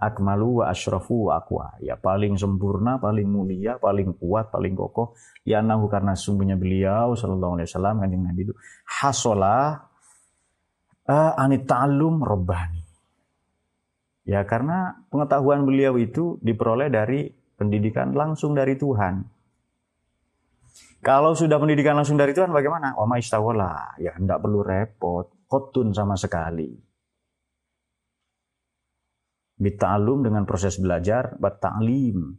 akmalu 0.00 0.48
wa 0.62 0.64
asyrafu 0.70 1.16
wa 1.26 1.42
aqwa. 1.42 1.66
Ya 1.82 1.98
paling 1.98 2.38
sempurna, 2.38 3.02
paling 3.02 3.26
mulia, 3.26 3.80
paling 3.82 4.14
kuat, 4.16 4.54
paling 4.54 4.78
kokoh. 4.78 5.18
Ya 5.42 5.64
nahu 5.64 5.90
karena 5.90 6.14
sungguhnya 6.14 6.54
beliau 6.54 7.18
sallallahu 7.18 7.58
alaihi 7.58 7.68
wasallam 7.72 7.96
Kanjeng 8.04 8.22
Nabi 8.22 8.40
itu 8.46 8.54
hasola 8.86 9.82
uh, 11.10 11.32
anit 11.34 11.66
ta'allum 11.66 12.22
rabbani. 12.22 12.86
Ya 14.28 14.46
karena 14.46 14.94
pengetahuan 15.10 15.66
beliau 15.66 15.98
itu 15.98 16.38
diperoleh 16.38 16.86
dari 16.86 17.39
pendidikan 17.60 18.16
langsung 18.16 18.56
dari 18.56 18.80
Tuhan. 18.80 19.20
Kalau 21.04 21.36
sudah 21.36 21.60
pendidikan 21.60 21.92
langsung 21.92 22.16
dari 22.16 22.32
Tuhan 22.32 22.48
bagaimana? 22.48 22.96
Wa 22.96 23.04
istawala, 23.20 24.00
ya 24.00 24.16
tidak 24.16 24.40
perlu 24.40 24.64
repot, 24.64 25.44
kotun 25.44 25.92
sama 25.92 26.16
sekali. 26.16 26.72
Bita'alum 29.60 30.24
dengan 30.24 30.48
proses 30.48 30.80
belajar, 30.80 31.36
ta'lim. 31.36 32.32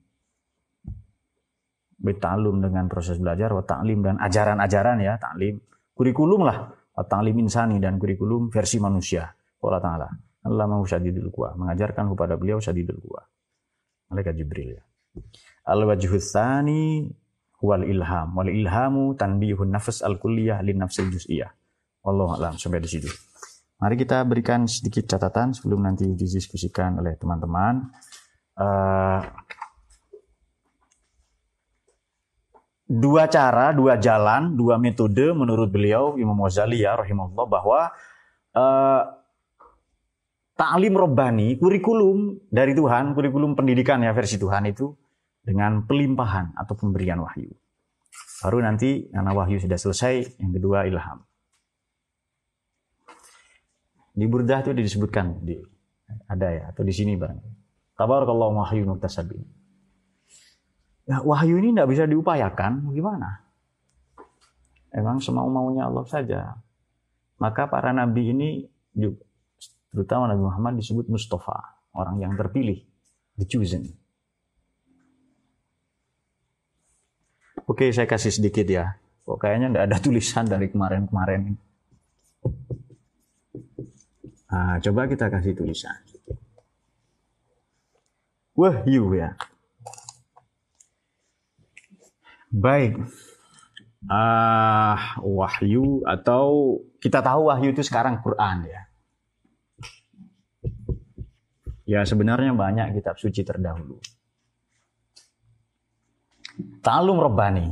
Bita'alum 2.02 2.58
dengan 2.66 2.90
proses 2.90 3.22
belajar, 3.22 3.54
wa 3.54 3.62
ta'lim 3.62 4.02
dan 4.02 4.18
ajaran-ajaran 4.18 4.98
ya, 5.06 5.22
ta'lim. 5.22 5.62
Kurikulum 5.94 6.50
lah, 6.50 6.74
ta'lim 6.98 7.38
insani 7.46 7.78
dan 7.78 8.02
kurikulum 8.02 8.50
versi 8.50 8.82
manusia. 8.82 9.30
Allah 9.62 9.82
Ta'ala. 9.82 10.10
Allah 10.42 10.66
mau 10.66 10.82
syadidul 10.82 11.30
kuwa. 11.30 11.54
Mengajarkan 11.54 12.10
kepada 12.18 12.34
beliau 12.34 12.58
syadidul 12.58 12.98
kuwa. 12.98 13.22
Malaikat 14.10 14.34
Jibril 14.34 14.82
ya. 14.82 14.84
Al-wajhus 15.68 16.34
wal 17.62 17.86
ilham. 17.86 18.28
Wal 18.34 18.50
ilhamu 18.50 19.14
tanbihun 19.14 19.70
nafs 19.70 20.02
al-kulliyah 20.02 20.60
lin 20.66 20.82
nafsil 20.82 21.08
juz'iyah. 21.14 21.52
Allah 22.02 22.30
alam 22.34 22.54
sampai 22.58 22.82
di 22.82 22.90
situ. 22.90 23.10
Mari 23.82 23.98
kita 23.98 24.22
berikan 24.26 24.66
sedikit 24.70 25.10
catatan 25.10 25.54
sebelum 25.58 25.86
nanti 25.86 26.06
didiskusikan 26.06 27.02
oleh 27.02 27.18
teman-teman. 27.18 27.90
Uh, 28.58 29.22
dua 32.86 33.26
cara, 33.26 33.74
dua 33.74 33.98
jalan, 33.98 34.54
dua 34.54 34.78
metode 34.78 35.34
menurut 35.34 35.70
beliau 35.74 36.18
Imam 36.18 36.38
Ghazali 36.46 36.86
ya 36.86 36.94
rahimahullah 36.94 37.46
bahwa 37.50 37.80
uh, 38.54 39.02
Ta'lim 40.56 40.94
robbani, 40.94 41.58
kurikulum 41.58 42.48
dari 42.52 42.76
Tuhan, 42.76 43.18
kurikulum 43.18 43.56
pendidikan 43.58 44.04
ya 44.04 44.12
versi 44.14 44.38
Tuhan 44.38 44.68
itu 44.70 44.94
dengan 45.42 45.88
pelimpahan 45.90 46.54
atau 46.54 46.78
pemberian 46.78 47.18
wahyu. 47.24 47.50
Baru 48.46 48.62
nanti 48.62 49.10
karena 49.10 49.32
wahyu 49.34 49.58
sudah 49.58 49.80
selesai, 49.80 50.38
yang 50.38 50.52
kedua 50.54 50.86
ilham. 50.86 51.24
Di 54.12 54.26
Burdah 54.28 54.60
itu 54.60 54.76
disebutkan 54.76 55.40
di 55.42 55.56
ada 56.28 56.48
ya 56.52 56.64
atau 56.70 56.84
di 56.84 56.92
sini 56.92 57.16
barang. 57.16 57.40
Tabarakallahu 57.96 58.60
wahyu 58.60 58.84
muktasabin. 58.86 59.42
Ya, 61.08 61.24
wahyu 61.24 61.58
ini 61.58 61.74
tidak 61.74 61.90
bisa 61.90 62.04
diupayakan, 62.06 62.92
gimana? 62.92 63.48
Emang 64.92 65.24
semau 65.24 65.48
maunya 65.48 65.88
Allah 65.88 66.06
saja. 66.06 66.60
Maka 67.40 67.66
para 67.72 67.96
nabi 67.96 68.36
ini 68.36 68.50
juga 68.92 69.31
Terutama 69.92 70.32
Nabi 70.32 70.44
Muhammad 70.48 70.80
disebut 70.80 71.12
Mustafa, 71.12 71.84
orang 71.92 72.24
yang 72.24 72.34
terpilih, 72.40 72.80
the 73.36 73.44
chosen. 73.44 73.92
Oke, 77.68 77.92
saya 77.92 78.08
kasih 78.08 78.32
sedikit 78.32 78.68
ya. 78.68 78.96
Kok 79.28 79.38
kayaknya 79.38 79.68
nggak 79.72 79.86
ada 79.92 79.98
tulisan 80.00 80.48
dari 80.48 80.72
kemarin-kemarin. 80.72 81.56
Nah, 84.52 84.76
coba 84.84 85.08
kita 85.08 85.32
kasih 85.32 85.56
tulisan. 85.56 85.96
Wahyu 88.56 89.16
ya. 89.16 89.36
Baik. 92.52 93.00
Ah, 94.12 95.16
wahyu 95.24 96.04
atau 96.04 96.80
kita 97.00 97.24
tahu 97.24 97.48
wahyu 97.48 97.72
itu 97.72 97.80
sekarang 97.86 98.20
Quran 98.20 98.68
ya. 98.68 98.81
Ya 101.92 102.08
sebenarnya 102.08 102.56
banyak 102.56 102.96
kitab 102.96 103.20
suci 103.20 103.44
terdahulu. 103.44 104.00
Ta'alum 106.80 107.20
Rabbani. 107.20 107.68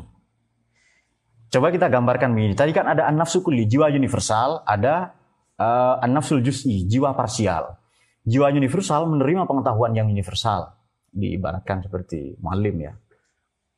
Coba 1.48 1.72
kita 1.72 1.88
gambarkan 1.88 2.36
begini. 2.36 2.52
Tadi 2.52 2.76
kan 2.76 2.84
ada 2.92 3.08
an-nafsu 3.08 3.40
kulli, 3.40 3.64
jiwa 3.64 3.88
universal. 3.88 4.68
Ada 4.68 5.16
uh, 5.56 6.04
an-nafsul 6.04 6.44
juz'i, 6.44 6.84
jiwa 6.84 7.16
parsial. 7.16 7.80
Jiwa 8.28 8.52
universal 8.52 9.08
menerima 9.08 9.48
pengetahuan 9.48 9.96
yang 9.96 10.12
universal. 10.12 10.76
Diibaratkan 11.16 11.80
seperti 11.88 12.36
malim 12.44 12.76
ya. 12.76 12.94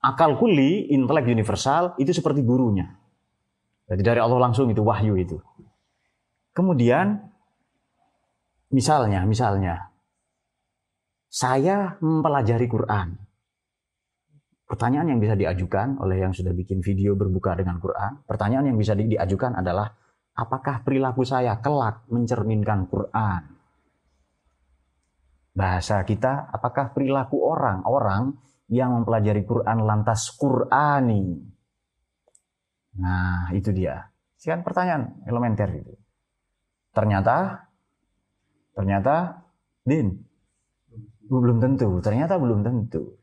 Akal 0.01 0.41
kulli, 0.41 0.89
intelek 0.89 1.29
universal, 1.29 1.93
itu 2.01 2.09
seperti 2.17 2.41
gurunya. 2.41 2.89
Jadi 3.85 4.01
dari 4.01 4.17
Allah 4.17 4.41
langsung 4.41 4.73
itu 4.73 4.81
wahyu 4.81 5.13
itu. 5.21 5.37
Kemudian 6.57 7.29
misalnya, 8.73 9.21
misalnya 9.29 9.90
saya 11.31 11.95
mempelajari 12.03 12.67
Quran. 12.67 13.15
Pertanyaan 14.67 15.15
yang 15.15 15.19
bisa 15.23 15.35
diajukan 15.39 15.95
oleh 16.03 16.27
yang 16.27 16.35
sudah 16.35 16.51
bikin 16.51 16.83
video 16.83 17.15
berbuka 17.15 17.55
dengan 17.55 17.79
Quran, 17.79 18.27
pertanyaan 18.27 18.71
yang 18.71 18.77
bisa 18.79 18.95
diajukan 18.95 19.55
adalah 19.55 19.95
apakah 20.35 20.83
perilaku 20.83 21.23
saya 21.23 21.55
kelak 21.63 22.03
mencerminkan 22.11 22.87
Quran? 22.91 23.47
Bahasa 25.55 26.03
kita, 26.03 26.51
apakah 26.51 26.91
perilaku 26.95 27.39
orang-orang 27.43 28.35
yang 28.71 28.95
mempelajari 28.95 29.43
Quran 29.43 29.83
lantas 29.83 30.31
Qurani? 30.35 31.35
Nah, 32.99 33.51
itu 33.55 33.71
dia. 33.75 34.07
Sekian 34.39 34.63
pertanyaan 34.63 35.19
elementer 35.27 35.67
itu. 35.75 35.95
Ternyata, 36.95 37.67
ternyata, 38.75 39.43
Din, 39.83 40.30
belum 41.39 41.63
tentu, 41.63 41.87
ternyata 42.03 42.35
belum 42.35 42.59
tentu. 42.59 43.15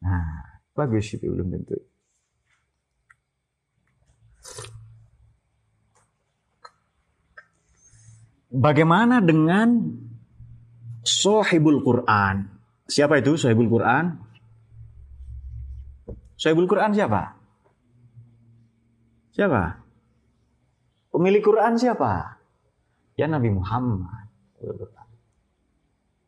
Nah, 0.00 0.62
bagus 0.72 1.12
itu 1.12 1.28
belum 1.28 1.52
tentu. 1.52 1.76
Bagaimana 8.54 9.18
dengan 9.18 9.82
Sohibul 11.04 11.84
Quran? 11.84 12.48
Siapa 12.88 13.20
itu 13.20 13.36
Sohibul 13.36 13.68
Quran? 13.68 14.14
Sohibul 16.38 16.70
Quran 16.70 16.94
siapa? 16.94 17.34
Siapa? 19.34 19.62
Pemilik 21.10 21.42
Quran 21.42 21.74
siapa? 21.76 22.38
Ya 23.18 23.26
Nabi 23.26 23.50
Muhammad. 23.50 24.30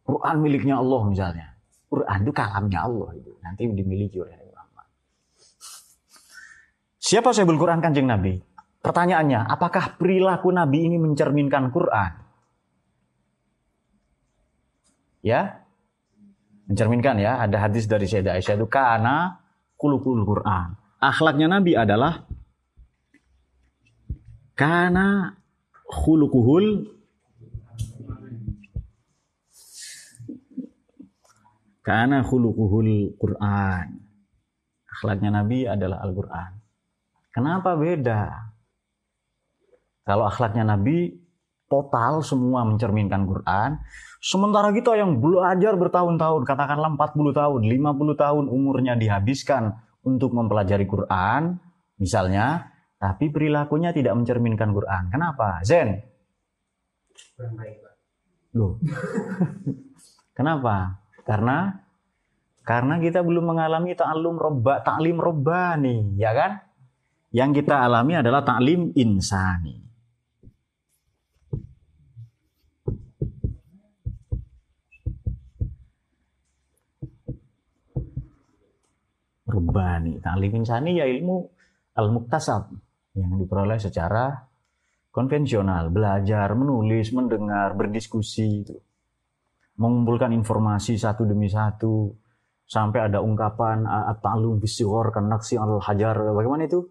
Quran 0.07 0.37
miliknya 0.39 0.79
Allah 0.79 1.03
misalnya. 1.11 1.47
Quran 1.91 2.19
itu 2.23 2.33
kalamnya 2.33 2.87
Allah 2.87 3.11
itu. 3.19 3.35
Nanti 3.43 3.67
dimiliki 3.67 4.23
oleh 4.23 4.39
Muhammad. 4.47 4.87
Siapa 7.03 7.35
Sahibul 7.35 7.59
Quran 7.59 7.83
kanjeng 7.83 8.07
Nabi? 8.07 8.39
Pertanyaannya, 8.83 9.51
apakah 9.51 9.99
perilaku 9.99 10.55
Nabi 10.55 10.87
ini 10.87 10.97
mencerminkan 11.03 11.75
Quran? 11.75 12.13
Ya, 15.27 15.67
mencerminkan 16.71 17.19
ya. 17.19 17.43
Ada 17.43 17.67
hadis 17.67 17.91
dari 17.91 18.07
Sayyidah 18.07 18.39
Aisyah 18.39 18.55
itu 18.63 18.71
karena 18.71 19.43
kulukul 19.75 20.23
Quran. 20.23 20.79
Akhlaknya 21.03 21.51
Nabi 21.51 21.75
adalah 21.75 22.23
karena 24.55 25.35
khulukuhul 25.91 26.96
Karena 31.87 32.27
khuluquhul 32.27 33.15
Quran. 33.15 33.87
Akhlaknya 34.91 35.31
Nabi 35.31 35.71
adalah 35.71 36.03
Al-Quran. 36.03 36.51
Kenapa 37.31 37.79
beda? 37.79 38.51
Kalau 40.03 40.27
akhlaknya 40.27 40.67
Nabi 40.67 41.15
total 41.71 42.27
semua 42.27 42.67
mencerminkan 42.67 43.23
Quran. 43.23 43.79
Sementara 44.19 44.75
kita 44.75 44.99
yang 44.99 45.23
belajar 45.23 45.79
bertahun-tahun, 45.79 46.43
katakanlah 46.43 46.91
40 46.99 47.31
tahun, 47.31 47.61
50 47.71 48.19
tahun 48.19 48.45
umurnya 48.51 48.99
dihabiskan 48.99 49.71
untuk 50.03 50.35
mempelajari 50.35 50.91
Quran, 50.91 51.59
misalnya, 52.03 52.71
tapi 52.99 53.31
perilakunya 53.31 53.95
tidak 53.95 54.19
mencerminkan 54.19 54.75
Quran. 54.75 55.07
Kenapa? 55.11 55.63
Zen? 55.63 56.03
Loh. 58.59 58.83
Kenapa? 60.39 61.06
Karena 61.27 61.75
karena 62.63 63.03
kita 63.03 63.27
belum 63.27 63.51
mengalami 63.51 63.99
ta'allum 63.99 64.39
robba, 64.39 64.83
ta'lim 64.87 65.19
robbani, 65.19 66.15
ya 66.15 66.31
kan? 66.31 66.63
Yang 67.35 67.63
kita 67.63 67.83
alami 67.83 68.15
adalah 68.15 68.47
ta'lim 68.47 68.95
insani. 68.95 69.83
Robbani, 79.47 80.23
ta'lim 80.23 80.53
insani 80.63 80.99
ya 80.99 81.07
ilmu 81.11 81.43
al-muktasab 81.99 82.71
yang 83.19 83.35
diperoleh 83.35 83.79
secara 83.83 84.31
konvensional, 85.11 85.91
belajar, 85.91 86.51
menulis, 86.55 87.15
mendengar, 87.15 87.79
berdiskusi 87.79 88.67
itu 88.67 88.86
mengumpulkan 89.77 90.33
informasi 90.33 90.97
satu 90.97 91.29
demi 91.29 91.49
satu, 91.49 92.13
sampai 92.67 93.07
ada 93.07 93.23
ungkapan 93.23 93.87
at-ta'lum 93.87 94.59
bisighar 94.59 95.15
kan 95.15 95.31
naksi 95.31 95.57
al-hajar. 95.57 96.19
Bagaimana 96.35 96.67
itu? 96.67 96.83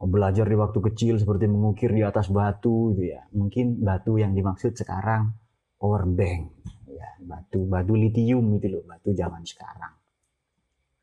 Oh, 0.00 0.08
belajar 0.08 0.48
di 0.48 0.56
waktu 0.56 0.80
kecil 0.80 1.20
seperti 1.20 1.44
mengukir 1.44 1.92
di 1.92 2.00
atas 2.00 2.32
batu 2.32 2.96
gitu 2.96 3.12
ya. 3.12 3.20
Mungkin 3.36 3.84
batu 3.84 4.16
yang 4.16 4.32
dimaksud 4.32 4.72
sekarang 4.72 5.28
power 5.76 6.08
bank 6.08 6.64
ya, 6.88 7.08
batu 7.20 7.68
batu 7.68 7.92
litium 7.96 8.56
itu 8.56 8.68
loh, 8.72 8.84
batu 8.88 9.12
zaman 9.12 9.44
sekarang. 9.44 9.92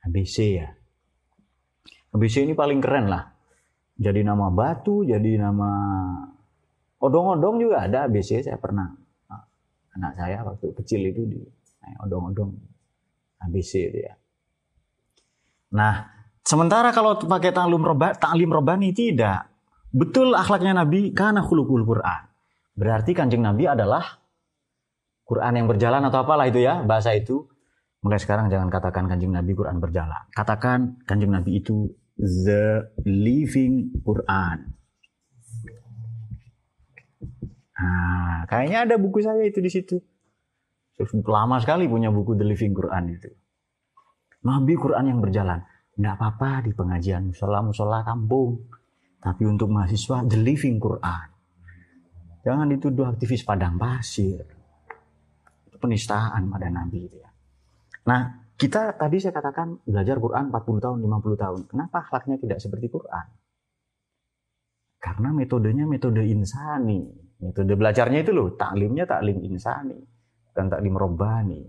ABC 0.02 0.36
ya. 0.58 0.70
ABC 2.14 2.42
ini 2.42 2.58
paling 2.58 2.82
keren 2.82 3.06
lah. 3.06 3.22
Jadi 3.98 4.22
nama 4.26 4.50
batu, 4.50 5.06
jadi 5.06 5.42
nama 5.42 5.70
odong-odong 7.02 7.62
juga 7.62 7.86
ada 7.86 8.10
ABC 8.10 8.42
saya 8.46 8.58
pernah 8.58 8.94
anak 9.98 10.14
saya 10.14 10.46
waktu 10.46 10.72
kecil 10.78 11.02
itu 11.10 11.22
di 11.26 11.42
odong-odong 12.06 12.54
ABC 13.42 13.90
itu 13.90 14.00
ya. 14.06 14.14
Nah, 15.74 16.08
sementara 16.46 16.94
kalau 16.96 17.20
pakai 17.20 17.52
taklim 17.52 17.84
roba, 17.84 18.16
taklim 18.16 18.50
robani 18.54 18.94
tidak. 18.96 19.50
Betul 19.92 20.36
akhlaknya 20.38 20.78
Nabi 20.84 21.12
karena 21.12 21.42
khulukul 21.42 21.84
Quran. 21.84 22.22
Berarti 22.78 23.12
kanjeng 23.18 23.42
Nabi 23.42 23.66
adalah 23.66 24.22
Quran 25.28 25.54
yang 25.60 25.68
berjalan 25.68 26.06
atau 26.08 26.24
apalah 26.24 26.46
itu 26.48 26.62
ya 26.62 26.86
bahasa 26.86 27.12
itu. 27.18 27.50
Mulai 28.06 28.22
sekarang 28.22 28.48
jangan 28.48 28.70
katakan 28.70 29.10
kanjeng 29.10 29.34
Nabi 29.34 29.58
Quran 29.58 29.82
berjalan. 29.82 30.30
Katakan 30.32 31.02
kanjeng 31.04 31.34
Nabi 31.34 31.60
itu 31.60 31.90
the 32.16 32.94
living 33.04 33.98
Quran. 34.06 34.77
Nah, 37.78 38.50
kayaknya 38.50 38.90
ada 38.90 38.96
buku 38.98 39.22
saya 39.22 39.46
itu 39.46 39.62
di 39.62 39.70
situ. 39.70 39.98
Lama 41.30 41.62
sekali 41.62 41.86
punya 41.86 42.10
buku 42.10 42.34
The 42.34 42.46
Living 42.46 42.74
Quran 42.74 43.04
itu. 43.14 43.30
Nabi 44.50 44.74
Quran 44.74 45.06
yang 45.14 45.20
berjalan. 45.22 45.62
Tidak 45.94 46.14
apa-apa 46.14 46.66
di 46.66 46.74
pengajian 46.74 47.30
musola-musola 47.34 48.02
kampung. 48.02 48.66
Tapi 49.22 49.44
untuk 49.46 49.70
mahasiswa 49.70 50.26
The 50.26 50.40
Living 50.42 50.82
Quran. 50.82 51.28
Jangan 52.42 52.66
dituduh 52.72 53.14
aktivis 53.14 53.46
padang 53.46 53.78
pasir. 53.78 54.42
Itu 55.70 55.78
penistaan 55.78 56.50
pada 56.50 56.72
Nabi 56.74 57.00
itu 57.06 57.18
ya. 57.22 57.30
Nah, 58.08 58.48
kita 58.58 58.98
tadi 58.98 59.22
saya 59.22 59.36
katakan 59.38 59.86
belajar 59.86 60.18
Quran 60.18 60.50
40 60.50 60.82
tahun, 60.82 60.98
50 60.98 61.44
tahun. 61.44 61.60
Kenapa 61.70 62.08
akhlaknya 62.08 62.42
tidak 62.42 62.58
seperti 62.58 62.90
Quran? 62.90 63.26
Karena 64.98 65.30
metodenya 65.30 65.86
metode 65.86 66.26
insani. 66.26 67.27
Metode 67.38 67.74
belajarnya 67.78 68.26
itu 68.26 68.34
loh, 68.34 68.58
taklimnya 68.58 69.06
taklim 69.06 69.46
insani 69.46 69.98
dan 70.58 70.74
taklim 70.74 70.98
robbani. 70.98 71.62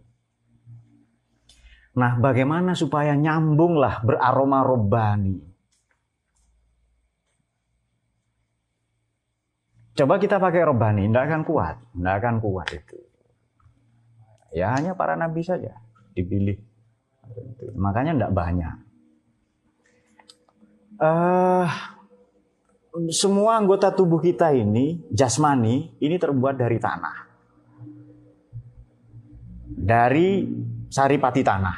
Nah, 1.99 2.17
bagaimana 2.17 2.73
supaya 2.73 3.13
nyambunglah 3.19 4.01
beraroma 4.07 4.65
robbani? 4.65 5.37
Coba 9.99 10.15
kita 10.23 10.39
pakai 10.39 10.63
robbani, 10.63 11.11
tidak 11.11 11.27
akan 11.27 11.43
kuat, 11.43 11.77
tidak 11.91 12.15
akan 12.23 12.35
kuat 12.39 12.69
itu. 12.71 12.99
Ya 14.55 14.73
hanya 14.73 14.95
para 14.95 15.19
nabi 15.19 15.43
saja 15.43 15.75
dipilih. 16.15 16.57
Makanya 17.75 18.15
tidak 18.17 18.33
banyak. 18.33 18.75
Uh, 21.03 21.69
semua 23.13 23.61
anggota 23.61 23.93
tubuh 23.93 24.19
kita 24.19 24.53
ini, 24.53 25.05
jasmani, 25.13 25.97
ini 26.01 26.17
terbuat 26.17 26.57
dari 26.57 26.79
tanah. 26.81 27.17
Dari 29.79 30.29
saripati 30.89 31.43
tanah. 31.45 31.77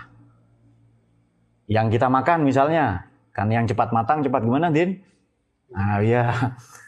Yang 1.71 1.87
kita 1.99 2.11
makan 2.11 2.43
misalnya, 2.43 3.07
kan 3.31 3.47
yang 3.51 3.67
cepat 3.67 3.95
matang, 3.95 4.27
cepat 4.27 4.43
gimana, 4.43 4.75
Din? 4.75 4.99
Nah, 5.71 6.03
ya, 6.03 6.35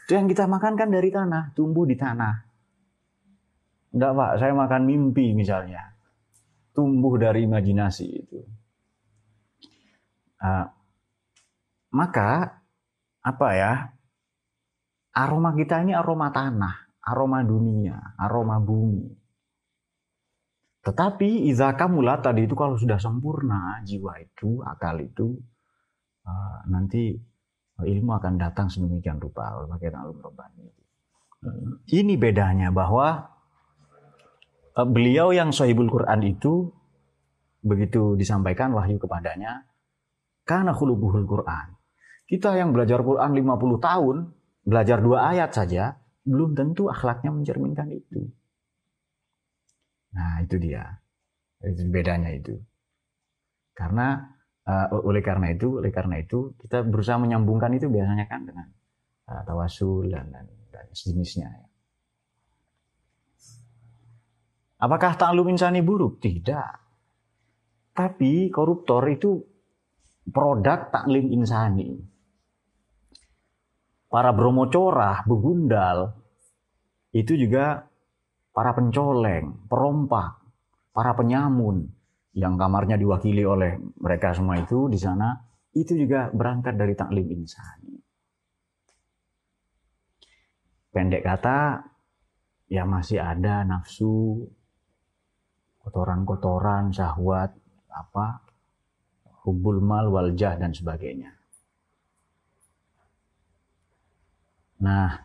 itu 0.03 0.11
yang 0.11 0.27
kita 0.27 0.43
makan 0.49 0.75
kan 0.75 0.91
dari 0.91 1.07
tanah, 1.07 1.55
tumbuh 1.55 1.87
di 1.87 1.95
tanah. 1.95 2.35
Enggak, 3.93 4.11
Pak, 4.17 4.31
saya 4.41 4.53
makan 4.57 4.81
mimpi 4.89 5.31
misalnya. 5.37 5.93
Tumbuh 6.73 7.15
dari 7.21 7.45
imajinasi 7.45 8.07
itu. 8.09 8.41
Uh, 10.43 10.67
maka 11.93 12.59
apa 13.23 13.47
ya 13.55 13.92
aroma 15.13 15.53
kita 15.53 15.85
ini 15.85 15.93
aroma 15.93 16.33
tanah, 16.33 17.01
aroma 17.05 17.45
dunia, 17.45 18.17
aroma 18.17 18.57
bumi. 18.57 19.07
Tetapi 20.83 21.47
izaka 21.47 21.87
mula 21.87 22.19
tadi 22.19 22.43
itu 22.43 22.57
kalau 22.59 22.75
sudah 22.75 22.99
sempurna 22.99 23.79
jiwa 23.87 24.19
itu, 24.19 24.59
akal 24.67 24.99
itu, 24.99 25.31
uh, 26.27 26.59
nanti 26.67 27.15
ilmu 27.79 28.11
akan 28.19 28.33
datang 28.35 28.67
sedemikian 28.67 29.17
rupa 29.17 29.55
alum 29.55 30.19
robani. 30.19 30.67
Ini 31.87 32.15
bedanya 32.19 32.71
bahwa 32.71 33.31
beliau 34.75 35.31
yang 35.35 35.51
sahibul 35.51 35.87
Quran 35.91 36.23
itu 36.23 36.71
begitu 37.63 38.19
disampaikan 38.19 38.75
wahyu 38.75 38.99
kepadanya 38.99 39.63
karena 40.43 40.75
khulubuhul 40.75 41.23
Quran. 41.23 41.79
Kita 42.27 42.55
yang 42.59 42.75
belajar 42.75 43.03
Quran 43.03 43.35
50 43.35 43.79
tahun 43.79 44.17
belajar 44.63 45.03
dua 45.03 45.35
ayat 45.35 45.51
saja, 45.51 45.99
belum 46.23 46.55
tentu 46.55 46.87
akhlaknya 46.87 47.31
mencerminkan 47.35 47.91
itu. 47.91 48.31
Nah, 50.15 50.39
itu 50.43 50.55
dia. 50.59 50.87
Itu 51.59 51.83
bedanya 51.91 52.31
itu. 52.31 52.55
Karena 53.75 54.19
uh, 54.67 54.87
oleh 55.03 55.19
karena 55.19 55.51
itu, 55.51 55.83
oleh 55.83 55.91
karena 55.91 56.19
itu 56.23 56.55
kita 56.59 56.83
berusaha 56.87 57.19
menyambungkan 57.19 57.75
itu 57.75 57.91
biasanya 57.91 58.25
kan 58.29 58.47
dengan 58.47 58.67
uh, 59.27 59.41
tawasul 59.43 60.07
dan, 60.07 60.31
dan, 60.31 60.45
dan 60.71 60.85
sejenisnya. 60.95 61.49
Apakah 64.83 65.15
taklum 65.15 65.47
insani 65.55 65.79
buruk? 65.79 66.19
Tidak. 66.19 66.71
Tapi 67.95 68.51
koruptor 68.51 69.07
itu 69.07 69.39
produk 70.27 70.91
taklim 70.91 71.31
insani 71.31 72.12
para 74.13 74.29
bromocorah, 74.29 75.25
begundal, 75.25 76.13
itu 77.17 77.33
juga 77.33 77.89
para 78.53 78.77
pencoleng, 78.77 79.65
perompak, 79.65 80.37
para 80.93 81.17
penyamun 81.17 81.89
yang 82.37 82.53
kamarnya 82.53 83.01
diwakili 83.01 83.41
oleh 83.41 83.81
mereka 83.97 84.37
semua 84.37 84.61
itu 84.61 84.85
di 84.85 85.01
sana 85.01 85.33
itu 85.73 85.97
juga 85.97 86.29
berangkat 86.29 86.77
dari 86.77 86.93
taklim 86.93 87.25
insani. 87.33 87.97
Pendek 90.93 91.25
kata, 91.25 91.81
ya 92.69 92.85
masih 92.85 93.17
ada 93.17 93.65
nafsu, 93.65 94.45
kotoran-kotoran, 95.81 96.93
syahwat, 96.93 97.49
apa, 97.89 98.45
hubul 99.41 99.81
mal, 99.81 100.13
waljah, 100.13 100.61
dan 100.61 100.69
sebagainya. 100.69 101.42
Nah, 104.83 105.15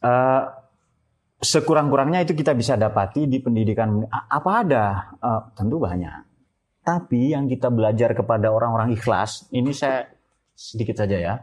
uh, 0.00 0.44
sekurang-kurangnya 1.40 2.24
itu 2.24 2.32
kita 2.32 2.56
bisa 2.56 2.80
dapati 2.80 3.28
di 3.28 3.40
pendidikan 3.44 4.00
apa 4.08 4.50
ada 4.64 4.84
uh, 5.20 5.42
tentu 5.52 5.76
banyak. 5.76 6.24
Tapi 6.80 7.36
yang 7.36 7.44
kita 7.44 7.68
belajar 7.68 8.16
kepada 8.16 8.48
orang-orang 8.48 8.96
ikhlas, 8.96 9.44
ini 9.52 9.76
saya 9.76 10.08
sedikit 10.56 11.04
saja 11.04 11.16
ya. 11.20 11.34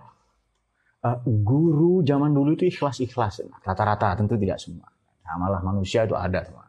Uh, 1.06 1.22
guru 1.26 2.02
zaman 2.02 2.34
dulu 2.34 2.58
itu 2.58 2.66
ikhlas-ikhlas, 2.66 3.46
rata-rata 3.62 4.18
tentu 4.18 4.34
tidak 4.42 4.58
semua. 4.58 4.90
Nah, 5.22 5.36
malah 5.38 5.62
manusia 5.62 6.10
itu 6.10 6.18
ada 6.18 6.42
semua. 6.42 6.66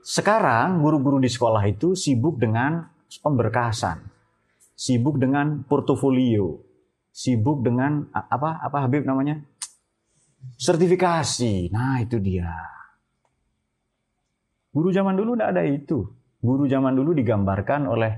Sekarang 0.00 0.80
guru-guru 0.80 1.20
di 1.20 1.30
sekolah 1.30 1.62
itu 1.70 1.92
sibuk 1.92 2.40
dengan 2.40 2.82
pemberkasan, 3.20 4.00
sibuk 4.72 5.20
dengan 5.20 5.62
portofolio, 5.62 6.69
sibuk 7.10 7.66
dengan 7.66 8.06
apa 8.14 8.62
apa 8.62 8.86
Habib 8.86 9.02
namanya 9.04 9.42
sertifikasi. 10.56 11.68
Nah 11.74 12.00
itu 12.00 12.16
dia. 12.22 12.54
Guru 14.70 14.94
zaman 14.94 15.18
dulu 15.18 15.34
tidak 15.34 15.50
ada 15.58 15.62
itu. 15.66 16.06
Guru 16.40 16.70
zaman 16.70 16.94
dulu 16.94 17.12
digambarkan 17.12 17.90
oleh 17.90 18.14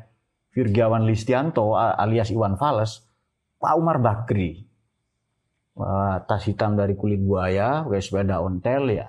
Virgawan 0.52 1.08
Listianto 1.08 1.74
alias 1.74 2.28
Iwan 2.28 2.60
Fales, 2.60 3.00
Pak 3.56 3.74
Umar 3.80 3.98
Bakri. 4.04 4.60
Tas 6.28 6.44
hitam 6.44 6.76
dari 6.76 6.92
kulit 6.92 7.24
buaya, 7.24 7.80
pakai 7.88 8.04
sepeda 8.04 8.44
ontel 8.44 8.92
ya. 8.92 9.08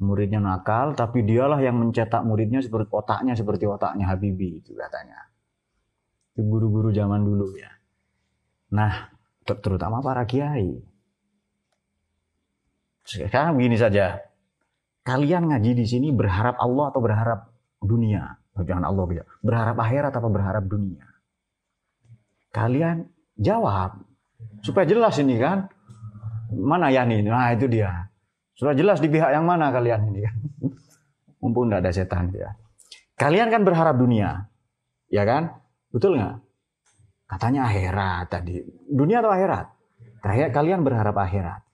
Muridnya 0.00 0.40
nakal, 0.40 0.96
tapi 0.96 1.28
dialah 1.28 1.60
yang 1.60 1.76
mencetak 1.76 2.24
muridnya 2.24 2.64
seperti 2.64 2.88
otaknya 2.88 3.36
seperti 3.36 3.68
otaknya 3.68 4.08
Habibie 4.08 4.64
itu 4.64 4.72
katanya. 4.72 5.28
Itu 6.32 6.48
guru-guru 6.48 6.88
zaman 6.96 7.20
dulu 7.20 7.52
ya. 7.60 7.68
Nah, 8.72 9.14
terutama 9.46 10.02
para 10.02 10.26
kiai. 10.26 10.82
Sekarang 13.06 13.54
begini 13.54 13.78
saja. 13.78 14.18
Kalian 15.06 15.46
ngaji 15.46 15.78
di 15.78 15.86
sini 15.86 16.10
berharap 16.10 16.58
Allah 16.58 16.90
atau 16.90 16.98
berharap 16.98 17.40
dunia. 17.78 18.42
Jangan 18.58 18.90
Allah 18.90 19.04
gitu. 19.12 19.22
Berharap 19.46 19.76
akhirat 19.78 20.10
apa 20.10 20.28
berharap 20.32 20.64
dunia? 20.66 21.06
Kalian 22.50 23.06
jawab. 23.38 24.02
Supaya 24.66 24.88
jelas 24.88 25.14
ini 25.22 25.38
kan. 25.38 25.70
Mana 26.50 26.90
ya 26.90 27.06
nih? 27.06 27.22
Nah 27.22 27.54
itu 27.54 27.70
dia. 27.70 28.10
Sudah 28.56 28.72
jelas 28.72 28.98
di 28.98 29.12
pihak 29.12 29.30
yang 29.30 29.44
mana 29.46 29.70
kalian 29.70 30.10
ini 30.10 30.20
kan. 30.26 30.36
Mumpung 31.44 31.70
tidak 31.70 31.86
ada 31.86 31.90
setan 31.92 32.32
ya. 32.32 32.56
Kalian 33.14 33.52
kan 33.52 33.62
berharap 33.62 33.94
dunia. 33.94 34.48
Ya 35.12 35.22
kan? 35.22 35.62
Betul 35.94 36.18
nggak? 36.18 36.45
Katanya 37.26 37.66
akhirat 37.66 38.30
tadi. 38.30 38.62
Dunia 38.86 39.18
atau 39.18 39.34
akhirat? 39.34 39.66
Kayak 40.22 40.50
kalian 40.54 40.86
berharap 40.86 41.16
akhirat. 41.18 41.66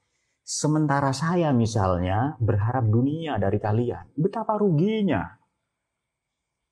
Sementara 0.42 1.14
saya 1.14 1.55
misalnya 1.55 2.34
berharap 2.40 2.88
dunia 2.88 3.36
dari 3.38 3.61
kalian. 3.62 4.11
Betapa 4.16 4.59
ruginya. 4.59 5.28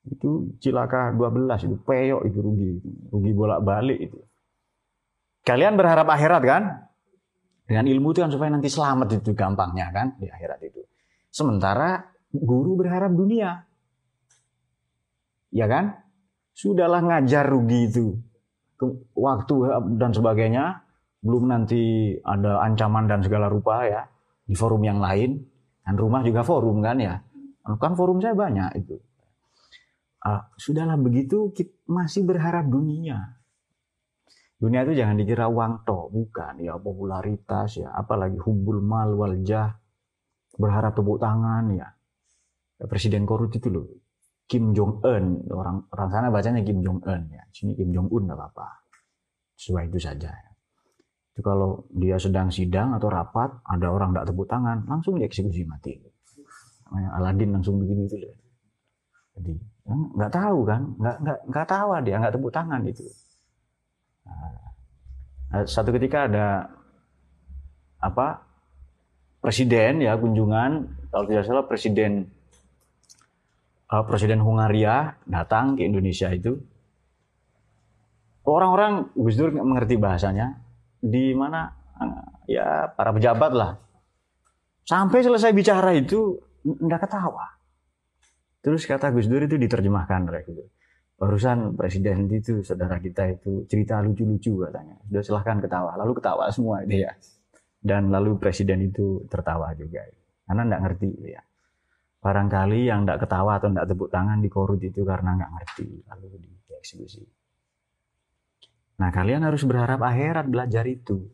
Itu 0.00 0.56
cilaka 0.58 1.12
12, 1.12 1.68
itu 1.68 1.76
peyok 1.84 2.22
itu 2.24 2.38
rugi. 2.40 2.72
Rugi 3.12 3.32
bolak-balik 3.36 3.98
itu. 4.00 4.18
Kalian 5.44 5.76
berharap 5.76 6.08
akhirat 6.08 6.42
kan? 6.44 6.62
Dengan 7.68 7.86
ilmu 7.86 8.10
itu 8.10 8.20
kan 8.24 8.32
supaya 8.34 8.50
nanti 8.50 8.66
selamat 8.66 9.22
itu 9.22 9.30
gampangnya 9.36 9.94
kan 9.94 10.18
di 10.18 10.26
akhirat 10.26 10.60
itu. 10.66 10.82
Sementara 11.30 12.02
guru 12.34 12.80
berharap 12.80 13.14
dunia. 13.14 13.62
Ya 15.54 15.70
kan? 15.70 15.94
Sudahlah 16.50 17.04
ngajar 17.04 17.46
rugi 17.46 17.86
itu. 17.86 18.29
Waktu 19.16 19.54
dan 20.00 20.10
sebagainya. 20.12 20.84
Belum 21.20 21.52
nanti 21.52 22.16
ada 22.24 22.64
ancaman 22.64 23.04
dan 23.04 23.20
segala 23.20 23.52
rupa 23.52 23.84
ya. 23.84 24.08
Di 24.48 24.56
forum 24.56 24.80
yang 24.84 24.98
lain. 24.98 25.36
Dan 25.84 25.94
rumah 26.00 26.24
juga 26.24 26.40
forum 26.46 26.80
kan 26.80 26.96
ya. 26.96 27.20
Kan 27.76 27.92
forum 27.94 28.18
saya 28.18 28.32
banyak 28.34 28.82
itu 28.82 28.96
uh, 30.24 30.42
sudahlah 30.56 31.00
begitu 31.00 31.52
kita 31.52 31.72
masih 31.88 32.24
berharap 32.28 32.68
dunia. 32.68 33.40
Dunia 34.60 34.84
itu 34.84 34.92
jangan 34.92 35.16
dikira 35.16 35.48
uang 35.48 35.88
toh, 35.88 36.12
bukan 36.12 36.60
ya 36.60 36.76
popularitas 36.76 37.80
ya, 37.80 37.96
apalagi 37.96 38.36
hubul 38.44 38.84
mal 38.84 39.08
wal 39.16 39.40
jah, 39.40 39.72
berharap 40.60 40.92
tepuk 40.92 41.16
tangan 41.16 41.72
ya. 41.72 41.88
Presiden 42.80 43.24
korut 43.24 43.52
itu 43.56 43.72
loh, 43.72 43.88
Kim 44.50 44.74
Jong 44.74 44.98
Un, 45.06 45.46
orang 45.46 45.86
orang 45.94 46.08
sana 46.10 46.26
bacanya 46.26 46.58
Kim 46.66 46.82
Jong 46.82 46.98
Un 47.06 47.22
ya, 47.30 47.42
sini 47.54 47.78
Kim 47.78 47.94
Jong 47.94 48.10
Un 48.10 48.26
apa-apa, 48.34 48.66
sesuai 49.54 49.86
itu 49.86 50.02
saja. 50.02 50.26
Ya. 50.26 50.50
Itu 51.30 51.46
kalau 51.46 51.86
dia 51.94 52.18
sedang 52.18 52.50
sidang 52.50 52.98
atau 52.98 53.06
rapat, 53.06 53.62
ada 53.62 53.86
orang 53.94 54.10
tidak 54.10 54.34
tepuk 54.34 54.50
tangan, 54.50 54.82
langsung 54.90 55.22
dieksekusi 55.22 55.62
mati. 55.62 55.94
Aladin 56.90 57.54
langsung 57.54 57.78
begini 57.78 58.10
itu. 58.10 58.18
Jadi 59.38 59.54
nggak 59.90 60.32
tahu 60.32 60.58
kan 60.62 60.82
nggak 61.00 61.16
nggak 61.22 61.38
nggak 61.50 61.66
tahu 61.66 61.88
dia 62.06 62.16
nggak 62.22 62.34
tepuk 62.34 62.52
tangan 62.54 62.80
itu 62.86 63.02
nah, 65.50 65.64
satu 65.66 65.90
ketika 65.98 66.30
ada 66.30 66.70
apa 67.98 68.46
presiden 69.42 70.04
ya 70.04 70.14
kunjungan 70.14 70.86
kalau 71.10 71.24
tidak 71.26 71.44
salah 71.48 71.64
presiden 71.66 72.30
uh, 73.90 74.04
presiden 74.06 74.40
Hungaria 74.40 75.18
datang 75.26 75.74
ke 75.74 75.84
Indonesia 75.84 76.30
itu 76.30 76.56
orang-orang 78.46 79.12
Gus 79.18 79.36
Dur 79.36 79.52
mengerti 79.52 79.98
bahasanya 80.00 80.56
di 81.02 81.34
mana 81.36 81.68
ya 82.48 82.88
para 82.96 83.12
pejabat 83.12 83.52
lah 83.52 83.76
sampai 84.88 85.20
selesai 85.20 85.52
bicara 85.52 85.92
itu 85.92 86.40
nggak 86.64 87.04
ketawa 87.04 87.60
Terus 88.60 88.84
kata 88.84 89.08
Gus 89.12 89.26
Dur 89.28 89.40
itu 89.44 89.56
diterjemahkan 89.56 90.28
gitu. 90.44 90.64
Barusan 91.16 91.76
presiden 91.76 92.28
itu 92.32 92.64
saudara 92.64 92.96
kita 92.96 93.28
itu 93.28 93.64
cerita 93.68 94.00
lucu-lucu 94.00 94.68
katanya. 94.68 94.96
Sudah 95.08 95.22
silahkan 95.24 95.56
ketawa. 95.60 95.96
Lalu 96.00 96.12
ketawa 96.20 96.48
semua 96.52 96.84
dia. 96.84 97.12
Dan 97.80 98.12
lalu 98.12 98.36
presiden 98.36 98.84
itu 98.84 99.24
tertawa 99.32 99.72
juga. 99.76 100.04
Karena 100.44 100.62
nggak 100.68 100.80
ngerti 100.84 101.08
ya. 101.28 101.40
Barangkali 102.20 102.84
yang 102.84 103.08
nggak 103.08 103.24
ketawa 103.24 103.56
atau 103.56 103.72
nggak 103.72 103.88
tepuk 103.88 104.12
tangan 104.12 104.44
di 104.44 104.52
korut 104.52 104.76
itu 104.84 105.00
karena 105.08 105.40
nggak 105.40 105.50
ngerti. 105.56 105.88
Lalu 106.04 106.26
dieksekusi. 106.68 107.24
Nah 109.00 109.08
kalian 109.08 109.40
harus 109.40 109.64
berharap 109.64 110.04
akhirat 110.04 110.44
belajar 110.52 110.84
itu. 110.84 111.24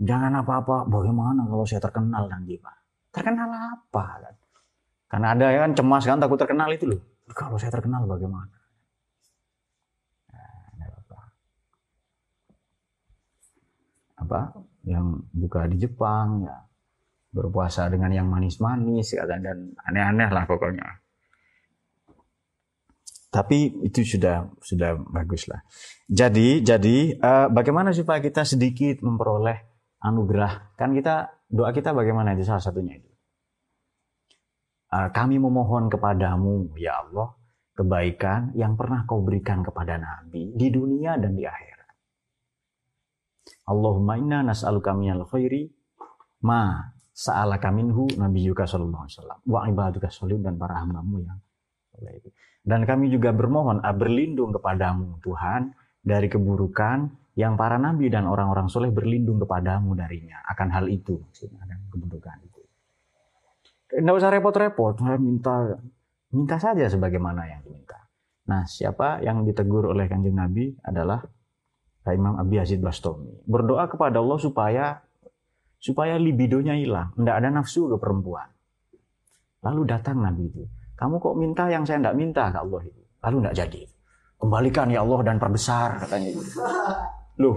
Jangan 0.00 0.44
apa-apa, 0.44 0.88
bagaimana 0.88 1.44
kalau 1.44 1.64
saya 1.64 1.80
terkenal 1.80 2.28
nanti 2.28 2.56
Pak? 2.56 2.76
Terkenal 3.12 3.48
apa? 3.48 4.04
Kan? 4.20 4.34
Karena 5.08 5.26
ada 5.36 5.44
yang 5.52 5.62
kan 5.68 5.72
cemas 5.80 6.04
kan 6.04 6.20
takut 6.20 6.36
terkenal 6.40 6.68
itu 6.72 6.88
loh. 6.88 7.00
Kalau 7.32 7.56
saya 7.56 7.72
terkenal 7.72 8.04
bagaimana? 8.04 8.52
Nah, 10.76 10.88
apa. 10.88 11.18
apa 14.20 14.40
yang 14.84 15.20
buka 15.32 15.68
di 15.68 15.76
Jepang 15.80 16.48
ya 16.48 16.69
berpuasa 17.30 17.86
dengan 17.86 18.10
yang 18.10 18.26
manis-manis 18.26 19.14
dan 19.14 19.74
aneh-aneh 19.86 20.30
lah 20.30 20.44
pokoknya. 20.46 20.86
Tapi 23.30 23.86
itu 23.86 24.02
sudah 24.02 24.50
sudah 24.58 24.98
bagus 25.14 25.46
lah. 25.46 25.62
Jadi 26.10 26.66
jadi 26.66 27.14
uh, 27.14 27.46
bagaimana 27.46 27.94
supaya 27.94 28.18
kita 28.18 28.42
sedikit 28.42 29.06
memperoleh 29.06 29.54
anugerah? 30.02 30.74
Kan 30.74 30.90
kita 30.98 31.46
doa 31.46 31.70
kita 31.70 31.94
bagaimana 31.94 32.34
itu 32.34 32.42
salah 32.42 32.58
satunya 32.58 32.98
itu. 32.98 33.10
Ah, 34.90 35.14
kami 35.14 35.38
memohon 35.38 35.86
kepadamu, 35.86 36.74
ya 36.74 37.06
Allah, 37.06 37.38
kebaikan 37.78 38.50
yang 38.58 38.74
pernah 38.74 39.06
kau 39.06 39.22
berikan 39.22 39.62
kepada 39.62 39.94
Nabi 39.94 40.50
di 40.58 40.66
dunia 40.66 41.14
dan 41.14 41.38
di 41.38 41.46
akhirat. 41.46 41.90
Allahumma 43.70 44.18
inna 44.18 44.42
nas'aluka 44.42 44.90
minal 44.98 45.30
khairi 45.30 45.70
ma 46.42 46.90
sa'alaka 47.20 47.68
minhu 47.68 48.08
nabiyyuka 48.16 48.64
sallallahu 48.64 49.04
alaihi 49.04 49.16
wasallam 49.20 49.38
wa 49.44 49.60
ibaduka 49.68 50.08
sholihun 50.08 50.40
dan 50.40 50.56
para 50.56 50.80
hambamu 50.80 51.20
yang 51.20 51.36
itu. 52.16 52.32
Dan 52.64 52.88
kami 52.88 53.12
juga 53.12 53.36
bermohon 53.36 53.84
ah, 53.84 53.92
berlindung 53.92 54.56
kepadamu 54.56 55.20
Tuhan 55.20 55.76
dari 56.00 56.32
keburukan 56.32 57.12
yang 57.36 57.60
para 57.60 57.76
nabi 57.76 58.08
dan 58.08 58.24
orang-orang 58.24 58.72
soleh 58.72 58.88
berlindung 58.88 59.36
kepadamu 59.36 59.92
darinya 59.92 60.40
akan 60.48 60.68
hal 60.72 60.88
itu 60.88 61.20
maksudnya 61.20 61.60
akan 61.60 61.78
keburukan 61.92 62.36
itu. 62.40 62.60
Nggak 64.00 64.16
usah 64.16 64.30
repot-repot, 64.32 64.94
minta 65.20 65.76
minta 66.32 66.56
saja 66.56 66.88
sebagaimana 66.88 67.44
yang 67.52 67.60
diminta. 67.60 68.00
Nah, 68.48 68.64
siapa 68.64 69.20
yang 69.20 69.44
ditegur 69.44 69.92
oleh 69.92 70.08
kanjeng 70.08 70.40
Nabi 70.40 70.72
adalah 70.82 71.20
Imam 72.08 72.40
Abi 72.40 72.58
Yazid 72.58 72.80
Bastami. 72.80 73.44
Berdoa 73.44 73.86
kepada 73.86 74.18
Allah 74.18 74.38
supaya 74.40 74.84
supaya 75.80 76.20
libidonya 76.20 76.76
hilang, 76.76 77.16
tidak 77.16 77.34
ada 77.40 77.48
nafsu 77.48 77.88
ke 77.88 77.96
perempuan. 77.96 78.46
Lalu 79.64 79.82
datang 79.88 80.20
Nabi 80.20 80.52
itu, 80.52 80.64
kamu 81.00 81.16
kok 81.16 81.34
minta 81.40 81.64
yang 81.72 81.88
saya 81.88 81.96
tidak 82.04 82.16
minta 82.20 82.52
ke 82.52 82.58
Allah 82.60 82.80
itu. 82.84 83.00
Lalu 83.24 83.36
tidak 83.40 83.56
jadi. 83.56 83.82
Kembalikan 84.40 84.88
ya 84.88 85.00
Allah 85.04 85.20
dan 85.24 85.36
perbesar 85.36 86.00
katanya 86.04 86.28
itu. 86.32 86.44
Loh. 87.40 87.56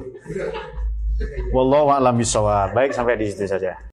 Wallahu 1.55 1.87
a'lam 1.95 2.15
bishawab. 2.19 2.75
Baik 2.75 2.91
sampai 2.91 3.19
di 3.19 3.31
situ 3.31 3.47
saja. 3.47 3.75